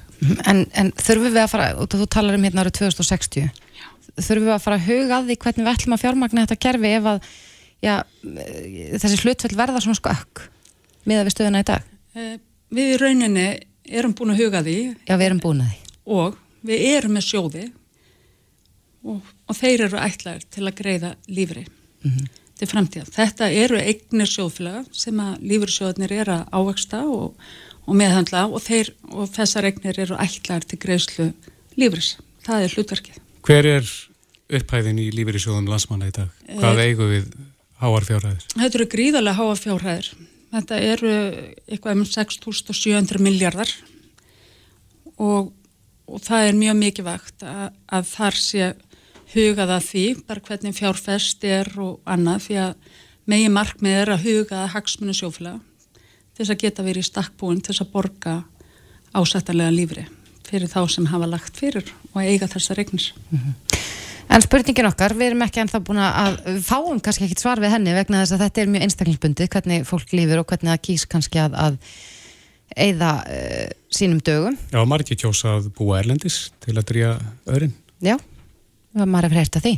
En, 0.49 0.61
en 0.79 0.91
þurfum 0.97 1.27
við 1.35 1.41
að 1.43 1.49
fara, 1.51 1.65
og 1.77 1.89
þú 1.91 2.07
talar 2.15 2.37
um 2.37 2.45
hérna 2.47 2.63
árið 2.63 2.77
2060, 2.79 3.49
þurfum 4.15 4.47
við 4.47 4.53
að 4.55 4.63
fara 4.63 4.77
að 4.79 4.87
huga 4.87 5.17
að 5.19 5.27
því 5.27 5.35
hvernig 5.43 5.67
við 5.67 5.71
ætlum 5.73 5.95
að 5.97 6.01
fjármagna 6.05 6.45
þetta 6.47 6.57
kerfi 6.63 6.93
ef 6.97 7.09
að 7.11 7.27
já, 7.85 7.93
þessi 9.03 9.19
hlutfell 9.25 9.53
verða 9.59 9.83
svona 9.83 9.99
skökk 9.99 10.41
miða 11.11 11.27
við 11.27 11.35
stöðuna 11.35 11.61
í 11.61 11.67
dag? 11.73 11.91
Eh, 12.17 12.33
Við 12.73 12.93
í 12.95 12.97
rauninni 13.03 13.45
erum 13.99 14.15
búin 14.17 14.33
að 14.33 14.41
huga 14.45 14.63
því 14.65 14.77
Já, 15.07 15.13
við 15.19 15.27
erum 15.27 15.43
búin 15.43 15.61
að 15.67 15.69
því. 15.75 15.99
og 16.17 16.39
við 16.71 16.87
erum 16.95 17.13
með 17.19 17.27
sjóði 17.27 17.67
og, 19.07 19.21
og 19.47 19.55
þeir 19.59 19.85
eru 19.91 20.01
ætlaðir 20.07 20.47
til 20.55 20.65
að 20.67 20.75
greiða 20.81 21.13
lífri 21.29 21.67
til 22.59 22.69
framtíða. 22.69 23.07
Þetta 23.13 23.49
eru 23.53 23.79
eignir 23.79 24.29
sjóðfélaga 24.31 24.83
sem 24.95 25.19
að 25.21 25.47
lífrisjóðnir 25.51 26.13
eru 26.21 26.37
að 26.37 26.47
ávexta 26.53 27.03
og, 27.07 27.49
og 27.85 27.99
meðhandla 27.99 28.45
og, 28.49 28.61
þeir, 28.65 28.93
og 29.13 29.29
þessar 29.35 29.69
eignir 29.69 29.99
eru 30.05 30.19
ætlaðir 30.21 30.69
til 30.71 30.79
greiðslu 30.85 31.27
lífris. 31.77 32.15
Það 32.47 32.65
er 32.65 32.77
hlutverkið. 32.77 33.19
Hver 33.47 33.69
er 33.73 33.91
upphæðin 34.57 35.03
í 35.03 35.09
lífeyrissjóðum 35.15 35.69
landsmanna 35.71 36.09
í 36.09 36.15
dag? 36.15 36.33
Hvað 36.47 36.81
eigum 36.85 37.11
við 37.11 37.29
háar 37.81 38.07
fjárhæðir? 38.07 38.49
Þetta 38.55 38.79
eru 38.79 38.89
gríðarlega 38.95 39.37
háa 39.37 39.59
fjárhæðir. 39.61 40.09
Þetta 40.55 40.81
eru 40.93 41.13
eitthvað 41.67 41.97
um 41.97 42.03
6.700 42.07 43.21
miljardar 43.23 43.71
og, 45.19 45.51
og 46.07 46.23
það 46.23 46.49
er 46.49 46.59
mjög 46.61 46.77
mikið 46.81 47.07
vakt 47.09 47.43
að, 47.43 47.65
að 47.91 48.11
þar 48.13 48.39
sé 48.39 48.69
hugað 49.33 49.73
að 49.75 49.87
því, 49.89 50.05
bara 50.27 50.45
hvernig 50.47 50.77
fjárfest 50.77 51.47
er 51.47 51.71
og 51.83 51.97
annað, 52.07 52.45
því 52.47 52.59
að 52.63 52.75
megi 53.27 53.49
markmið 53.51 54.01
er 54.01 54.13
að 54.13 54.27
huga 54.27 54.61
að 54.63 54.73
hagsmunni 54.75 55.15
sjófélaga 55.17 55.59
til 56.37 56.43
þess 56.43 56.53
að 56.53 56.61
geta 56.63 56.85
verið 56.85 57.03
í 57.03 57.09
stakkbúin 57.09 57.61
til 57.61 57.73
þess 57.73 57.83
að 57.83 57.93
borga 57.95 58.35
ásættanlega 59.17 59.73
lífri 59.73 60.05
fyrir 60.47 60.69
þá 60.71 60.81
sem 60.91 61.07
hafa 61.11 61.27
lagt 61.29 61.57
fyrir 61.59 61.89
og 62.13 62.21
eiga 62.21 62.47
þessar 62.47 62.79
regnir. 62.79 63.09
En 64.27 64.43
spurningin 64.43 64.89
okkar, 64.89 65.15
við 65.15 65.31
erum 65.31 65.43
ekki 65.45 65.61
ennþá 65.63 65.79
búin 65.87 66.01
að, 66.03 66.37
fáum 66.63 66.99
kannski 67.03 67.25
ekkit 67.27 67.41
svar 67.41 67.61
við 67.63 67.73
henni 67.73 67.95
vegna 67.95 68.21
þess 68.21 68.35
að 68.35 68.43
þetta 68.45 68.61
er 68.61 68.71
mjög 68.73 68.85
einstaklingsbundið, 68.87 69.49
hvernig 69.53 69.85
fólk 69.87 70.15
lífur 70.15 70.41
og 70.41 70.47
hvernig 70.51 70.73
það 70.73 70.81
kýs 70.87 71.05
kannski 71.09 71.41
að, 71.41 71.55
að 71.63 71.77
eigða 72.75 73.11
uh, 73.23 73.69
sínum 73.97 74.19
dögum. 74.19 74.57
Já, 74.71 74.81
margir 74.87 75.19
kjósa 75.19 75.57
að 75.57 75.69
búa 75.79 76.01
erlendis 76.01 76.41
til 76.63 76.75
að 76.75 76.89
drýja 76.91 77.13
öðrin. 77.47 77.73
Já, 78.03 78.17
maður 79.05 79.29
hefur 79.29 79.41
heyrt 79.43 79.59
að 79.59 79.67
því. 79.67 79.75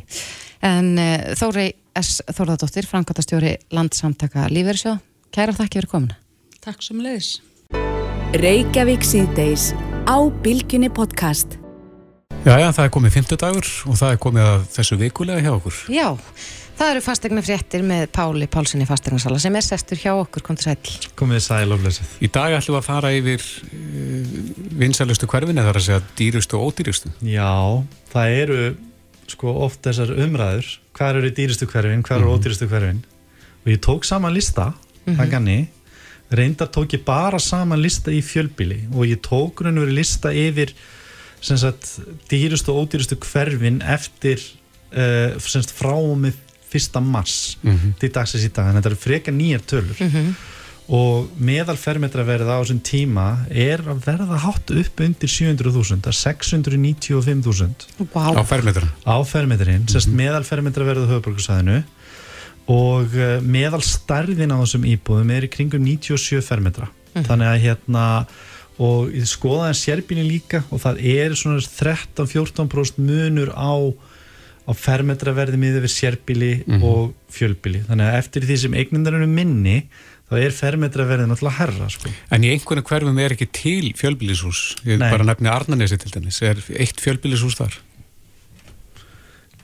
En 0.70 0.90
uh, 0.96 1.30
Þóri 1.40 1.68
S. 2.00 2.20
Þórðardóttir, 2.32 2.88
Frankværtastjóri 2.88 3.56
Landsamtaka 3.76 4.48
Lífeyrisjóð, 4.54 5.00
kæra 5.36 5.56
þakki 5.58 5.82
fyrir 5.82 5.92
komuna. 5.92 6.20
Takk 6.64 6.84
sem 6.86 7.00
leiðis. 7.04 7.40
Reykjavík 8.40 9.04
síðdeis 9.08 9.72
á 10.06 10.18
Bilginni 10.44 10.92
podcast. 10.94 11.58
Já, 12.46 12.56
já, 12.56 12.70
það 12.72 12.86
er 12.86 12.92
komið 12.94 13.16
50 13.18 13.40
dagur 13.42 13.70
og 13.90 14.00
það 14.00 14.12
er 14.14 14.20
komið 14.24 14.48
að 14.48 14.66
þessu 14.76 14.98
vikulega 15.00 15.44
hjá 15.44 15.50
okkur. 15.58 15.80
Já, 15.92 16.06
það 16.80 16.92
eru 16.94 17.02
fastegna 17.04 17.42
fréttir 17.44 17.84
með 17.84 18.06
Páli 18.16 18.48
Pálssoni 18.52 18.88
fastegnarsala 18.88 19.42
sem 19.44 19.58
er 19.60 19.66
sestur 19.66 20.00
hjá 20.00 20.14
okkur, 20.14 20.46
kom 20.46 20.60
til 20.60 20.70
sæl. 20.70 20.94
Komið 21.20 21.42
sæl 21.50 21.76
og 21.76 21.82
blessið. 21.84 22.14
Í 22.24 22.30
dag 22.38 22.56
ætlum 22.56 22.78
við 22.78 22.80
að 22.80 22.88
fara 22.88 23.12
yfir 23.18 23.44
uh, 23.44 24.38
vinsælustu 24.84 25.28
hverfin 25.30 25.60
eða 25.60 25.68
það 25.68 25.74
er 25.74 25.82
að 25.82 25.88
segja 25.90 26.06
dýrustu 26.22 26.60
og 26.60 26.70
ódýrustu. 26.70 27.12
Já, 27.28 27.52
það 28.14 28.38
eru 28.46 28.62
sko 29.30 29.54
oft 29.66 29.82
þessar 29.86 30.12
umræður 30.26 30.68
hvað 30.98 31.16
eru 31.22 31.32
dýrustu 31.32 31.66
hverfin, 31.70 32.04
hvað 32.04 32.18
eru 32.20 32.30
Mhm. 32.30 32.40
ódýrustu 32.40 32.68
hverfin 32.68 33.04
og 33.66 33.68
ég 33.74 33.80
tók 33.80 34.04
saman 34.06 34.34
lista 34.34 34.74
mm 35.06 35.16
-hmm. 35.16 35.68
reyndar 36.32 36.68
tók 36.68 36.94
ég 36.94 37.04
bara 37.06 37.40
saman 37.40 37.82
lista 37.82 38.12
í 38.12 38.22
fjölbíli 38.22 38.88
og 38.94 39.06
ég 39.06 39.20
tók 39.22 39.62
raun 39.62 39.78
og 39.78 39.86
verið 39.88 39.96
lista 39.96 40.30
yfir 40.34 40.74
sagt 41.42 42.00
dýrustu 42.30 42.70
og 42.70 42.88
ódýrustu 42.90 43.16
hverfin 43.18 43.82
eftir 43.82 44.40
uh, 44.92 45.40
sagt 45.40 45.72
frá 45.72 45.94
og 45.94 46.18
með 46.18 46.34
fyrsta 46.72 47.00
mars 47.02 47.58
Mhm. 47.64 47.94
til 48.00 48.10
dagsins 48.10 48.46
í 48.46 48.52
dag, 48.54 48.68
en 48.76 48.82
þetta 48.82 48.86
eru 48.86 48.96
freka 48.96 49.32
nýjar 49.32 49.62
tölur 49.66 49.96
og 50.90 51.28
meðal 51.38 51.76
fermetraverð 51.78 52.50
á 52.50 52.58
þessum 52.64 52.80
tíma 52.82 53.26
er 53.54 53.84
að 53.86 54.00
verða 54.08 54.40
hátt 54.42 54.72
upp 54.74 55.02
undir 55.06 55.30
700.000 55.30 56.10
að 56.10 56.16
695.000 56.18 58.08
Vá, 58.14 58.34
Á 58.34 58.44
fermetran. 58.48 58.90
á 59.06 59.16
fermetrinn, 59.28 59.86
sérst 59.92 60.10
meðal 60.10 60.42
fermetraverð 60.48 61.06
á 61.06 61.12
höfuborgarsæðinu 61.14 61.80
og 62.70 63.14
uh, 63.18 63.38
meðal 63.42 63.82
stærðin 63.86 64.54
á 64.54 64.58
þessum 64.64 64.86
íbúðum 64.90 65.32
er 65.34 65.46
í 65.48 65.52
kringum 65.54 65.86
97 65.86 66.42
fermetra. 66.46 66.90
Þannig 67.18 67.50
að 67.50 67.64
hérna 67.64 68.04
og 68.80 69.10
ég 69.12 69.26
skoðaði 69.28 69.76
sérbílin 69.76 70.28
líka 70.30 70.62
og 70.72 70.80
það 70.84 71.00
er 71.10 71.34
svona 71.36 71.60
13-14% 71.66 73.02
munur 73.04 73.50
á 73.58 73.74
á 74.70 74.72
fermetraverði 74.78 75.58
miður 75.58 75.86
við 75.88 75.94
sérbíli 75.96 76.52
og 76.86 77.10
fjölbíli 77.34 77.82
þannig 77.88 78.06
að 78.12 78.18
eftir 78.22 78.46
því 78.46 78.58
sem 78.62 78.76
eignindar 78.78 79.18
eru 79.18 79.26
minni 79.28 79.80
þá 80.30 80.34
er 80.40 80.54
fermetraverðin 80.54 81.32
náttúrulega 81.32 81.58
herra 81.60 81.88
sko. 81.90 82.12
En 82.32 82.44
í 82.46 82.52
einhvern 82.54 82.84
hverfum 82.86 83.18
er 83.24 83.34
ekki 83.36 83.48
til 83.52 83.92
fjölbýlishús. 83.98 84.60
Ég 84.86 85.00
Nei. 85.02 85.10
bara 85.10 85.26
nefni 85.26 85.50
Arnanesi 85.50 85.98
til 85.98 86.12
dæmis. 86.14 86.42
Er 86.46 86.62
eitt 86.78 87.02
fjölbýlishús 87.02 87.58
þar? 87.60 87.80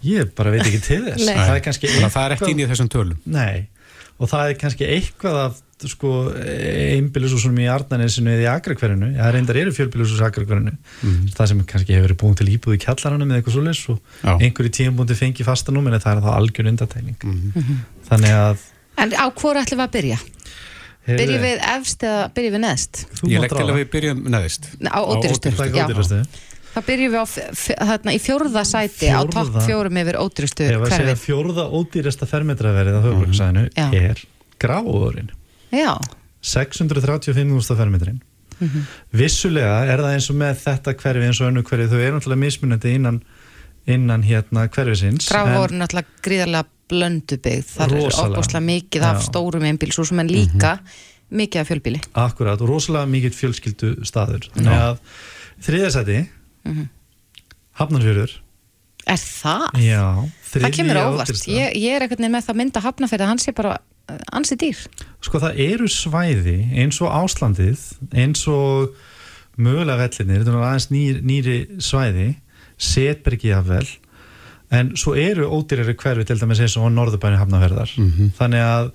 ég 0.06 0.34
bara 0.38 0.52
veit 0.54 0.66
ekki 0.68 0.82
til 0.86 1.04
þess 1.08 1.26
Nei. 1.30 1.36
það 1.38 1.56
er 1.58 1.62
kannski 1.66 1.90
Þannig 1.90 2.08
að 2.10 2.16
það 2.16 2.26
er 2.28 2.34
ekki 2.36 2.50
inn 2.54 2.60
í 2.62 2.66
þessum 2.70 2.90
tölum. 2.94 3.22
Nei, 3.26 3.64
og 4.22 4.30
það 4.30 4.50
er 4.52 4.58
kannski 4.62 4.90
eitthvað 4.98 5.38
af 5.46 5.62
sko, 5.86 6.12
einbýlisúsunum 6.96 7.58
í 7.62 7.66
Arnanesinu 7.70 8.32
eða 8.32 8.44
í 8.46 8.48
Akrakverinu, 8.54 9.10
það 9.18 9.34
reyndar 9.36 9.58
eru 9.60 9.74
fjölbýlisús 9.76 10.22
í 10.22 10.26
Akrakverinu, 10.28 10.72
það 11.36 11.50
sem 11.52 11.64
kannski 11.68 11.98
hefur 11.98 12.06
verið 12.08 12.20
búin 12.22 12.38
til 12.40 12.48
íbúð 12.54 12.78
í 12.78 12.80
kjallaranum 12.86 13.34
eða 13.34 13.42
eitthvað 13.42 13.58
svoleiðis 13.58 13.82
og 13.92 14.00
Já. 14.24 14.32
einhverju 14.46 14.72
tíumbúndi 14.78 15.18
fengi 15.20 15.46
fastanúm 15.48 15.90
en 15.92 15.98
það 16.00 16.14
er 16.16 16.24
það 16.26 16.38
algjör 16.40 16.70
undatækning 16.72 17.18
Mhm. 17.28 17.82
þannig 18.08 18.38
að 18.40 18.64
en 19.04 19.12
á 19.20 19.26
hvort 19.36 19.60
ætlum 19.66 19.82
við 19.82 19.86
að 19.90 19.96
byrja? 19.98 20.18
Heyrðu, 21.06 21.22
Byrjum 21.22 21.46
við 21.46 21.64
efst 21.76 22.04
eða 22.10 22.26
byrjum 22.36 22.56
við 22.58 22.64
neðst? 22.66 23.02
Ég 23.30 23.42
legg 23.44 23.56
til 23.56 23.66
að 23.66 23.80
við 23.80 23.88
byrjum 23.96 24.22
neðist. 24.36 24.68
Á 24.90 25.00
er 25.00 25.26
Já. 25.76 25.86
ódýrastu. 25.86 26.26
Það 26.76 26.86
byrjum 26.90 27.14
við 27.14 27.22
á, 27.24 27.26
þarna, 27.88 28.12
í 28.12 28.20
fjórða 28.20 28.64
sæti 28.68 29.08
á 29.08 29.20
topp 29.32 29.60
fjórum 29.64 29.96
yfir 30.02 30.18
ódýrustu 30.20 30.66
Ef 30.68 30.82
að 30.84 30.96
segja 30.98 31.16
fjórða 31.22 31.64
ódýrasta 31.72 32.28
fermetraverið 32.28 32.98
á 33.00 33.02
höfuborgarsæðinu 33.06 33.64
Já. 33.72 33.86
er 33.96 34.20
gráðurinn 34.60 35.30
Já, 35.72 35.94
635.000 36.44 37.78
fermetrin 37.80 38.20
vissulega 39.16 39.82
er 39.92 40.04
það 40.04 40.14
eins 40.18 40.28
og 40.32 40.38
með 40.40 40.60
þetta 40.66 40.94
hverfi 41.00 41.26
eins 41.30 41.40
og 41.44 41.50
önnu 41.52 41.64
hverfi, 41.68 41.88
þau 41.92 42.00
eru 42.00 42.18
náttúrulega 42.20 42.44
mismunandi 42.44 42.94
innan, 43.00 43.18
innan 43.88 44.24
hérna 44.28 44.68
hverfisins 44.72 45.28
gráf 45.32 45.50
en- 45.52 45.58
voru 45.60 45.80
náttúrulega 45.80 46.24
gríðarlega 46.28 46.70
blöndu 46.92 47.38
byggð. 47.42 47.68
Það 47.76 47.96
er 47.98 48.20
opbúslega 48.26 48.64
mikið 48.70 49.06
af 49.10 49.22
stórum 49.26 49.66
einbílsúsum 49.70 50.20
en 50.22 50.30
líka 50.32 50.76
mikið 51.36 51.62
af 51.64 51.70
fjölbíli. 51.72 52.02
Akkurat 52.14 52.62
og 52.62 52.70
rosalega 52.70 53.10
mikill 53.10 53.34
fjölskyldu 53.36 53.96
staður 54.06 54.50
þannig 54.56 54.82
að 54.82 54.98
þriðasæti 55.66 56.20
Mhm. 56.66 56.88
Hafnarfjörður 57.80 58.32
Er 59.06 59.20
það? 59.22 59.66
Já, 59.86 60.02
Það 60.50 60.72
kemur 60.74 60.98
ódýrasta. 60.98 61.52
Ég, 61.54 61.76
ég 61.78 61.94
er 61.94 62.06
ekkert 62.08 62.24
með 62.24 62.46
það 62.48 62.58
mynda 62.58 62.82
hafna 62.82 63.10
fyrir 63.12 63.26
að 63.26 63.30
hann 63.30 63.42
sé 63.44 63.52
bara 63.54 63.74
uh, 64.10 64.16
ansi 64.34 64.56
dýr. 64.58 64.80
Sko 65.22 65.42
það 65.44 65.60
eru 65.62 65.90
svæði 65.94 66.56
eins 66.82 66.98
og 67.06 67.12
Áslandið 67.14 67.84
eins 68.18 68.42
og 68.50 68.96
mögulega 69.62 70.08
vellinir, 70.08 70.42
þetta 70.42 70.56
er 70.56 70.66
aðeins 70.66 70.90
nýr, 70.90 71.20
nýri 71.22 71.58
svæði 71.78 72.26
setbergi 72.82 73.52
jafnvel 73.54 73.86
en 74.72 74.96
svo 74.98 75.14
eru 75.20 75.46
ódýrari 75.54 75.94
hverfi 75.96 76.26
til 76.26 76.40
dæmis 76.42 76.60
eins 76.66 76.76
og 76.80 76.88
á 76.88 76.96
Norðurbæni 76.96 77.38
hafnaferðar 77.38 77.92
þannig 78.40 78.64
að 78.66 78.92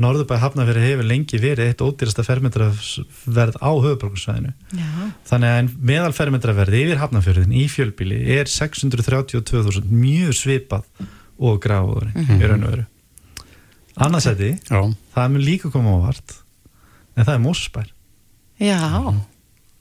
Norðurbæni 0.00 0.40
hafnaferði 0.40 0.84
hefur 0.86 1.04
lengi 1.10 1.38
verið 1.42 1.66
eitt 1.74 1.82
ódýrasta 1.84 2.24
fermetraverð 2.24 3.58
á 3.60 3.70
höfuborgarsvæðinu 3.84 4.52
Já. 4.72 4.86
þannig 5.28 5.50
að 5.50 5.58
en 5.60 5.68
meðal 5.90 6.12
fermetraverði 6.16 6.80
yfir 6.86 7.02
hafnafjörðin 7.02 7.52
í 7.52 7.66
fjölbíli 7.68 8.20
er 8.38 8.48
632.000 8.48 9.90
mjög 9.92 10.32
svipað 10.40 10.86
og 11.40 11.60
gráður 11.64 12.08
í 12.16 12.40
raun 12.48 12.64
og 12.64 12.72
veru 12.72 12.86
annarsæti 14.00 14.54
Já. 14.70 14.80
það 15.14 15.28
mun 15.34 15.44
líka 15.44 15.70
koma 15.72 15.98
ávart 15.98 16.38
en 17.16 17.26
það 17.26 17.34
er 17.36 17.44
Mósusbær 17.44 17.92
Já. 18.60 18.80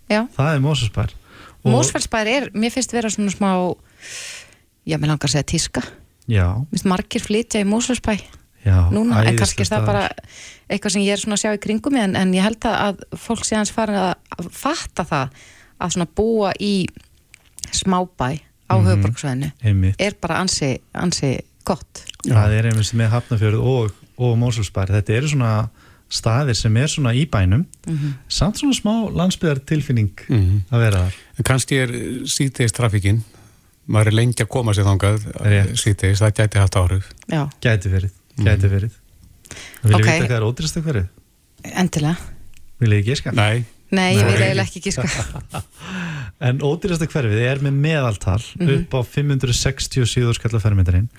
Já. 0.10 0.22
það 0.36 0.52
er 0.58 0.62
Mósusbær 0.68 1.16
Og- 1.60 1.74
Mósfellsbær 1.74 2.28
er, 2.32 2.46
mér 2.56 2.72
finnst 2.72 2.94
vera 2.96 3.10
svona 3.12 3.32
smá, 3.34 3.50
já, 4.90 4.98
mér 4.98 5.12
langar 5.14 5.30
að 5.30 5.36
segja 5.38 5.48
tíska. 5.54 5.84
já, 6.30 6.46
finnst 6.74 6.86
margir 6.90 7.22
flytja 7.24 7.62
í 7.64 7.68
Mósfellsbæ. 7.70 8.18
Já, 8.66 8.90
núna, 8.92 9.22
en 9.24 9.38
kannski 9.40 9.64
er 9.64 9.70
það 9.72 9.86
bara 9.88 10.02
eitthvað 10.70 10.92
sem 10.92 11.02
ég 11.06 11.14
er 11.16 11.22
svona 11.22 11.38
að 11.38 11.44
sjá 11.46 11.54
í 11.56 11.62
kringum 11.64 11.94
mig 11.96 12.04
en, 12.04 12.16
en 12.20 12.34
ég 12.36 12.44
held 12.44 12.66
að, 12.68 12.76
að 12.90 13.20
fólk 13.24 13.46
sé 13.48 13.56
hans 13.56 13.72
farin 13.72 13.96
að, 13.96 14.12
að 14.36 14.50
fatta 14.52 15.06
það 15.08 15.38
að 15.80 15.94
svona 15.96 16.08
búa 16.20 16.52
í 16.60 16.74
smábæ 17.72 18.30
á 18.70 18.76
mm 18.78 18.86
Mhm. 18.86 19.52
Einmitt. 19.64 19.96
er 20.00 20.14
bara 20.22 20.40
ansi, 20.44 20.78
ansi 20.94 21.40
gott 21.66 22.04
það 22.28 22.52
er 22.54 22.66
einmitt 22.70 22.94
með 22.94 23.10
Hafnafjörð 23.10 23.60
og, 23.64 23.92
og 24.18 24.38
Mósulsbær, 24.38 24.92
þetta 24.92 25.14
eru 25.18 25.28
svona 25.28 25.70
staðir 26.10 26.56
sem 26.56 26.78
er 26.78 26.88
svona 26.88 27.14
í 27.14 27.26
bænum 27.30 27.66
Mhm. 27.88 28.14
samt 28.28 28.58
svona 28.60 28.74
smá 28.74 29.10
landsbyðar 29.10 29.64
tilfinning 29.66 30.12
Mhm. 30.30 30.62
að 30.72 30.80
vera 30.80 30.98
þar 31.06 31.14
En 31.40 31.44
kannski 31.44 31.76
er 31.80 31.88
síðdeis 32.28 32.72
trafikinn, 32.76 33.24
maður 33.90 34.12
er 34.12 34.18
lengi 34.20 34.44
að 34.46 34.52
koma 34.54 34.76
sér 34.78 34.86
þangað 34.88 35.26
síðdeis, 35.82 36.22
það 36.22 36.36
gæti 36.40 36.62
haft 36.62 36.78
áhrif. 36.80 37.10
Já, 37.32 37.44
gæti 37.66 37.92
verið, 37.94 38.14
gæti 38.46 38.70
verið. 38.72 38.96
Viljið 39.82 39.96
Ok. 39.98 40.06
vita 40.06 40.28
hvað 40.30 40.38
er 40.38 40.48
ódýrasta 40.48 40.82
hverju? 40.86 41.06
endilega. 41.74 42.18
Viljið 42.80 43.00
ekki 43.04 43.12
eska? 43.18 43.32
Nei, 43.36 43.66
Nei, 43.92 44.14
ég 44.16 44.26
vil 44.28 44.38
eiginlega 44.38 44.68
ekki 44.70 44.82
gíska 44.86 45.02
En 46.48 46.60
ódýrasta 46.62 47.08
hverfið 47.10 47.42
er 47.50 47.60
með 47.66 47.74
meðaltal 47.84 48.40
Mhm. 48.60 48.70
upp 48.86 48.94
á 48.94 49.00
567 49.04 50.34
skallar 50.38 50.62
fermetarinn 50.62 51.10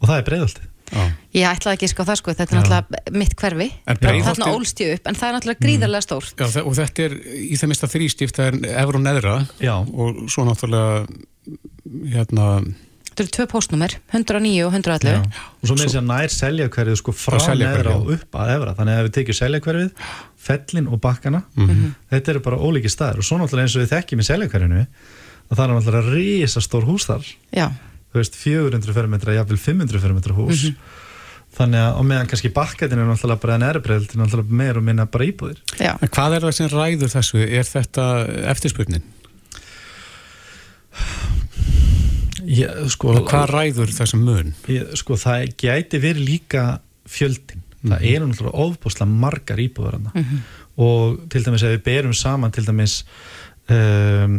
og 0.00 0.08
það 0.10 0.18
er 0.20 0.26
breiðaltið 0.28 0.66
já. 0.92 1.04
Ég 1.34 1.46
ætlaði 1.48 1.72
ekki 1.72 1.86
að 1.86 1.88
gíska 1.88 2.04
á 2.04 2.08
það 2.10 2.18
sko, 2.20 2.34
þetta 2.36 2.44
er 2.44 2.50
Já. 2.52 2.60
náttúrulega 2.60 3.14
mitt 3.16 3.34
hverfi. 3.40 3.68
Þarna 3.86 4.50
ólst 4.54 4.82
ég 4.84 4.92
upp, 4.98 5.06
en 5.08 5.14
það 5.16 5.26
er 5.28 5.34
náttúrulega 5.38 5.64
gríðarlega 5.64 6.04
stórt. 6.04 6.36
Já, 6.36 6.62
og 6.62 6.74
þetta 6.76 7.06
er 7.08 7.14
í 7.16 7.56
þeim 7.58 7.68
mista 7.72 7.88
þrýstift, 7.90 8.36
það 8.36 8.46
er 8.46 8.76
efur 8.84 8.98
og 9.00 9.02
neðra 9.02 9.34
Já, 9.58 9.74
og 9.80 10.20
svo 10.30 10.44
náttúrulega 10.46 11.08
hérna, 12.12 12.48
Þetta 13.16 13.22
eru 13.24 13.32
tvö 13.32 13.44
postnúmer, 13.48 13.92
109 14.12 14.64
og 14.66 14.74
111 14.76 15.08
já. 15.08 15.20
og 15.24 15.68
svo 15.70 15.74
með 15.78 15.86
þess 15.86 15.96
að 15.96 16.08
nær 16.10 16.32
selja 16.34 16.66
hverfið 16.68 16.98
sko 17.00 17.12
frá 17.16 17.38
neðra 17.56 17.94
og 17.96 18.10
upp 18.12 18.36
að 18.36 18.50
efra 18.58 18.74
þannig 18.76 18.98
að 19.00 19.06
við 19.06 19.14
tekjum 19.16 19.38
selja 19.38 19.60
hverfið, 19.64 20.02
fellin 20.36 20.88
og 20.92 21.00
bakkana 21.00 21.40
Mhm. 21.56 21.94
þetta 22.12 22.28
eru 22.34 22.40
bara 22.44 22.58
ólíki 22.60 22.90
staðir. 22.92 23.18
Og 23.18 23.24
svo 23.24 23.38
náttúrulega 23.40 23.64
eins 23.64 23.76
og 23.76 23.82
við 23.86 23.94
þekkjum 23.94 24.20
í 24.20 24.26
selja 24.28 24.48
hverfinu 24.52 24.82
að 25.48 25.56
það 25.56 25.64
er 25.64 25.72
náttúrulega 25.72 26.12
risastór 26.12 26.84
hús 26.84 27.06
þar. 27.08 27.24
Já, 27.56 27.66
þú 28.12 28.20
veist 28.20 28.34
400 28.36 28.92
fermetra, 28.92 29.32
jafnvel 29.32 29.58
500 29.64 30.00
fermetra 30.04 30.34
hús. 30.36 30.64
Mhm. 30.68 30.76
þannig 31.56 31.80
að 31.80 31.96
og 31.96 32.04
meðan 32.04 32.26
kannski 32.28 32.52
bakkatin 32.52 32.98
er 33.00 33.06
náttúrulega 33.08 33.40
bara 33.40 33.56
nærbreyld 33.56 34.12
náttúrulega 34.12 34.50
meir 34.50 34.76
og 34.76 34.82
minna 34.84 35.06
bara 35.06 35.24
íbúðir. 35.24 35.56
Já. 35.80 35.96
En 36.02 36.08
hvað 36.08 36.36
er 36.36 36.40
það 36.44 36.52
sem 36.52 36.68
ræður 36.68 37.08
þessu? 37.16 37.38
Er 37.48 37.64
þetta 37.64 38.04
eftirspurnin? 38.52 39.02
Ég, 42.48 42.82
sko, 42.92 43.14
hvað 43.26 43.46
ræður 43.52 43.94
þessum 43.96 44.26
mun? 44.26 44.52
ég, 44.72 44.92
sko 44.98 45.18
það 45.20 45.48
gæti 45.60 46.02
verið 46.02 46.28
líka 46.30 46.66
fjöldin 47.06 47.64
það 47.86 48.06
eru 48.10 48.28
náttúrulega 48.28 48.66
ofbúslega 48.66 49.18
margar 49.24 49.62
íbúðar 49.62 49.98
hana 49.98 50.26
og 50.82 51.18
til 51.32 51.42
dæmis 51.46 51.64
ef 51.64 51.74
við 51.76 51.82
berum 51.86 52.14
saman 52.16 52.54
til 52.54 52.64
dæmis 52.66 53.00
um, 53.72 54.38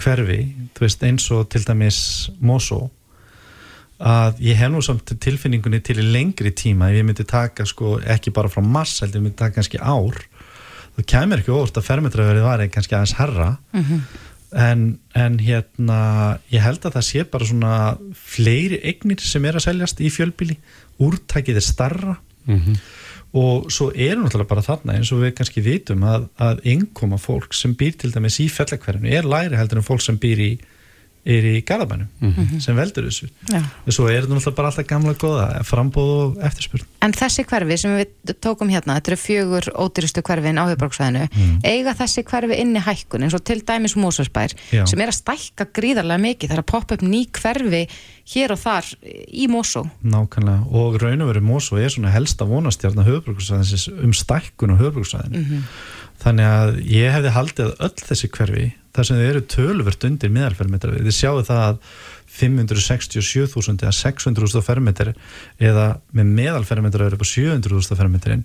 hverfi 0.00 0.40
þú 0.76 0.84
veist 0.84 1.04
eins 1.06 1.28
og 1.34 1.48
til 1.52 1.64
dæmis 1.66 2.00
Mosó 2.40 2.88
að 3.98 4.42
ég 4.46 4.58
hef 4.58 4.70
nú 4.70 4.82
samt 4.84 5.10
tilfinningunni 5.18 5.80
til 5.82 5.98
í 5.98 6.06
lengri 6.06 6.52
tíma 6.54 6.90
ef 6.92 7.00
ég 7.00 7.06
myndi 7.06 7.26
taka 7.26 7.66
sko 7.66 7.98
ekki 8.06 8.34
bara 8.34 8.50
frá 8.50 8.62
mars 8.62 9.00
heldur 9.02 9.20
ég 9.20 9.26
myndi 9.26 9.38
taka 9.40 9.58
kannski 9.58 9.80
ár 9.82 10.20
það 10.96 11.08
kemur 11.12 11.42
ekki 11.42 11.54
óvart 11.54 11.80
að 11.80 11.88
fermetraverið 11.88 12.46
var 12.46 12.64
kannski 12.74 12.94
aðeins 12.98 13.16
herra 13.18 13.50
en, 14.52 14.86
en 15.14 15.40
hérna 15.42 15.98
ég 16.52 16.64
held 16.64 16.86
að 16.86 16.96
það 16.98 17.08
sé 17.08 17.26
bara 17.28 17.48
svona 17.48 17.74
fleiri 18.16 18.80
eignir 18.88 19.20
sem 19.20 19.44
er 19.44 19.58
að 19.58 19.66
seljast 19.68 20.00
í 20.00 20.12
fjölbíli 20.12 20.56
úrtækið 21.04 21.60
er 21.60 21.68
starra 21.68 22.16
Mm 22.48 22.80
og 23.36 23.68
svo 23.72 23.90
er 23.92 24.16
náttúrulega 24.16 24.48
bara 24.48 24.64
þarna 24.64 24.96
eins 24.96 25.10
og 25.12 25.20
við 25.20 25.34
kannski 25.36 25.60
vitum 25.64 26.04
að, 26.08 26.28
að 26.40 26.62
innkoma 26.72 27.18
fólk 27.20 27.52
sem 27.56 27.74
býr 27.76 27.98
til 28.00 28.12
dæmis 28.14 28.38
í 28.40 28.48
fellakverfinu 28.52 29.10
er 29.12 29.28
læri 29.28 29.58
heldur 29.58 29.82
en 29.82 29.84
fólk 29.86 30.04
sem 30.04 30.16
býr 30.20 30.40
í 30.40 30.50
er 31.28 31.46
í 31.50 31.60
Garðabænum 31.68 32.60
sem 32.64 32.76
veldur 32.78 33.08
þessu. 33.08 33.28
Já. 33.52 33.60
en 33.60 33.94
svo 33.94 34.06
er 34.08 34.22
þetta 34.24 34.34
náttúrulega 34.38 34.56
bara 34.58 34.70
alltaf 34.72 34.86
gamla 34.88 35.14
góða 35.20 35.46
frambóð 35.68 36.12
og 36.22 36.38
eftirspurn. 36.48 36.86
En 37.04 37.14
þessi 37.14 37.44
hverfi 37.48 37.78
sem 37.82 37.96
við 37.98 38.34
tókum 38.44 38.70
hérna, 38.72 38.96
þetta 38.98 39.12
eru 39.12 39.20
fjögur 39.22 39.68
ódýrustu 39.84 40.24
hverfin 40.26 40.60
á 40.60 40.64
höfbruksvæðinu, 40.70 41.26
eiga 41.68 41.94
þessi 41.98 42.24
hverfi 42.28 42.60
inni 42.62 42.82
hækkun 42.84 43.26
eins 43.26 43.36
og 43.36 43.44
til 43.44 43.60
dæmis 43.68 43.96
Mósusbær 44.00 44.54
Já. 44.72 44.84
sem 44.88 45.00
er 45.04 45.12
að 45.12 45.18
stækka 45.20 45.68
gríðarlega 45.76 46.24
mikið, 46.24 46.48
það 46.50 46.58
er 46.58 46.64
að 46.64 46.70
poppa 46.72 46.98
upp 46.98 47.04
ný 47.06 47.22
hverfi 47.38 47.84
hér 48.28 48.52
og 48.52 48.60
þar 48.60 48.88
í 49.04 49.46
Mósó. 49.48 49.84
nákvæmlega. 50.04 50.66
Og 50.72 50.98
raun 51.00 51.22
og 51.24 51.30
veru 51.32 51.44
Mosó 51.44 51.78
er 51.80 51.92
svona 51.92 52.12
helsta 52.12 52.44
vonastjarnar 52.48 53.06
höfbruksvæðinsins 53.08 53.88
um 54.04 54.12
stækkun 54.16 54.74
á 54.76 54.80
höfbruksvæðinu 54.80 55.62
þannig 56.18 56.48
að 56.50 56.70
ég 56.90 57.12
hefði 57.14 57.32
haldið 57.36 57.64
að 57.68 57.86
öll 57.86 58.06
þessi 58.08 58.30
hverfi 58.34 58.66
þar 58.96 59.08
sem 59.08 59.18
þau 59.18 59.26
eru 59.28 59.42
töluvert 59.54 60.06
undir 60.08 60.32
miðalfermetra 60.34 60.96
þið 60.98 61.16
sjáu 61.16 61.42
það 61.46 61.64
að 61.64 61.80
567.000 62.38 63.82
eða 63.82 63.94
600.000 63.96 64.62
fermetri 64.64 65.14
eða 65.58 65.88
með 66.14 66.30
meðalfermetra 66.38 67.08
eru 67.08 67.18
upp 67.18 67.24
á 67.24 67.28
700.000 67.32 67.98
fermetrin 67.98 68.44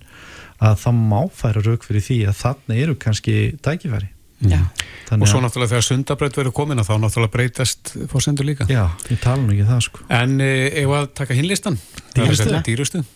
að 0.64 0.76
það 0.84 1.00
má 1.12 1.20
færa 1.34 1.62
rauk 1.64 1.86
fyrir 1.86 2.04
því 2.04 2.18
að 2.30 2.38
þarna 2.40 2.78
eru 2.84 2.98
kannski 3.00 3.38
tækifæri 3.64 4.10
Já. 4.44 4.58
Og 4.60 5.08
þannig 5.08 5.30
svo 5.30 5.38
að, 5.38 5.44
náttúrulega 5.46 5.70
þegar 5.70 5.84
sundabraut 5.86 6.36
verður 6.36 6.54
komin 6.56 6.80
að 6.82 6.88
þá 6.88 6.94
náttúrulega 7.00 7.32
breytast 7.32 7.92
fórsendur 8.10 8.48
líka. 8.48 8.66
já, 8.68 8.82
ég 9.08 9.20
tala 9.22 9.40
nú 9.40 9.54
ekki 9.54 9.66
það 9.68 9.82
sko 9.86 10.06
En 10.12 10.34
ef 10.44 10.94
að 10.98 11.06
taka 11.20 11.36
hinlistan? 11.38 11.78
Dýrustu? 12.16 13.00
Er. 13.00 13.06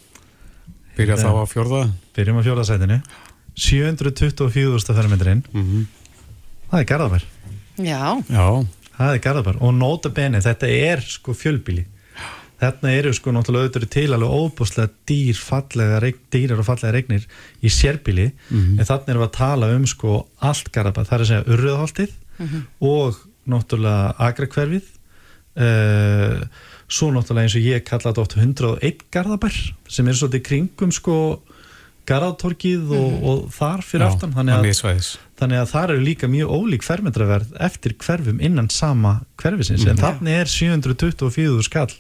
Byrja 0.97 1.19
þá 1.21 1.29
á 1.35 1.45
fjórða. 1.51 1.83
byrjum 2.17 2.39
á 2.41 2.43
fjórðasætinu 2.47 3.01
724.000 3.59 4.99
fermetrin 5.01 5.45
Mm 5.53 5.87
það 6.71 6.81
er 6.83 6.89
Garðabær. 6.93 7.25
Já, 7.79 8.03
Já, 8.33 8.49
Það 8.99 9.13
er 9.15 9.21
Garðabær. 9.23 9.59
Og 9.63 9.75
nota 9.79 10.11
bene, 10.11 10.41
þetta 10.43 10.67
er 10.75 11.01
sko 11.07 11.35
fjölbíli 11.39 11.85
Þarna 12.59 12.91
eru 12.99 13.13
sko 13.15 13.31
náttúrulega 13.31 13.69
auðvitað 13.69 13.85
til 13.95 14.09
alveg 14.17 14.33
óbúslega 14.35 14.91
dýr 15.07 15.37
fallega, 15.39 16.01
reik- 16.03 16.25
dýrar 16.35 16.59
og 16.59 16.67
fallega 16.67 16.91
regnir 16.97 17.27
í 17.63 17.71
sérbíli 17.71 18.33
en 18.51 18.83
þarna 18.83 19.13
erum 19.13 19.23
við 19.23 19.29
að 19.29 19.37
tala 19.37 19.69
um 19.77 19.85
sko 19.87 20.17
allt 20.43 20.73
Garðabær, 20.75 21.07
það 21.07 21.15
er 21.15 21.23
að 21.23 21.29
segja 21.31 21.47
urriðaholtið 21.55 22.17
og 22.83 23.21
náttúrulega 23.47 24.11
agrakverfið 24.27 24.91
uh, 25.63 26.43
svo 26.91 27.11
náttúrulega 27.15 27.47
eins 27.47 27.57
og 27.59 27.67
ég 27.69 27.85
kalla 27.87 28.11
þetta 28.11 28.25
oft 28.27 28.37
101 28.39 29.07
Garðabær 29.15 29.59
sem 29.89 30.09
er 30.11 30.19
svolítið 30.19 30.45
kringum 30.51 30.93
sko 30.99 31.17
Garðatorkið 32.09 32.93
og, 32.97 33.17
og 33.31 33.47
þar 33.55 33.85
fyrir 33.85 34.07
já, 34.07 34.11
aftan 34.13 34.35
þannig 34.37 34.57
að 34.57 35.01
þannig 35.39 35.63
að 35.63 35.73
það 35.73 35.89
eru 35.89 36.05
líka 36.07 36.31
mjög 36.33 36.53
ólík 36.57 36.87
fermetraverð 36.87 37.57
eftir 37.69 37.95
hverfum 38.01 38.43
innan 38.45 38.71
sama 38.73 39.19
hverfisins 39.41 39.87
en 39.89 40.01
þannig 40.01 40.41
er 40.43 40.53
724 40.53 41.67
skall 41.69 41.91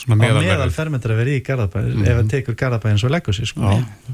Svona 0.00 0.16
á 0.16 0.20
meðal 0.22 0.44
meðalverð. 0.44 0.74
fermetraverð 0.76 1.32
í 1.34 1.40
Garðabæ 1.44 1.80
ef 1.82 2.06
það 2.06 2.28
tekur 2.32 2.56
Garðabæ 2.56 2.86
eins 2.88 3.02
og 3.04 3.10
leggur 3.12 3.36
sér 3.36 3.50
sko. 3.50 3.72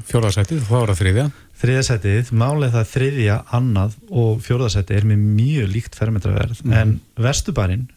Fjórðasætið, 0.09 0.63
þá 0.67 0.73
er 0.79 0.89
það 0.91 0.99
þriðja. 0.99 1.25
þriðasætið, 1.61 2.31
málið 2.41 2.73
það 2.73 2.89
þriðja 2.91 3.37
annað 3.55 3.95
og 4.23 4.41
fjórðasætið 4.43 4.99
er 4.99 5.07
með 5.07 5.21
mjög 5.37 5.71
líkt 5.77 5.95
fermetraverð 5.95 6.59
en 6.75 6.97
vestubarinn 7.23 7.87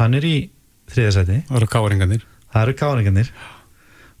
hann 0.00 0.18
er 0.18 0.26
í 0.28 0.36
káringarnir. 1.70 2.26
það 2.52 2.62
eru 2.66 2.76
káringarnir 2.82 3.32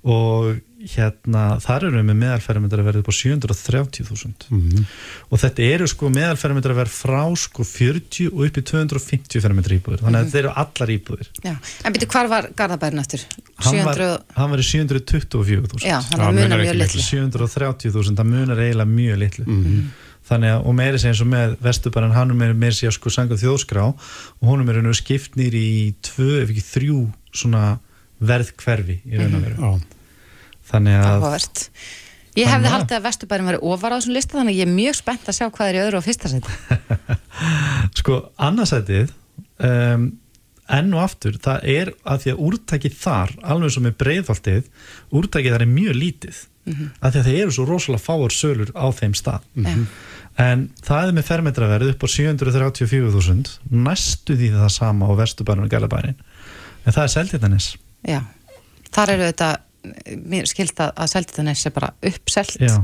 og 0.06 0.50
hérna 0.88 1.42
þar 1.60 1.84
eru 1.88 1.98
við 1.98 2.06
með 2.08 2.18
meðalfermetraverð 2.22 3.00
upp 3.02 3.10
á 3.12 3.14
730.000 3.18 4.48
Mm 4.50 4.84
og 5.30 5.38
þetta 5.38 5.62
eru 5.62 5.86
sko 5.86 6.08
meðalfermetra 6.10 6.74
verð 6.74 6.90
frá 6.90 7.20
sko 7.38 7.62
40 7.66 8.30
og 8.32 8.40
upp 8.48 8.56
í 8.58 8.62
250 8.66 9.42
fermetra 9.44 9.76
íbúður 9.76 10.02
þannig 10.02 10.18
að 10.18 10.24
þetta 10.26 10.40
eru 10.40 10.52
allar 10.62 10.92
íbúður 10.94 11.28
já. 11.44 11.52
En 11.84 11.94
byrju, 11.94 12.08
hvar 12.10 12.30
var 12.32 12.48
Garðabærin 12.58 13.02
eftir? 13.02 13.26
hann 13.60 13.84
var, 13.84 14.00
700... 14.00 14.24
hann 14.40 14.50
var 14.54 14.62
í 14.62 14.66
724.000 14.70 15.84
Já, 15.84 15.90
Já, 15.90 15.98
hann 16.10 16.24
var 16.24 16.34
munar 16.38 16.64
mjög 16.64 16.80
litlu. 16.80 17.04
730.000, 17.04 18.16
það 18.18 18.32
munar 18.32 18.64
eiginlega 18.64 18.90
mjög 18.90 19.20
litlu. 19.24 19.44
Mhm. 19.46 19.84
þannig 20.30 20.52
að, 20.54 20.66
og 20.66 20.74
meiri 20.78 20.98
segja 21.00 21.14
eins 21.14 21.22
og 21.24 21.30
með 21.30 21.54
Vesturbæran, 21.64 22.12
hann 22.14 22.34
er 22.34 22.52
meiri 22.54 22.76
segja 22.76 22.92
sko 22.94 23.10
sangað 23.10 23.40
þjóðskrá 23.44 23.86
og 23.90 24.44
honum 24.46 24.68
er 24.70 24.82
nú 24.84 24.92
skipt 24.94 25.38
nýr 25.38 25.56
í 25.58 25.70
tvö, 26.06 26.42
ef 26.42 26.52
ekki 26.52 26.66
þrjú 26.66 26.98
svona 27.34 27.78
verðkverfi 28.20 29.00
í 29.08 29.18
raun 29.18 29.38
og 29.38 29.46
veru. 29.46 29.56
Já, 29.58 29.99
þannig 30.70 30.96
að, 31.00 31.10
Áhugavert. 31.16 31.64
Ég 32.38 32.46
Þannig 32.46 32.50
hefði 32.54 32.68
að- 32.70 32.74
haldið 32.76 32.96
að 33.00 33.06
Vesturbærin 33.08 33.48
væri 33.50 33.60
ofar 33.72 33.90
á 33.90 33.96
þessum 33.98 34.14
lista 34.14 34.38
þannig 34.38 34.54
að 34.54 34.60
ég 34.60 34.68
er 34.68 34.74
mjög 34.76 34.94
spennt 35.00 35.28
að 35.30 35.36
sjá 35.40 35.46
hvað 35.50 35.68
er 35.72 35.74
í 35.78 35.82
öðru 35.84 35.98
og 35.98 36.04
fyrsta 36.06 36.30
seti. 36.30 36.52
sko 38.00 38.18
annarsætið 38.38 39.10
um, 39.66 40.04
enn 40.70 40.94
og 40.94 41.02
aftur, 41.02 41.34
það 41.42 41.64
er 41.72 41.90
að 42.06 42.22
því 42.22 42.32
að 42.34 42.42
úrtækið 42.46 42.94
þar, 43.00 43.32
alveg 43.42 43.72
svo 43.74 43.82
með 43.82 43.96
breiðholtið 44.04 44.68
úrtækið 45.18 45.56
þar 45.56 45.64
er 45.66 45.72
mjög 45.74 45.98
lítið 45.98 46.38
að 46.70 47.10
því 47.10 47.18
að 47.18 47.24
það 47.26 47.38
eru 47.40 47.54
svo 47.56 47.64
rosalega 47.66 48.04
fáar 48.04 48.34
sölur 48.36 48.70
á 48.78 48.86
þeim 48.94 49.14
stað 49.18 49.46
Já. 49.58 49.72
en 50.44 50.60
það 50.86 51.08
er 51.08 51.14
með 51.16 51.26
fermetraverð 51.32 51.90
upp 51.96 52.04
á 52.06 52.08
734.000 52.14 53.56
næstu 53.88 54.36
því 54.38 54.50
það 54.54 54.70
sama 54.76 55.08
á 55.10 55.12
Vesturbærin 55.18 55.64
og 55.66 55.72
Gælabærin 55.72 56.14
en 56.20 56.94
það 56.94 57.02
er 57.02 57.12
Seldjarnanes 57.16 57.70
Já, 58.06 58.20
Þar 58.94 59.12
eru 59.16 59.26
þetta, 59.32 59.48
mér 60.28 60.46
skilt 60.50 60.80
að, 60.82 60.92
að 60.96 61.10
Seltjarnes 61.14 61.66
er 61.66 61.74
bara 61.76 61.92
uppselt. 62.10 62.58
Já, 62.60 62.76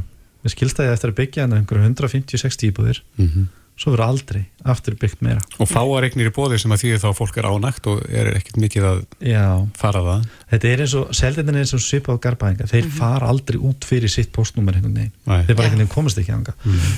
við 0.46 0.54
skilst 0.56 0.80
að 0.80 0.90
ég 0.90 0.96
eftir 0.96 1.12
að 1.12 1.20
byggja 1.20 1.44
hann 1.46 1.56
einhverju 1.60 1.86
150-60 1.92 2.70
íbúðir 2.72 3.02
Mhm. 3.18 3.46
svo 3.76 3.92
verður 3.92 4.06
aldrei 4.08 4.38
aftur 4.64 4.94
byggt 4.96 5.20
meira. 5.20 5.40
Og 5.60 5.68
fáareiknir 5.68 6.30
í 6.30 6.32
bóði 6.32 6.56
sem 6.58 6.72
að 6.72 6.80
því 6.80 6.92
þá 7.02 7.10
fólk 7.18 7.36
er 7.36 7.44
ánægt 7.50 7.86
og 7.92 8.06
er 8.08 8.30
ekkert 8.38 8.56
mikið 8.62 8.86
að 8.88 9.02
Já, 9.20 9.42
fara 9.76 10.00
það. 10.06 10.22
þetta 10.54 10.70
er 10.70 10.80
eins 10.86 10.94
og 10.96 11.10
seldindin 11.12 11.54
er 11.58 11.60
eins 11.66 11.74
og 11.76 11.82
svipað 11.84 12.16
á 12.16 12.24
garbaðinga 12.24 12.68
þeir 12.72 12.88
fara 12.96 13.28
aldrei 13.28 13.58
út 13.60 13.84
fyrir 13.84 14.08
sitt 14.08 14.32
postnúmer 14.32 14.78
einhvern 14.78 14.96
veginn, 14.96 15.12
þeir 15.26 15.54
bara 15.60 15.68
einhvern 15.68 15.82
veginn 15.84 15.92
komast 15.92 16.16
ekki 16.22 16.32
anga 16.32 16.54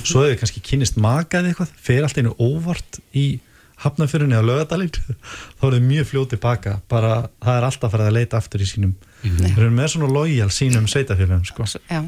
svo 0.07 0.23
hefur 0.23 0.39
kannski 0.39 0.63
kynist 0.63 0.95
makað 0.95 1.51
eitthvað 1.51 1.75
fer 1.75 2.07
allt 2.07 2.17
einu 2.23 2.31
óvart 2.39 3.01
í 3.11 3.27
hafnafyrunni 3.83 4.39
á 4.39 4.43
lögadalinn 4.43 4.95
þá 5.59 5.63
er 5.67 5.75
þau 5.75 5.83
mjög 5.83 6.07
fljótið 6.13 6.39
baka 6.47 6.77
bara 6.87 7.27
það 7.43 7.57
er 7.59 7.67
alltaf 7.67 7.91
farið 7.91 8.07
að 8.07 8.17
leita 8.21 8.39
aftur 8.39 8.63
í 8.63 8.71
sínum 8.71 8.95
þeir 9.23 9.57
eru 9.59 9.71
með 9.75 9.87
svona 9.93 10.09
lojal 10.13 10.49
sínum 10.53 10.87
sveitafélagum 10.87 11.45
sko. 11.45 11.63
Já, 11.89 12.03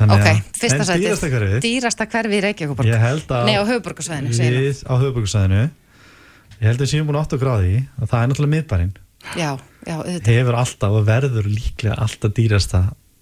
Þannig 0.00 0.16
ok, 0.16 0.44
fyrsta 0.56 0.78
en 0.80 0.86
sætið. 0.88 1.02
dýrasta 1.04 1.28
hverfið 1.28 1.60
Dýrasta 1.60 2.06
hverfi 2.08 2.36
í 2.38 2.40
Reykjavíkuborg. 2.46 2.88
ég 2.88 3.02
held 3.04 3.26
að 3.36 3.44
Nei, 3.50 3.56
á 3.60 3.62
höfuborgarsvæðinu, 3.68 4.32
segir 4.32 4.56
við 4.56 4.78
á 4.88 4.92
höfuborgarsæðinu 4.96 5.60
ég 6.60 6.64
held 6.70 6.80
að 6.80 6.84
við 6.86 6.92
séum 6.94 7.06
búin 7.10 7.18
átt 7.20 7.34
að 7.36 7.42
gráði 7.44 7.74
að 8.00 8.08
það 8.08 8.22
er 8.22 8.30
náttúrulega 8.32 8.54
miðbærin 8.54 8.94
Já, 9.36 9.50
já, 9.84 9.94
auðvitað. 10.00 10.32
hefur 10.40 10.56
alltaf 10.62 10.90
og 10.96 11.04
verður 11.04 11.44
líklega 11.52 11.98
alltaf 12.00 12.32
dýrasta 12.32 12.80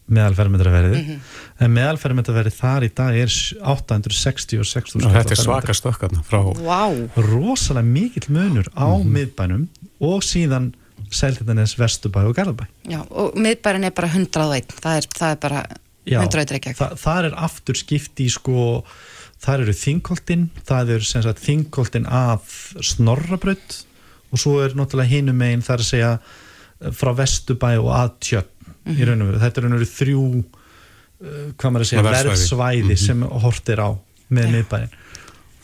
meðalfermetraverðið 0.09 1.03
Mhm. 1.03 1.19
en 1.67 1.75
meðalfermetraverðið 1.75 2.55
þar 2.63 2.83
í 2.87 2.91
dag 2.95 3.15
er 3.19 3.29
866.000 3.29 5.05
Og 5.05 5.13
þetta 5.19 5.35
er 5.35 5.41
svaka 5.43 5.75
stökkarna 5.77 6.23
frá... 6.25 6.41
Vá, 6.55 6.87
rosalega 7.17 7.85
mikill 7.85 8.31
munur 8.33 8.71
á 8.73 8.87
Mhm. 8.87 9.11
miðbænum 9.13 9.67
og 10.01 10.23
síðan 10.23 10.73
Seltjarnes, 11.15 11.77
Vesturbæ 11.79 12.25
og 12.29 12.35
Garðabæ 12.37 12.67
já, 12.91 13.01
og 13.11 13.37
miðbærin 13.39 13.87
er 13.89 13.95
bara 13.97 14.11
101, 14.13 14.75
það 14.83 14.97
er, 15.03 15.09
það 15.19 15.31
er 15.37 15.41
bara 15.45 15.63
Já, 16.09 16.21
101 16.25 16.53
Reykjavík. 16.57 16.79
þa 16.81 16.89
þar 17.03 17.29
er 17.29 17.39
aftur 17.49 17.77
skipt 17.79 18.21
í 18.25 18.29
sko 18.33 18.85
þar 19.45 19.65
eru 19.67 19.75
þingkoltin 19.77 20.47
það 20.67 20.95
eru 20.97 21.09
sem 21.09 21.25
sagt 21.27 21.43
þingkoltin 21.45 22.07
af 22.09 22.55
Snorrabraut 22.81 23.81
og 24.33 24.41
svo 24.41 24.59
er 24.65 24.77
náttúrulega 24.77 25.13
hinum 25.13 25.37
megin 25.41 25.65
þar 25.65 25.85
að 25.85 25.91
segja 25.91 26.13
eh, 26.19 26.93
frá 26.97 27.13
Vesturbæ 27.17 27.75
og 27.79 27.93
að 27.97 28.15
tjörn 28.29 28.55
í 28.89 29.05
raun 29.05 29.21
og 29.21 29.29
veru, 29.31 29.43
þetta 29.43 29.61
er 29.61 29.67
raun 29.67 29.77
og 29.77 29.83
veru 29.83 29.91
þrjú 29.93 30.23
uh, 30.39 30.45
hvað 31.61 31.73
maður 31.75 31.85
að 31.85 31.91
segja, 31.91 32.05
verðsvæði. 32.07 32.31
verðsvæði 32.33 32.97
sem 33.03 33.25
hort 33.45 33.73
er 33.75 33.83
á 33.85 33.89
með 34.33 34.53
miðbærin 34.55 34.95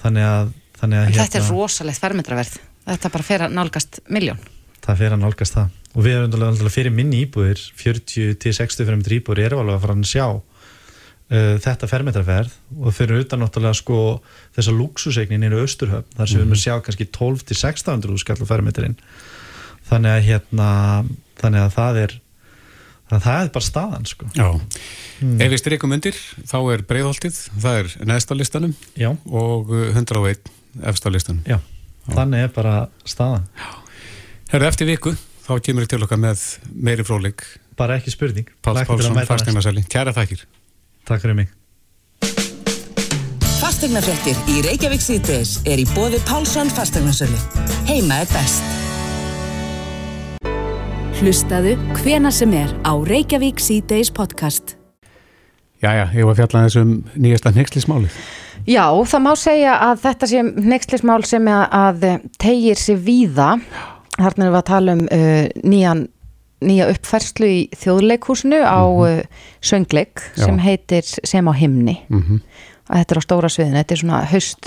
þannig 0.02 0.26
að, 0.28 0.50
þannig 0.80 1.00
að 1.00 1.06
En 1.08 1.16
þetta 1.22 1.40
er 1.40 1.46
rosalegt 1.48 2.02
fermetraverð. 2.04 2.58
Þetta 2.84 3.10
bara 3.14 3.24
fer 3.24 3.44
að 3.46 3.54
nálgast 3.56 4.00
miljón. 4.12 4.40
Það 4.84 5.00
fer 5.00 5.14
að 5.16 5.22
nálgast 5.22 5.56
það. 5.56 5.76
Og 5.94 6.04
við 6.04 6.16
erum 6.18 6.32
náttúrulega 6.32 6.74
fyrir 6.74 6.94
minni 6.94 7.22
íbúðir 7.24 7.60
40-60 7.80 8.82
fyrir 8.82 8.98
myndir 8.98 9.16
íbúðir 9.18 9.46
erum 9.48 9.62
alveg 9.62 9.78
að 9.78 9.84
fara 9.84 9.96
að 9.96 10.10
sjá 10.10 10.26
uh, 10.34 11.54
þetta 11.64 11.90
fermetraferð. 11.90 12.58
Og 12.80 12.96
fyrir 12.96 13.22
utan 13.24 13.44
náttúrulega 13.44 13.78
sko 13.78 14.00
þessa 14.56 14.74
luxusegnin 14.74 15.46
í 15.46 15.52
Östurhöfn 15.62 16.18
þar 16.18 16.30
sem 16.30 16.40
við 16.40 16.44
erum 16.44 16.58
að 16.58 16.64
sjá 16.64 16.74
kannski 16.88 17.08
12-1600 17.14 18.20
skall 18.24 18.50
fermetrinn. 18.50 18.98
Þannig 19.88 20.18
að 20.18 20.28
hérna 20.28 20.68
þannig 21.40 21.64
að 21.64 21.74
það 21.74 22.00
er 22.02 22.16
það, 23.10 23.20
það 23.26 23.38
er 23.38 23.52
bara 23.54 23.68
staðan 23.68 24.08
sko. 24.08 24.28
Já. 24.34 24.48
Ef 25.44 25.52
við 25.52 25.60
streikum 25.60 25.94
undir, 25.94 26.18
þá 26.48 26.58
er 26.74 26.84
breiðholtið, 26.88 27.38
það 27.62 27.80
er 27.80 27.94
neðst 28.10 28.32
á 28.32 28.34
listanum 28.36 28.74
já, 28.98 29.10
og 29.30 29.72
uh, 29.72 29.86
101 29.94 30.52
efst 30.90 31.06
á 31.06 31.10
listanum. 31.12 31.44
já, 31.46 31.58
þannig 32.10 32.48
er 32.48 32.54
bara 32.56 32.76
staðan 33.06 33.46
Herðu 34.52 34.68
eftir 34.68 34.88
viku, 34.88 35.14
þá 35.46 35.52
kemur 35.64 35.86
ég 35.86 35.90
til 35.92 36.02
okkar 36.04 36.20
með 36.20 36.42
meiri 36.74 37.04
fróðleik. 37.06 37.44
bara 37.76 37.96
ekki 37.98 38.12
spurning 38.12 38.46
Páls 38.62 38.86
Pálsson, 38.86 39.16
fasteignarsæli. 39.26 39.82
Kæra 39.90 40.12
þakkir. 40.14 40.44
takk 41.08 41.20
fyrir 41.24 41.34
mig 41.34 41.48
Fastegnafréttir 43.58 44.36
í 44.52 44.60
Reykjavík 44.62 45.02
síðdeis 45.02 45.56
er 45.66 45.80
í 45.80 45.86
bóði 45.96 46.20
Pálsson 46.28 46.68
fastegnasölu. 46.70 47.38
Heima 47.88 48.20
er 48.22 48.28
best. 48.30 48.62
Hlustaðu 51.18 51.74
hvena 52.02 52.30
sem 52.30 52.52
er 52.54 52.70
á 52.84 52.92
Reykjavík 52.92 53.60
C-Days 53.60 54.12
podcast. 54.12 54.76
Jæja, 55.82 56.10
ég 56.14 56.28
var 56.28 56.36
fjallað 56.38 56.68
þessum 56.68 56.92
nýjasta 57.16 57.52
hnyggslismálið. 57.56 58.14
Já, 58.68 58.84
það 59.04 59.24
má 59.24 59.32
segja 59.36 59.74
að 59.88 59.98
þetta 60.04 60.28
sé 60.30 60.44
neykslismál 60.44 61.24
sem 61.28 61.48
að, 61.52 61.64
að 61.72 62.06
tegir 62.40 62.80
sér 62.80 63.00
víða. 63.04 63.48
Þarna 64.18 64.46
erum 64.46 64.54
við 64.54 64.60
að 64.60 64.68
tala 64.68 64.94
um 64.94 65.02
uh, 65.08 65.40
nýjan, 65.66 66.04
nýja 66.64 66.86
uppfærslu 66.92 67.50
í 67.50 67.58
þjóðleikhúsinu 67.80 68.60
á 68.62 68.82
uh, 68.86 69.18
söngleik 69.64 70.22
Já. 70.34 70.46
sem 70.46 70.62
heitir 70.62 71.04
Sem 71.04 71.50
á 71.50 71.52
himni. 71.56 71.98
Mm 72.08 72.40
Að 72.84 73.00
Þetta 73.00 73.14
er 73.14 73.18
á 73.18 73.24
stóra 73.24 73.48
sviðinu, 73.48 73.78
þetta 73.80 73.94
er 73.94 73.98
svona 74.02 74.16
haust, 74.28 74.66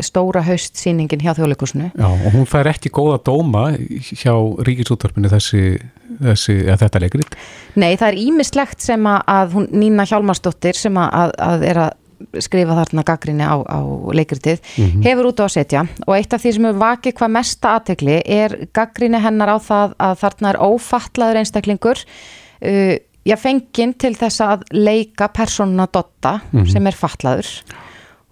stóra 0.00 0.40
haustsýningin 0.46 1.20
hjá 1.20 1.34
þjóðleikhúsinu. 1.36 1.90
Já, 1.92 2.06
og 2.08 2.32
hún 2.32 2.46
fær 2.48 2.70
ekki 2.70 2.88
góða 2.88 3.18
dóma 3.20 3.66
hjá 3.76 4.32
ríkisútvarpinu 4.64 5.28
þessi, 5.28 5.76
þessi, 6.22 6.56
eða 6.64 6.78
þetta 6.86 7.02
leikrit. 7.04 7.36
Nei, 7.76 7.98
það 8.00 8.06
er 8.08 8.18
ímislegt 8.22 8.80
sem 8.80 9.04
að, 9.12 9.52
hún, 9.52 9.68
Nína 9.76 10.08
Hjálmarsdóttir 10.08 10.80
sem 10.80 10.96
að, 10.96 11.36
að 11.36 11.66
er 11.68 11.82
að 11.84 11.99
skrifa 12.42 12.76
þarna 12.78 13.04
gaggrinni 13.08 13.46
á, 13.46 13.56
á 13.60 13.80
leikritið, 14.16 14.62
hefur 15.06 15.30
út 15.30 15.42
á 15.42 15.44
að 15.46 15.54
setja. 15.56 15.84
Og 16.06 16.16
eitt 16.16 16.34
af 16.36 16.42
því 16.42 16.54
sem 16.56 16.68
hefur 16.68 16.82
vakið 16.84 17.16
hvað 17.20 17.34
mesta 17.36 17.74
aðtegli 17.78 18.18
er 18.24 18.56
gaggrinni 18.76 19.20
hennar 19.22 19.54
á 19.54 19.58
það 19.64 19.94
að 20.08 20.16
þarna 20.24 20.52
er 20.52 20.60
ófallaður 20.64 21.40
einstaklingur 21.42 22.02
uh, 22.02 22.96
já, 23.26 23.36
fenginn 23.40 23.94
til 24.00 24.14
þess 24.18 24.44
að 24.44 24.66
leika 24.74 25.30
persónuna 25.34 25.88
Dotta 25.92 26.38
sem 26.70 26.86
er 26.86 26.96
fallaður 26.96 27.50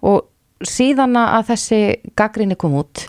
og 0.05 0.29
síðan 0.65 1.17
að 1.19 1.51
þessi 1.53 1.81
gaggrinni 2.19 2.57
kom 2.59 2.77
út 2.79 3.05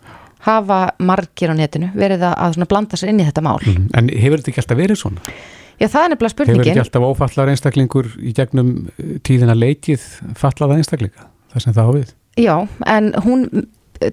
hafa 0.46 0.82
margir 1.02 1.52
á 1.52 1.54
netinu 1.56 1.90
verið 1.94 2.24
að, 2.30 2.36
að 2.56 2.68
blanda 2.70 2.98
sér 2.98 3.12
inn 3.12 3.20
í 3.20 3.26
þetta 3.28 3.44
mál. 3.44 3.58
En 3.66 4.08
hefur 4.08 4.40
þetta 4.40 4.52
ekki 4.52 4.62
alltaf 4.62 4.78
verið 4.80 5.00
svona? 5.02 5.34
Já, 5.80 5.88
það 5.88 6.02
er 6.04 6.12
nefnilega 6.12 6.30
Hefur 6.30 6.36
spurningin. 6.36 6.70
ekki 6.70 6.84
alltaf 6.84 7.08
ófallar 7.08 7.52
einstaklingur 7.54 8.08
í 8.20 8.32
gegnum 8.36 8.72
eh, 8.94 9.18
tíðina 9.26 9.56
leikið 9.56 10.06
fallaða 10.38 10.80
einstaklinga? 10.80 11.28
Það 11.50 11.66
sem 11.66 11.76
það 11.76 11.88
á 11.88 11.92
við. 11.96 12.16
Já, 12.38 12.56
en 12.86 13.12
hún 13.24 13.46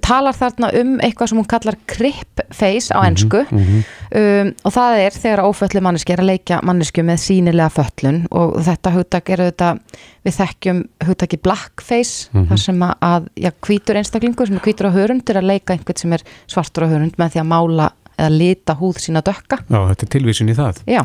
talar 0.03 0.36
þarna 0.36 0.70
um 0.76 0.95
eitthvað 1.03 1.30
sem 1.32 1.39
hún 1.39 1.47
kallar 1.47 1.78
crip 1.88 2.41
face 2.51 2.91
á 2.91 2.99
ennsku 3.07 3.39
um, 3.47 4.49
og 4.68 4.74
það 4.76 4.97
er 5.05 5.15
þegar 5.15 5.43
óföllu 5.47 5.84
manneski 5.86 6.11
er 6.11 6.24
að 6.24 6.32
leikja 6.34 6.57
mannesku 6.68 7.05
með 7.07 7.22
sínilega 7.24 7.70
föllun 7.72 8.20
og 8.36 8.57
þetta 8.68 8.93
hugtak 8.97 9.32
er 9.32 9.45
auðvitað 9.45 9.80
við 10.28 10.36
þekkjum 10.41 10.82
hugtaki 11.07 11.39
blackface 11.39 12.43
þar 12.49 12.63
sem 12.65 12.84
að, 12.84 13.30
já, 13.39 13.51
hvítur 13.63 14.01
einstaklingur 14.01 14.49
sem 14.51 14.59
er 14.59 14.65
hvítur 14.68 14.91
á 14.91 14.97
hörund 14.97 15.32
er 15.32 15.39
að 15.39 15.49
leika 15.53 15.78
einhvern 15.78 16.03
sem 16.03 16.18
er 16.20 16.28
svartur 16.51 16.88
á 16.88 16.91
hörund 16.91 17.15
með 17.22 17.38
því 17.38 17.43
að 17.45 17.51
mála 17.55 17.89
eða 18.18 18.32
lita 18.34 18.76
húð 18.82 18.99
sína 19.07 19.24
dökka 19.24 19.61
Já, 19.70 19.80
þetta 19.93 20.03
er 20.03 20.13
tilvísin 20.18 20.51
í 20.51 20.57
það. 20.57 20.84
Já, 20.89 21.03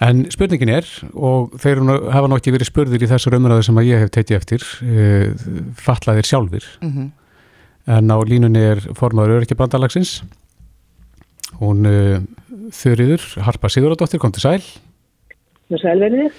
En 0.00 0.20
spurningin 0.30 0.70
er, 0.70 0.86
og 1.18 1.56
þeir 1.58 1.80
nú- 1.82 2.10
hafa 2.14 2.28
náttúrulega 2.30 2.54
verið 2.58 2.68
spurðir 2.70 3.02
í 3.02 3.08
þessar 3.10 3.34
umræðu 3.34 3.64
sem 3.66 3.78
að 3.80 3.88
ég 3.88 4.02
hef 4.04 4.10
tekið 4.14 4.36
eftir, 4.36 4.66
uh, 4.86 5.72
fallaðir 5.74 6.28
sjálfur. 6.28 6.66
Mhm. 6.86 7.08
En 7.88 8.12
á 8.14 8.18
línunni 8.22 8.60
er 8.62 8.82
formaður 8.94 9.40
öryggjabandalagsins. 9.40 10.22
Hún 11.58 11.82
uh, 11.88 12.20
þurriður, 12.70 13.24
Harpa 13.42 13.68
Sigurðardóttir, 13.72 14.20
kom 14.22 14.30
til 14.36 14.44
sæl. 14.44 14.62
með 15.68 15.82
sælverðið. 15.82 16.38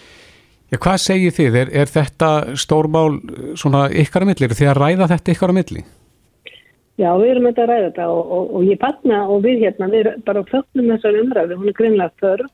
Já, 0.69 0.77
hvað 0.77 0.97
segir 1.01 1.33
þið? 1.33 1.55
Er, 1.63 1.69
er 1.81 1.89
þetta 1.89 2.29
stórmál 2.61 3.17
eh, 3.17 3.55
svona 3.57 3.87
ykkar 3.89 4.21
að 4.23 4.29
milli? 4.29 4.45
Er 4.45 4.53
þið 4.57 4.69
að 4.69 4.79
ræða 4.79 5.07
þetta 5.09 5.33
ykkar 5.33 5.49
að 5.51 5.57
milli? 5.57 5.81
Já, 6.99 7.09
við 7.17 7.29
erum 7.33 7.47
þetta 7.49 7.63
að 7.65 7.69
ræða 7.71 7.87
þetta 7.89 8.07
og, 8.13 8.31
og, 8.37 8.49
og 8.59 8.65
ég 8.69 8.79
patna 8.81 9.19
og 9.33 9.43
við 9.45 9.63
hérna, 9.65 9.89
við 9.89 9.99
erum 10.03 10.23
bara 10.27 10.43
fögnum 10.49 10.89
þessar 10.93 11.17
umræðu, 11.23 11.57
hún 11.57 11.71
er 11.71 11.77
greinlega 11.79 12.13
þörf 12.21 12.49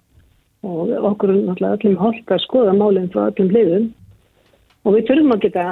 og 0.66 0.96
okkur 1.12 1.34
náttúrulega 1.36 1.78
öllum 1.78 2.00
holdt 2.02 2.34
að 2.34 2.44
skoða 2.46 2.74
málinn 2.78 3.12
frá 3.14 3.28
öllum 3.30 3.52
hliðum 3.54 3.88
og 4.86 4.98
við 4.98 5.08
þurfum 5.10 5.36
að 5.36 5.46
geta 5.46 5.66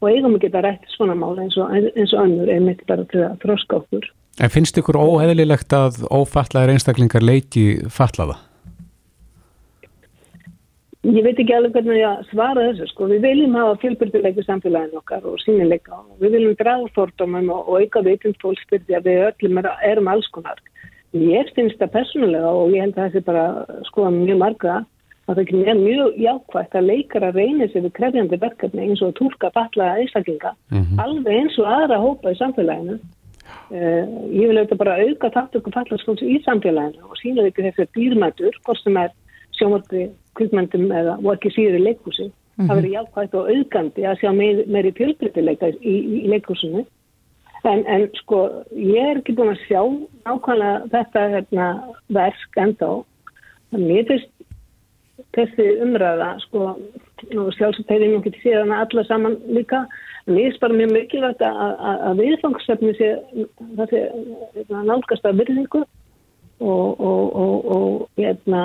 og 0.00 0.08
eigum 0.08 0.36
að 0.36 0.44
geta 0.46 0.62
rætt 0.64 0.92
svona 0.94 1.16
mál 1.18 1.34
eins 1.40 1.56
og, 1.60 1.72
eins 1.72 2.14
og 2.14 2.24
önnur 2.24 2.52
einmitt 2.52 2.84
bara 2.88 3.04
til 3.10 3.24
að 3.26 3.40
þroska 3.44 3.80
okkur. 3.82 4.06
En 4.40 4.52
finnst 4.52 4.78
ykkur 4.80 4.96
óheðlilegt 4.96 5.74
að 5.76 6.04
ófallaðir 6.08 6.76
einstaklingar 6.76 7.24
leiki 7.24 7.66
fallaða? 7.92 8.38
Ég 11.00 11.24
veit 11.24 11.38
ekki 11.40 11.54
alveg 11.56 11.78
hvernig 11.78 12.02
að 12.04 12.26
svara 12.28 12.64
þessu, 12.66 12.86
sko. 12.90 13.06
Við 13.08 13.22
viljum 13.24 13.54
hafa 13.56 13.78
fjölbyrðuleiku 13.80 14.42
samfélagin 14.44 14.98
okkar 14.98 15.24
og 15.24 15.38
sínileika 15.40 15.96
og 15.96 16.18
við 16.20 16.34
viljum 16.36 16.56
draga 16.58 16.90
fordómum 16.96 17.48
og, 17.54 17.70
auka 17.80 18.02
vitund 18.04 18.36
fólksbyrði 18.42 18.98
að 18.98 19.08
við 19.08 19.22
öllum 19.30 19.62
er, 19.62 19.70
erum 19.88 20.10
alls 20.12 20.28
konar. 20.34 20.60
Ég 21.16 21.52
finnst 21.56 21.80
það 21.80 21.94
persónulega 21.96 22.50
og 22.54 22.74
ég 22.74 22.84
held 22.84 22.98
að 22.98 23.06
þessi 23.08 23.26
bara 23.26 23.44
skoða 23.88 24.10
mjög 24.14 24.38
marga 24.38 24.74
að 25.30 25.40
það 25.40 25.70
er 25.70 25.78
mjög 25.78 26.18
jákvægt 26.18 26.76
að 26.78 26.86
leikara 26.86 27.30
reynir 27.34 27.70
sér 27.70 27.84
við 27.86 27.94
krefjandi 27.98 28.38
verkefni 28.42 28.84
eins 28.84 29.02
og 29.02 29.10
að 29.10 29.16
tólka 29.20 29.50
fatlaða 29.54 30.02
einstaklinga 30.02 30.52
alveg 31.02 31.32
eins 31.36 31.58
og 31.58 31.70
aðra 31.70 31.98
hópa 32.02 32.34
í 32.34 32.38
samfélaginu. 32.38 32.98
Uh, 33.70 34.06
ég 34.34 34.50
vil 34.50 34.58
auðvitað 34.58 34.82
bara 34.82 34.98
auka 34.98 35.30
þáttöku 35.34 35.72
fallaskóls 35.74 36.22
í 36.22 36.38
samfélaginu 36.46 37.06
og 37.06 37.18
sína 37.18 37.46
ykkur 37.46 37.68
þessi 37.68 37.86
dýrmætur, 37.96 38.58
hvort 38.66 38.82
sem 38.82 38.98
er 38.98 39.10
sjónvarpi, 39.58 40.08
kvipmöndum 40.38 40.90
eða 40.94 41.16
og 41.18 41.32
ekki 41.34 41.54
síður 41.54 41.78
í 41.78 41.84
leikhúsi. 41.88 42.26
Mm 42.30 42.32
-hmm. 42.32 42.68
Það 42.68 42.76
verður 42.76 42.96
jákvægt 42.96 43.34
og 43.34 43.50
auðgandi 43.54 44.06
að 44.06 44.18
sjá 44.20 44.30
meir, 44.34 44.64
meiri 44.66 44.92
fjölbrytileika 44.98 45.70
í, 45.70 45.74
í, 45.82 46.16
í 46.24 46.28
leikhúsinu. 46.30 46.84
En, 47.68 47.82
en 47.86 48.06
sko, 48.22 48.44
ég 48.72 49.04
er 49.04 49.18
ekki 49.20 49.34
búin 49.36 49.52
að 49.52 49.64
sjá 49.66 49.80
nákvæmlega 50.24 50.86
þetta 50.94 51.24
hérna, 51.34 51.66
versk 52.16 52.60
enda 52.62 52.88
á. 52.88 52.94
Mér 53.76 54.06
finnst 54.08 54.30
þessi 55.36 55.66
umræða, 55.84 56.30
sko, 56.46 56.70
hefur 57.20 57.96
ég 58.00 58.14
nú 58.14 58.22
getið 58.24 58.40
séð 58.42 58.58
hana 58.62 58.80
alla 58.86 59.04
saman 59.06 59.36
líka, 59.52 59.82
ég 60.30 60.38
finnst 60.38 60.62
bara 60.64 60.78
mjög 60.78 60.94
mikilvægt 60.96 61.44
að, 61.44 62.22
viðfangsefni 62.22 62.94
sé, 62.96 63.10
sé 63.92 64.02
hérna, 64.56 64.86
nálgast 64.88 65.28
að 65.28 65.42
virðingu 65.42 65.84
og, 65.84 66.88
og, 66.96 67.36
og, 67.44 67.70
og 67.76 68.08
hérna, 68.16 68.64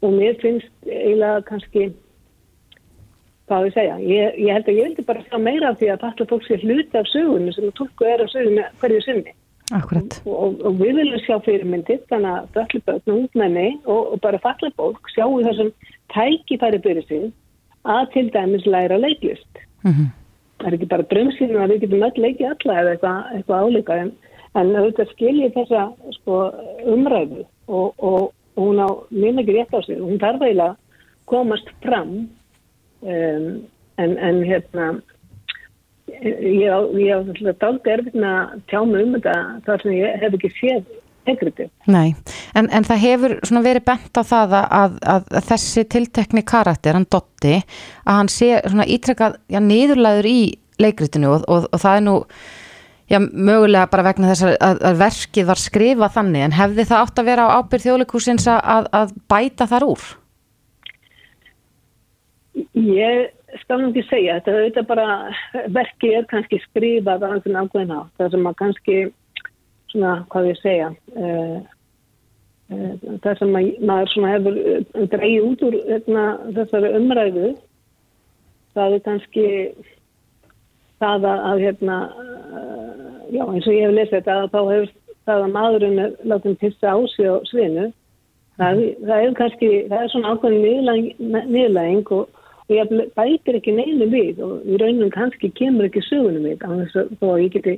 og 0.00 0.16
mér 0.16 0.40
finnst 0.40 0.72
eiginlega 0.88 1.44
kannski 1.50 1.90
hvað 3.46 3.66
við 3.66 3.74
segja, 3.76 3.96
ég, 4.02 4.38
ég 4.42 4.56
held 4.56 4.68
að 4.68 4.78
ég 4.78 4.88
vildi 4.88 5.06
bara 5.06 5.24
sjá 5.26 5.38
meira 5.38 5.70
af 5.70 5.80
því 5.80 5.90
að 5.92 6.04
falla 6.04 6.28
fólk 6.30 6.46
sé 6.46 6.58
hluti 6.62 6.98
af 6.98 7.10
sögunni 7.12 7.54
sem 7.54 7.68
að 7.68 7.76
tólku 7.78 8.08
er 8.08 8.22
af 8.24 8.32
sögunni 8.32 8.64
hverju 8.80 9.02
sinni. 9.04 9.34
Akkurat. 9.74 10.18
Og, 10.24 10.34
og, 10.34 10.60
og 10.68 10.78
við 10.78 11.00
viljum 11.00 11.22
sjá 11.24 11.36
fyrirmyndir 11.42 12.02
þannig 12.10 12.32
að 12.32 12.52
föllibögn 12.54 13.12
og 13.12 13.16
ungmenni 13.16 13.66
og, 13.84 14.12
og 14.14 14.20
bara 14.22 14.42
falla 14.42 14.70
fólk 14.78 15.10
sjá 15.14 15.24
í 15.26 15.46
þessum 15.46 15.72
tækifæri 16.14 16.80
byrju 16.84 17.04
sín 17.08 17.26
að 17.86 18.06
til 18.14 18.28
dæmis 18.34 18.66
læra 18.66 18.98
leiklist. 18.98 19.62
Mm 19.82 19.92
-hmm. 19.92 20.08
það 20.58 20.68
er 20.68 20.76
ekki 20.78 20.92
bara 20.94 21.10
drömsinu 21.10 21.58
að 21.58 21.70
við 21.70 21.80
getum 21.80 22.06
öll 22.08 22.22
leikið 22.24 22.48
alla 22.52 22.80
eða 22.80 22.90
eitthvað, 22.94 23.20
eitthvað 23.34 23.62
álíka 23.62 23.98
en, 24.02 24.12
en 24.54 24.76
auðvitað 24.76 25.12
skiljið 25.12 25.54
þessa 25.54 25.82
sko, 26.18 26.34
umræðu 26.94 27.44
og 27.66 28.32
hún 28.56 28.78
á 28.80 28.88
mjög 29.10 29.34
mikið 29.34 29.54
rétt 29.54 29.74
á 29.74 29.80
sig 29.84 30.00
og 30.00 30.08
hún 30.10 30.22
þarf 30.22 30.42
eiginlega 30.42 30.76
komast 31.26 31.68
fram 31.82 32.28
um, 33.02 33.48
en, 33.96 34.16
en 34.16 34.42
hérna 34.46 34.88
ég 36.06 36.70
á 36.70 37.20
daldi 37.60 37.92
erfinn 37.92 38.24
að 38.26 38.60
tjá 38.70 38.80
mig 38.86 39.02
um 39.04 39.16
þetta 39.16 39.34
þar 39.66 39.82
sem 39.82 39.96
ég 39.96 40.22
hef 40.22 40.36
ekki 40.38 40.52
séð 40.56 40.84
hegriti. 41.26 41.66
Nei, 41.90 42.14
en, 42.54 42.68
en 42.70 42.86
það 42.86 43.02
hefur 43.02 43.34
verið 43.64 43.84
bent 43.88 44.20
á 44.20 44.22
það 44.26 44.54
að, 44.60 44.68
að, 44.84 45.00
að 45.40 45.48
þessi 45.48 45.84
tiltekni 45.90 46.44
karakter, 46.46 46.94
hann 46.94 47.08
Dotti, 47.10 47.56
að 48.04 48.20
hann 48.20 48.30
sé 48.30 48.52
ítrekkað 48.94 49.40
nýðurlæður 49.50 50.30
í 50.30 50.38
leikritinu 50.82 51.32
og, 51.34 51.48
og, 51.50 51.66
og 51.72 51.82
það 51.82 51.98
er 51.98 52.06
nú 52.06 52.16
já, 53.10 53.18
mögulega 53.18 53.90
bara 53.90 54.06
vegna 54.10 54.30
þess 54.32 54.46
að, 54.54 54.84
að 54.90 55.00
verkið 55.02 55.48
var 55.50 55.62
skrifað 55.62 56.14
þannig 56.18 56.46
en 56.46 56.56
hefði 56.60 56.86
það 56.90 57.02
átt 57.02 57.22
að 57.22 57.28
vera 57.32 57.48
á 57.48 57.54
ábyrð 57.58 57.88
þjóðleikúsins 57.88 58.48
að 58.52 59.16
bæta 59.30 59.68
þar 59.70 59.88
úr? 59.90 60.06
Ég 62.56 63.32
skal 63.60 63.82
nú 63.82 63.90
ekki 63.90 64.02
segja, 64.08 64.36
þetta 64.38 64.52
er 64.52 64.58
auðvitað 64.62 64.86
bara, 64.88 65.06
verkið 65.76 66.14
er 66.16 66.28
kannski 66.30 66.58
skrifað 66.64 67.24
á 67.24 67.28
einhvern 67.28 67.58
ákveðin 67.60 67.92
á, 67.92 68.00
það 68.16 68.30
sem 68.32 68.46
að 68.48 68.54
kannski, 68.60 68.94
svona, 69.92 70.12
hvað 70.32 70.48
ég 70.48 70.60
segja, 70.62 70.86
uh, 71.20 71.58
uh, 72.72 72.94
það 73.24 73.42
sem 73.42 73.58
að 73.60 73.68
maður 73.90 74.12
svona 74.12 74.32
hefur 74.34 74.56
dreigið 75.12 75.48
út 75.50 75.66
úr 75.68 75.76
hérna, 75.90 76.24
þessari 76.56 76.94
umræðu, 77.00 77.50
það 78.76 78.96
er 78.96 79.04
kannski 79.10 79.46
það 81.04 81.28
að, 81.32 81.66
hérna, 81.66 81.98
uh, 82.16 83.20
já 83.36 83.44
eins 83.44 83.68
og 83.68 83.76
ég 83.76 83.84
hef 83.84 83.94
lesið 83.98 84.16
þetta, 84.16 84.38
þá 84.54 84.60
hefur 84.62 84.96
það 85.26 85.44
að 85.44 85.54
maðurinn 85.58 86.02
er 86.06 86.16
látið 86.24 86.58
pissa 86.64 86.96
á 86.96 86.98
sig 87.12 87.28
á 87.28 87.36
svinu, 87.52 87.86
það, 88.56 88.82
það 89.04 89.20
er 89.20 89.38
kannski, 89.44 89.70
það 89.92 90.02
er 90.02 90.10
svona 90.14 90.34
ákveðin 90.34 91.14
niðurlæging 91.52 92.16
og 92.16 92.42
og 92.66 92.74
ég 92.74 93.12
bætir 93.14 93.58
ekki 93.60 93.74
neinu 93.76 94.08
við 94.10 94.40
og 94.42 94.66
í 94.66 94.78
raunum 94.80 95.10
kannski 95.14 95.52
kemur 95.54 95.86
ekki 95.86 96.02
sögunum 96.08 96.48
við 96.48 96.64
að 96.66 97.42
ég 97.44 97.52
geti 97.54 97.76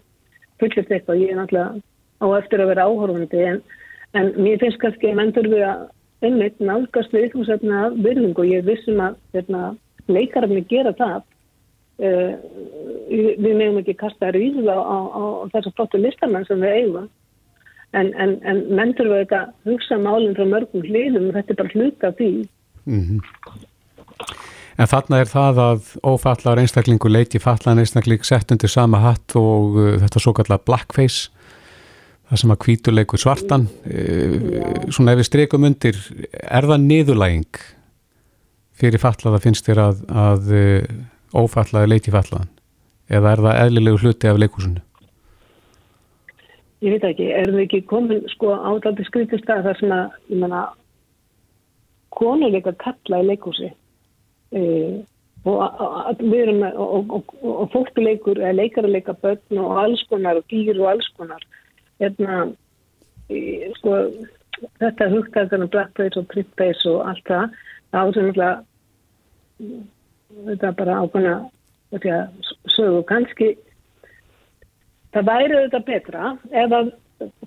fullist 0.60 0.90
eitthvað. 0.90 1.20
Ég 1.22 1.32
er 1.32 1.38
náttúrulega 1.38 1.80
á 2.18 2.26
eftir 2.38 2.62
að 2.62 2.70
vera 2.72 2.86
áhörfandi 2.88 3.42
en, 3.50 3.60
en 4.16 4.32
mér 4.40 4.60
finnst 4.62 4.80
kannski 4.82 5.10
að 5.10 5.18
menn 5.20 5.34
þurfi 5.36 5.60
að 5.66 5.84
einmitt 6.24 6.58
nálgast 6.64 7.12
við 7.14 7.28
ykkursefna 7.28 7.82
virðing 8.00 8.38
og 8.40 8.48
ég 8.48 8.64
vissum 8.66 9.02
að 9.04 9.18
hérna, 9.36 9.74
leikarafni 10.10 10.64
gera 10.70 10.94
það. 10.98 11.20
Uh, 11.98 12.34
við 13.10 13.54
meðum 13.58 13.80
ekki 13.80 13.96
kasta 13.98 14.30
ríða 14.34 14.74
á, 14.74 14.78
á, 14.86 14.94
á 15.18 15.22
þessar 15.52 15.74
flottu 15.76 16.00
listamann 16.00 16.46
sem 16.48 16.62
við 16.62 16.76
eigum. 16.80 17.08
En, 17.96 18.12
en, 18.20 18.36
en 18.46 18.64
menn 18.76 18.94
þurfi 18.96 19.36
að 19.36 19.52
hugsa 19.68 19.98
málinn 20.00 20.36
frá 20.36 20.46
mörgum 20.48 20.84
hlýðum 20.84 21.30
og 21.30 21.38
þetta 21.38 21.54
er 21.54 21.60
bara 21.60 21.74
hluta 21.74 22.12
því. 22.18 22.32
Mm 22.88 23.02
-hmm. 23.04 23.20
En 24.78 24.86
þarna 24.86 25.18
er 25.24 25.26
það 25.26 25.56
að 25.58 25.86
ófallar 26.06 26.60
einstaklingu 26.62 27.10
leiki 27.10 27.40
fallan 27.42 27.80
einstakling 27.82 28.22
sett 28.26 28.52
undir 28.54 28.70
sama 28.70 29.00
hatt 29.02 29.34
og 29.38 29.74
uh, 29.74 29.94
þetta 29.98 30.22
svo 30.22 30.32
kallar 30.38 30.62
blackface, 30.62 31.32
það 32.30 32.42
sem 32.42 32.52
að 32.54 32.60
kvítur 32.62 32.94
leikur 32.94 33.18
svartan. 33.18 33.66
Uh, 33.82 34.36
svona 34.94 35.16
ef 35.16 35.22
við 35.22 35.28
streikum 35.32 35.66
undir, 35.66 35.98
er 36.30 36.68
það 36.70 36.84
niðurlæging 36.84 37.62
fyrir 38.78 39.02
fallaða 39.02 39.40
finnst 39.42 39.66
þér 39.66 39.82
að, 39.88 40.04
að 40.26 40.52
uh, 40.54 40.94
ófallaði 41.34 41.96
leiki 41.96 42.14
fallaðan? 42.14 42.54
Eða 43.10 43.34
er 43.34 43.44
það 43.48 43.60
eðlilegu 43.64 44.00
hluti 44.04 44.30
af 44.30 44.38
leikúsinu? 44.38 44.84
Ég 46.86 46.94
veit 46.94 47.08
ekki, 47.08 47.26
erum 47.34 47.58
við 47.58 47.66
ekki 47.66 47.82
komin 47.90 48.22
sko 48.30 48.54
ádaldi 48.54 49.02
skritist 49.08 49.50
að 49.50 49.66
það 49.66 49.78
sem 49.80 49.98
að, 50.54 50.72
konuleika 52.14 52.76
kalla 52.78 53.24
í 53.24 53.30
leikúsi 53.32 53.74
Uh, 54.48 55.04
og, 55.44 55.58
og, 55.80 57.10
og, 57.10 57.34
og 57.42 57.68
fólkuleikur 57.72 58.40
eða 58.40 58.56
leikar 58.56 58.86
að 58.88 58.94
leika 58.96 59.14
börn 59.22 59.60
og 59.62 59.78
alls 59.82 60.02
konar 60.10 60.40
og 60.40 60.48
dýr 60.50 60.80
og 60.80 60.90
alls 60.92 61.08
konar. 61.16 61.44
Hérna 62.02 62.48
e, 63.30 63.70
sko, 63.78 63.94
þetta 64.82 65.10
hugtakarna 65.12 65.70
blackface 65.72 66.20
og 66.20 66.28
tripface 66.32 66.90
og 66.90 67.06
allt 67.12 67.24
það 67.30 67.56
það 67.92 68.10
ásum 68.10 68.28
alltaf 68.32 68.64
þetta 70.48 70.72
bara 70.80 71.00
ákvæmna 71.04 71.36
sögu. 72.74 73.02
Kannski 73.08 73.52
það 75.14 75.30
væri 75.30 75.62
þetta 75.64 75.84
betra 75.86 76.32
ef 76.50 76.76
að 76.80 76.92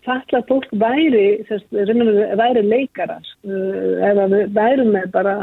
falla 0.06 0.42
fólk 0.50 0.68
væri, 0.72 1.44
sérst, 1.48 1.68
væri 1.72 2.64
leikarar 2.66 3.26
uh, 3.48 3.94
eða 4.10 4.28
væri 4.56 4.86
með 4.90 5.10
bara 5.16 5.36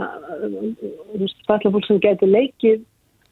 uh, 0.44 1.26
falla 1.48 1.72
fólk 1.72 1.86
sem 1.88 2.00
getur 2.04 2.30
leikið 2.32 2.84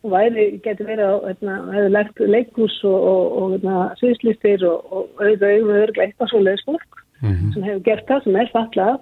væri, 0.06 0.46
getur 0.64 0.88
verið 0.88 1.12
á, 1.12 1.14
hérna, 1.26 1.56
hefur 1.74 1.92
legt 1.96 2.20
leikus 2.36 2.78
og, 2.84 2.96
og, 2.96 3.36
og 3.40 3.54
hérna, 3.56 3.78
sviðslistir 4.00 4.64
og, 4.68 4.86
og 4.90 5.22
auðvitað 5.22 5.56
auðvitað 5.56 6.02
eitthvað 6.06 6.32
svo 6.32 6.42
leiðis 6.42 6.66
fólk 6.68 7.00
mm 7.20 7.32
-hmm. 7.32 7.52
sem 7.54 7.68
hefur 7.68 7.86
gert 7.88 8.08
það 8.08 8.24
sem 8.24 8.36
er 8.36 8.52
fallað 8.54 8.98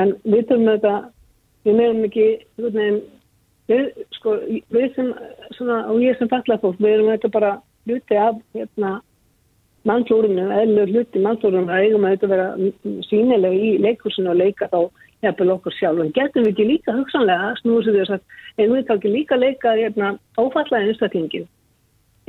en 0.00 0.14
við 0.24 0.46
þurfum 0.48 0.70
þetta 0.70 0.94
við 1.64 1.76
meðum 1.78 2.04
ekki 2.04 2.28
við, 3.68 3.88
sko, 4.18 4.36
við 4.74 4.94
sem 4.96 5.14
svona, 5.56 5.86
og 5.90 6.02
ég 6.02 6.18
sem 6.18 6.30
fallað 6.30 6.62
fólk, 6.64 6.78
við 6.78 6.94
erum 6.96 7.12
þetta 7.14 7.28
bara 7.28 7.52
hluti 7.86 8.16
af 8.18 8.38
hérna 8.54 9.00
mannflórunum, 9.88 10.52
eðlur 10.62 10.92
hluti 10.92 11.22
mannflórunum 11.22 11.70
að 11.72 11.86
eigum 11.86 12.04
að 12.06 12.14
þetta 12.16 12.30
vera 12.32 12.48
sínilega 13.08 13.54
í 13.54 13.72
leikursinu 13.82 14.30
og 14.32 14.38
leika 14.38 14.68
þá 14.72 14.80
jafnvel 15.22 15.54
okkur 15.56 15.76
sjálf. 15.76 16.02
En 16.04 16.14
getum 16.16 16.46
við 16.46 16.52
ekki 16.52 16.68
líka 16.68 16.94
hugsanlega 16.96 17.52
snúið 17.60 17.84
sem 17.84 17.98
erum 17.98 18.10
sagt, 18.10 18.38
en 18.58 18.72
við 18.72 18.86
þá 18.88 18.94
ekki 18.96 19.12
líka 19.12 19.38
leika 19.38 19.74
hérna, 19.78 20.14
ófallaði 20.38 20.92
einstaklingin. 20.92 21.48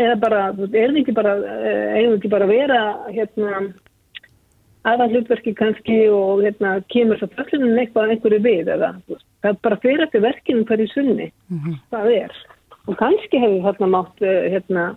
Eða 0.02 0.20
bara, 0.22 0.44
erum 0.54 0.98
við 0.98 1.02
ekki 1.04 1.18
bara, 1.18 1.34
eh, 1.38 1.98
eigum 1.98 2.14
við 2.14 2.20
ekki 2.20 2.34
bara 2.34 2.50
vera 2.50 2.82
hérna 3.10 3.64
aðra 4.84 5.08
hlutverki 5.12 5.54
kannski 5.56 6.00
og 6.12 6.42
hérna 6.44 6.76
kemur 6.92 7.20
svo 7.20 7.30
föllinum 7.38 7.78
eitthvað 7.80 8.16
einhverju 8.16 8.42
við 8.44 8.74
eða 8.74 8.90
það 9.44 9.52
er 9.52 9.62
bara 9.64 9.80
fyrir 9.84 10.06
eftir 10.06 10.24
verkinu 10.24 10.66
hverju 10.68 10.88
sunni. 10.92 11.32
Mm 11.52 11.60
-hmm. 11.60 11.80
Það 11.92 12.12
er. 12.18 12.32
Og 12.88 12.98
kannski 12.98 13.40
hefur 13.40 13.64
hérna 13.68 13.88
mátt 13.88 14.22
eh, 14.22 14.52
hérna 14.52 14.96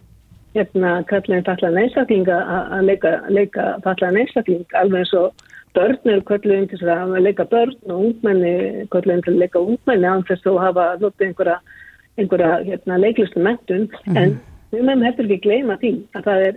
hérna 0.56 0.96
kallan 1.10 1.44
fallan 1.46 1.78
einstakling 1.82 2.28
að 2.32 2.82
leika, 2.88 3.12
leika 3.28 3.68
fallan 3.84 4.18
einstakling 4.22 4.64
alveg 4.80 5.04
eins 5.04 5.14
og 5.16 5.46
börn 5.76 6.12
eru 6.12 6.24
kallan 6.28 6.68
til 6.70 6.80
að 6.88 7.16
leika 7.20 7.46
börn 7.52 7.74
og 7.90 8.04
ungmenni 8.10 8.86
kallan 8.94 9.24
til 9.24 9.34
að 9.34 9.42
leika 9.44 9.62
ungmenni 9.62 10.08
án 10.08 10.24
þess 10.28 10.48
að 10.48 10.62
hafa 10.64 10.86
lótið 11.02 11.26
einhverja, 11.28 11.56
einhverja 12.16 12.52
hérna, 12.68 13.00
leiklustu 13.04 13.42
mentun 13.42 13.88
mm 14.06 14.22
en 14.22 14.38
við 14.72 14.82
meðum 14.82 15.04
hefur 15.06 15.28
ekki 15.28 15.44
gleyma 15.44 15.76
því 15.80 15.92
að 16.18 16.24
það 16.26 16.46
er 16.46 16.56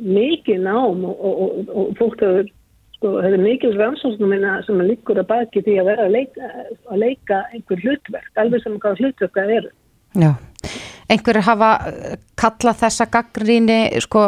mikið 0.00 0.62
nám 0.64 1.04
og, 1.04 1.18
og, 1.18 1.42
og, 1.44 1.72
og 1.74 1.90
fólk 1.98 2.22
hefur 2.24 2.50
sko, 2.96 3.12
mikið 3.44 3.76
rannsóknum 3.78 4.46
sem 4.66 4.80
að 4.80 4.90
líkur 4.94 5.20
að 5.20 5.28
baki 5.32 5.62
því 5.66 5.78
að 5.82 5.90
vera 5.92 6.06
að 6.06 6.14
leika, 6.16 6.52
að 6.88 7.02
leika 7.04 7.42
einhver 7.52 7.84
hlutverk 7.84 8.42
alveg 8.42 8.64
sem 8.64 8.78
hvað 8.80 9.02
hlutverk 9.02 9.36
það 9.36 9.56
eru. 9.58 9.74
Já 10.18 10.30
einhverju 11.08 11.42
hafa 11.46 11.70
eh, 11.88 12.14
kallað 12.38 12.82
þessa 12.82 13.08
gaggríni 13.12 13.80
sko, 14.04 14.26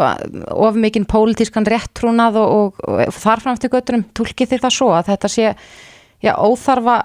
of 0.54 0.78
mikinn 0.80 1.08
pólitískan 1.08 1.68
réttrúnað 1.68 2.40
og, 2.40 2.50
og, 2.80 2.82
og 2.88 3.14
þarfram 3.16 3.60
til 3.60 3.72
göttunum 3.72 4.04
tólkið 4.16 4.54
þið 4.54 4.66
það 4.66 4.76
svo 4.76 4.90
að 4.96 5.10
þetta 5.12 5.32
sé 5.32 5.46
já, 6.24 6.34
óþarfa 6.36 6.98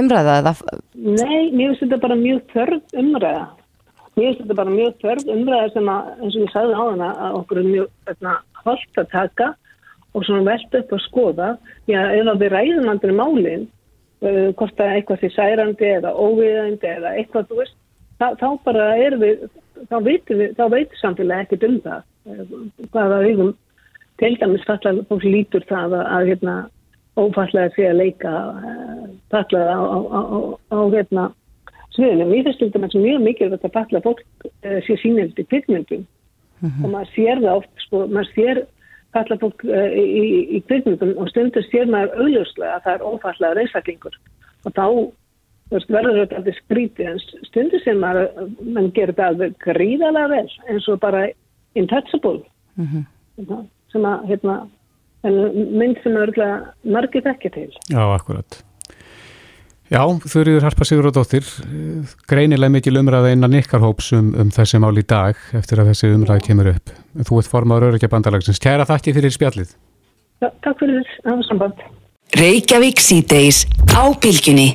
umræða 0.00 0.38
eða 0.42 0.54
Nei, 0.94 1.50
mér 1.52 1.72
finnst 1.72 1.84
þetta 1.84 2.00
bara 2.04 2.18
mjög 2.20 2.40
þörf 2.54 2.96
umræða. 3.02 3.44
Mér 4.14 4.26
finnst 4.26 4.42
þetta 4.42 4.58
bara 4.60 4.74
mjög 4.74 4.98
þörf 5.04 5.30
umræða 5.36 5.70
sem 5.74 5.92
að, 5.94 6.10
eins 6.20 6.34
og 6.38 6.44
ég 6.44 6.54
sagði 6.54 6.74
á 6.78 6.82
hana, 6.82 7.12
að 7.26 7.38
okkur 7.40 7.60
er 7.60 7.70
mjög 7.70 7.88
hérna, 8.08 8.34
holdt 8.64 9.00
að 9.00 9.12
taka 9.12 9.52
og 10.14 10.26
svona 10.26 10.46
velta 10.46 10.80
upp 10.80 10.92
að 10.94 11.06
skoða. 11.08 11.48
Já, 11.90 12.00
ef 12.14 12.28
að 12.30 12.44
við 12.44 12.52
ræðum 12.54 12.92
andri 12.92 13.16
málinn, 13.16 13.64
uh, 14.24 14.50
hvort 14.58 14.84
að 14.84 14.98
eitthvað 14.98 15.24
sé 15.24 15.32
særandi 15.34 15.90
eða 15.96 16.14
óviðandi 16.14 16.92
eða 16.92 17.16
eitthvað, 17.18 17.48
þú 17.50 17.60
veist, 17.62 17.78
þá, 18.40 18.48
bara 18.66 18.88
er 19.00 19.16
við, 19.20 19.44
þá 19.90 19.96
veitum 20.06 20.40
við, 20.42 20.56
þá 20.58 20.64
veitum 20.72 21.00
samfélagi 21.00 21.46
ekkert 21.46 21.68
um 21.68 21.78
það. 21.84 22.08
Uh, 22.24 22.88
Hvaða 22.94 23.20
augum, 23.28 23.52
til 24.22 24.32
dæmis 24.40 24.66
fallega 24.68 25.06
fólk 25.10 25.26
lítur 25.28 25.66
það 25.68 25.96
að, 26.00 26.04
að 26.16 26.28
hérna, 26.32 26.56
ófallega 27.20 27.72
sé 27.76 27.88
að 27.90 28.00
leika 28.00 28.34
uh, 28.50 29.08
fallega 29.34 29.78
á, 29.78 29.82
á, 29.84 30.20
á, 30.20 30.20
á, 30.74 30.78
hérna, 30.94 31.30
sviðinu. 31.94 32.28
Mér 32.30 32.48
finnst 32.48 32.76
dæmis 32.76 32.98
mjög 32.98 33.24
mikilvægt 33.28 33.66
að 33.68 33.76
fallega 33.78 34.06
fólk 34.06 34.22
uh, 34.46 34.78
sé 34.86 34.98
sínildi 35.02 35.46
kvikmyndum 35.50 36.06
og 36.64 36.86
maður 36.88 37.10
sér 37.12 37.42
það 37.42 37.58
oft, 37.58 37.82
sko, 37.84 38.06
maður 38.08 38.30
sér 38.32 38.60
falla 39.14 39.36
fólk 39.42 39.64
uh, 39.68 39.90
í, 39.98 40.30
í, 40.56 40.60
kvikmyndum 40.68 41.12
og 41.20 41.28
stundur 41.30 41.66
sér 41.68 41.90
maður 41.92 42.22
auðljóslega 42.22 42.78
að 42.78 42.86
það 42.86 42.94
er 42.94 43.04
ófallega 43.10 43.58
reysaklingur 43.58 44.16
og 44.64 44.72
þá 44.78 44.86
veist, 45.72 45.90
verður 45.92 46.20
þetta 46.22 46.40
alveg 46.40 46.58
skrítið 46.60 47.10
en 47.12 47.22
stundur 47.48 47.82
sér 47.84 47.98
maður 48.00 48.28
að 48.42 48.52
mann 48.76 48.92
gerir 48.96 49.14
þetta 49.14 49.30
alveg 49.32 49.56
gríðalega 49.64 50.32
vel 50.34 50.70
eins 50.72 50.90
og 50.92 51.00
bara 51.02 51.24
intouchable 51.78 52.38
hérna, 52.76 53.64
sem 53.92 54.06
að 54.08 54.28
hérna, 54.30 54.60
en 55.24 55.40
mynd 55.78 55.98
sem 56.04 56.20
örgulega 56.20 56.60
margir 56.96 57.26
ekki 57.32 57.52
til. 57.54 57.70
Já, 57.90 58.02
akkurat. 58.04 58.60
Já, 59.92 60.00
Þurriður 60.00 60.64
Harpa 60.64 60.86
Sigurðardóttir, 60.88 61.48
greinilega 62.30 62.72
mikil 62.72 62.96
umræða 62.98 63.34
innan 63.34 63.56
ykkar 63.58 63.82
hóps 63.84 64.08
um, 64.16 64.30
um 64.40 64.52
þessi 64.54 64.80
mál 64.80 64.96
í 64.96 65.04
dag 65.04 65.38
eftir 65.54 65.82
að 65.82 65.90
þessi 65.92 66.12
umræða 66.16 66.46
kemur 66.46 66.70
upp. 66.72 66.94
Þú 67.20 67.40
ert 67.42 67.50
formadur 67.52 67.90
örygja 67.90 68.08
bandalagsins. 68.12 68.62
Kæra 68.64 68.88
þakki 68.88 69.12
fyrir 69.18 69.34
spjallið. 69.34 69.74
Já, 70.40 70.48
takk 70.64 70.80
fyrir 70.80 71.02
þess, 71.02 71.20
það 71.26 71.36
var 71.36 71.48
samband. 71.50 71.84
Reykjavík 72.40 73.04
síðdeis 73.04 73.60
á 73.92 74.02
bylginni. 74.24 74.70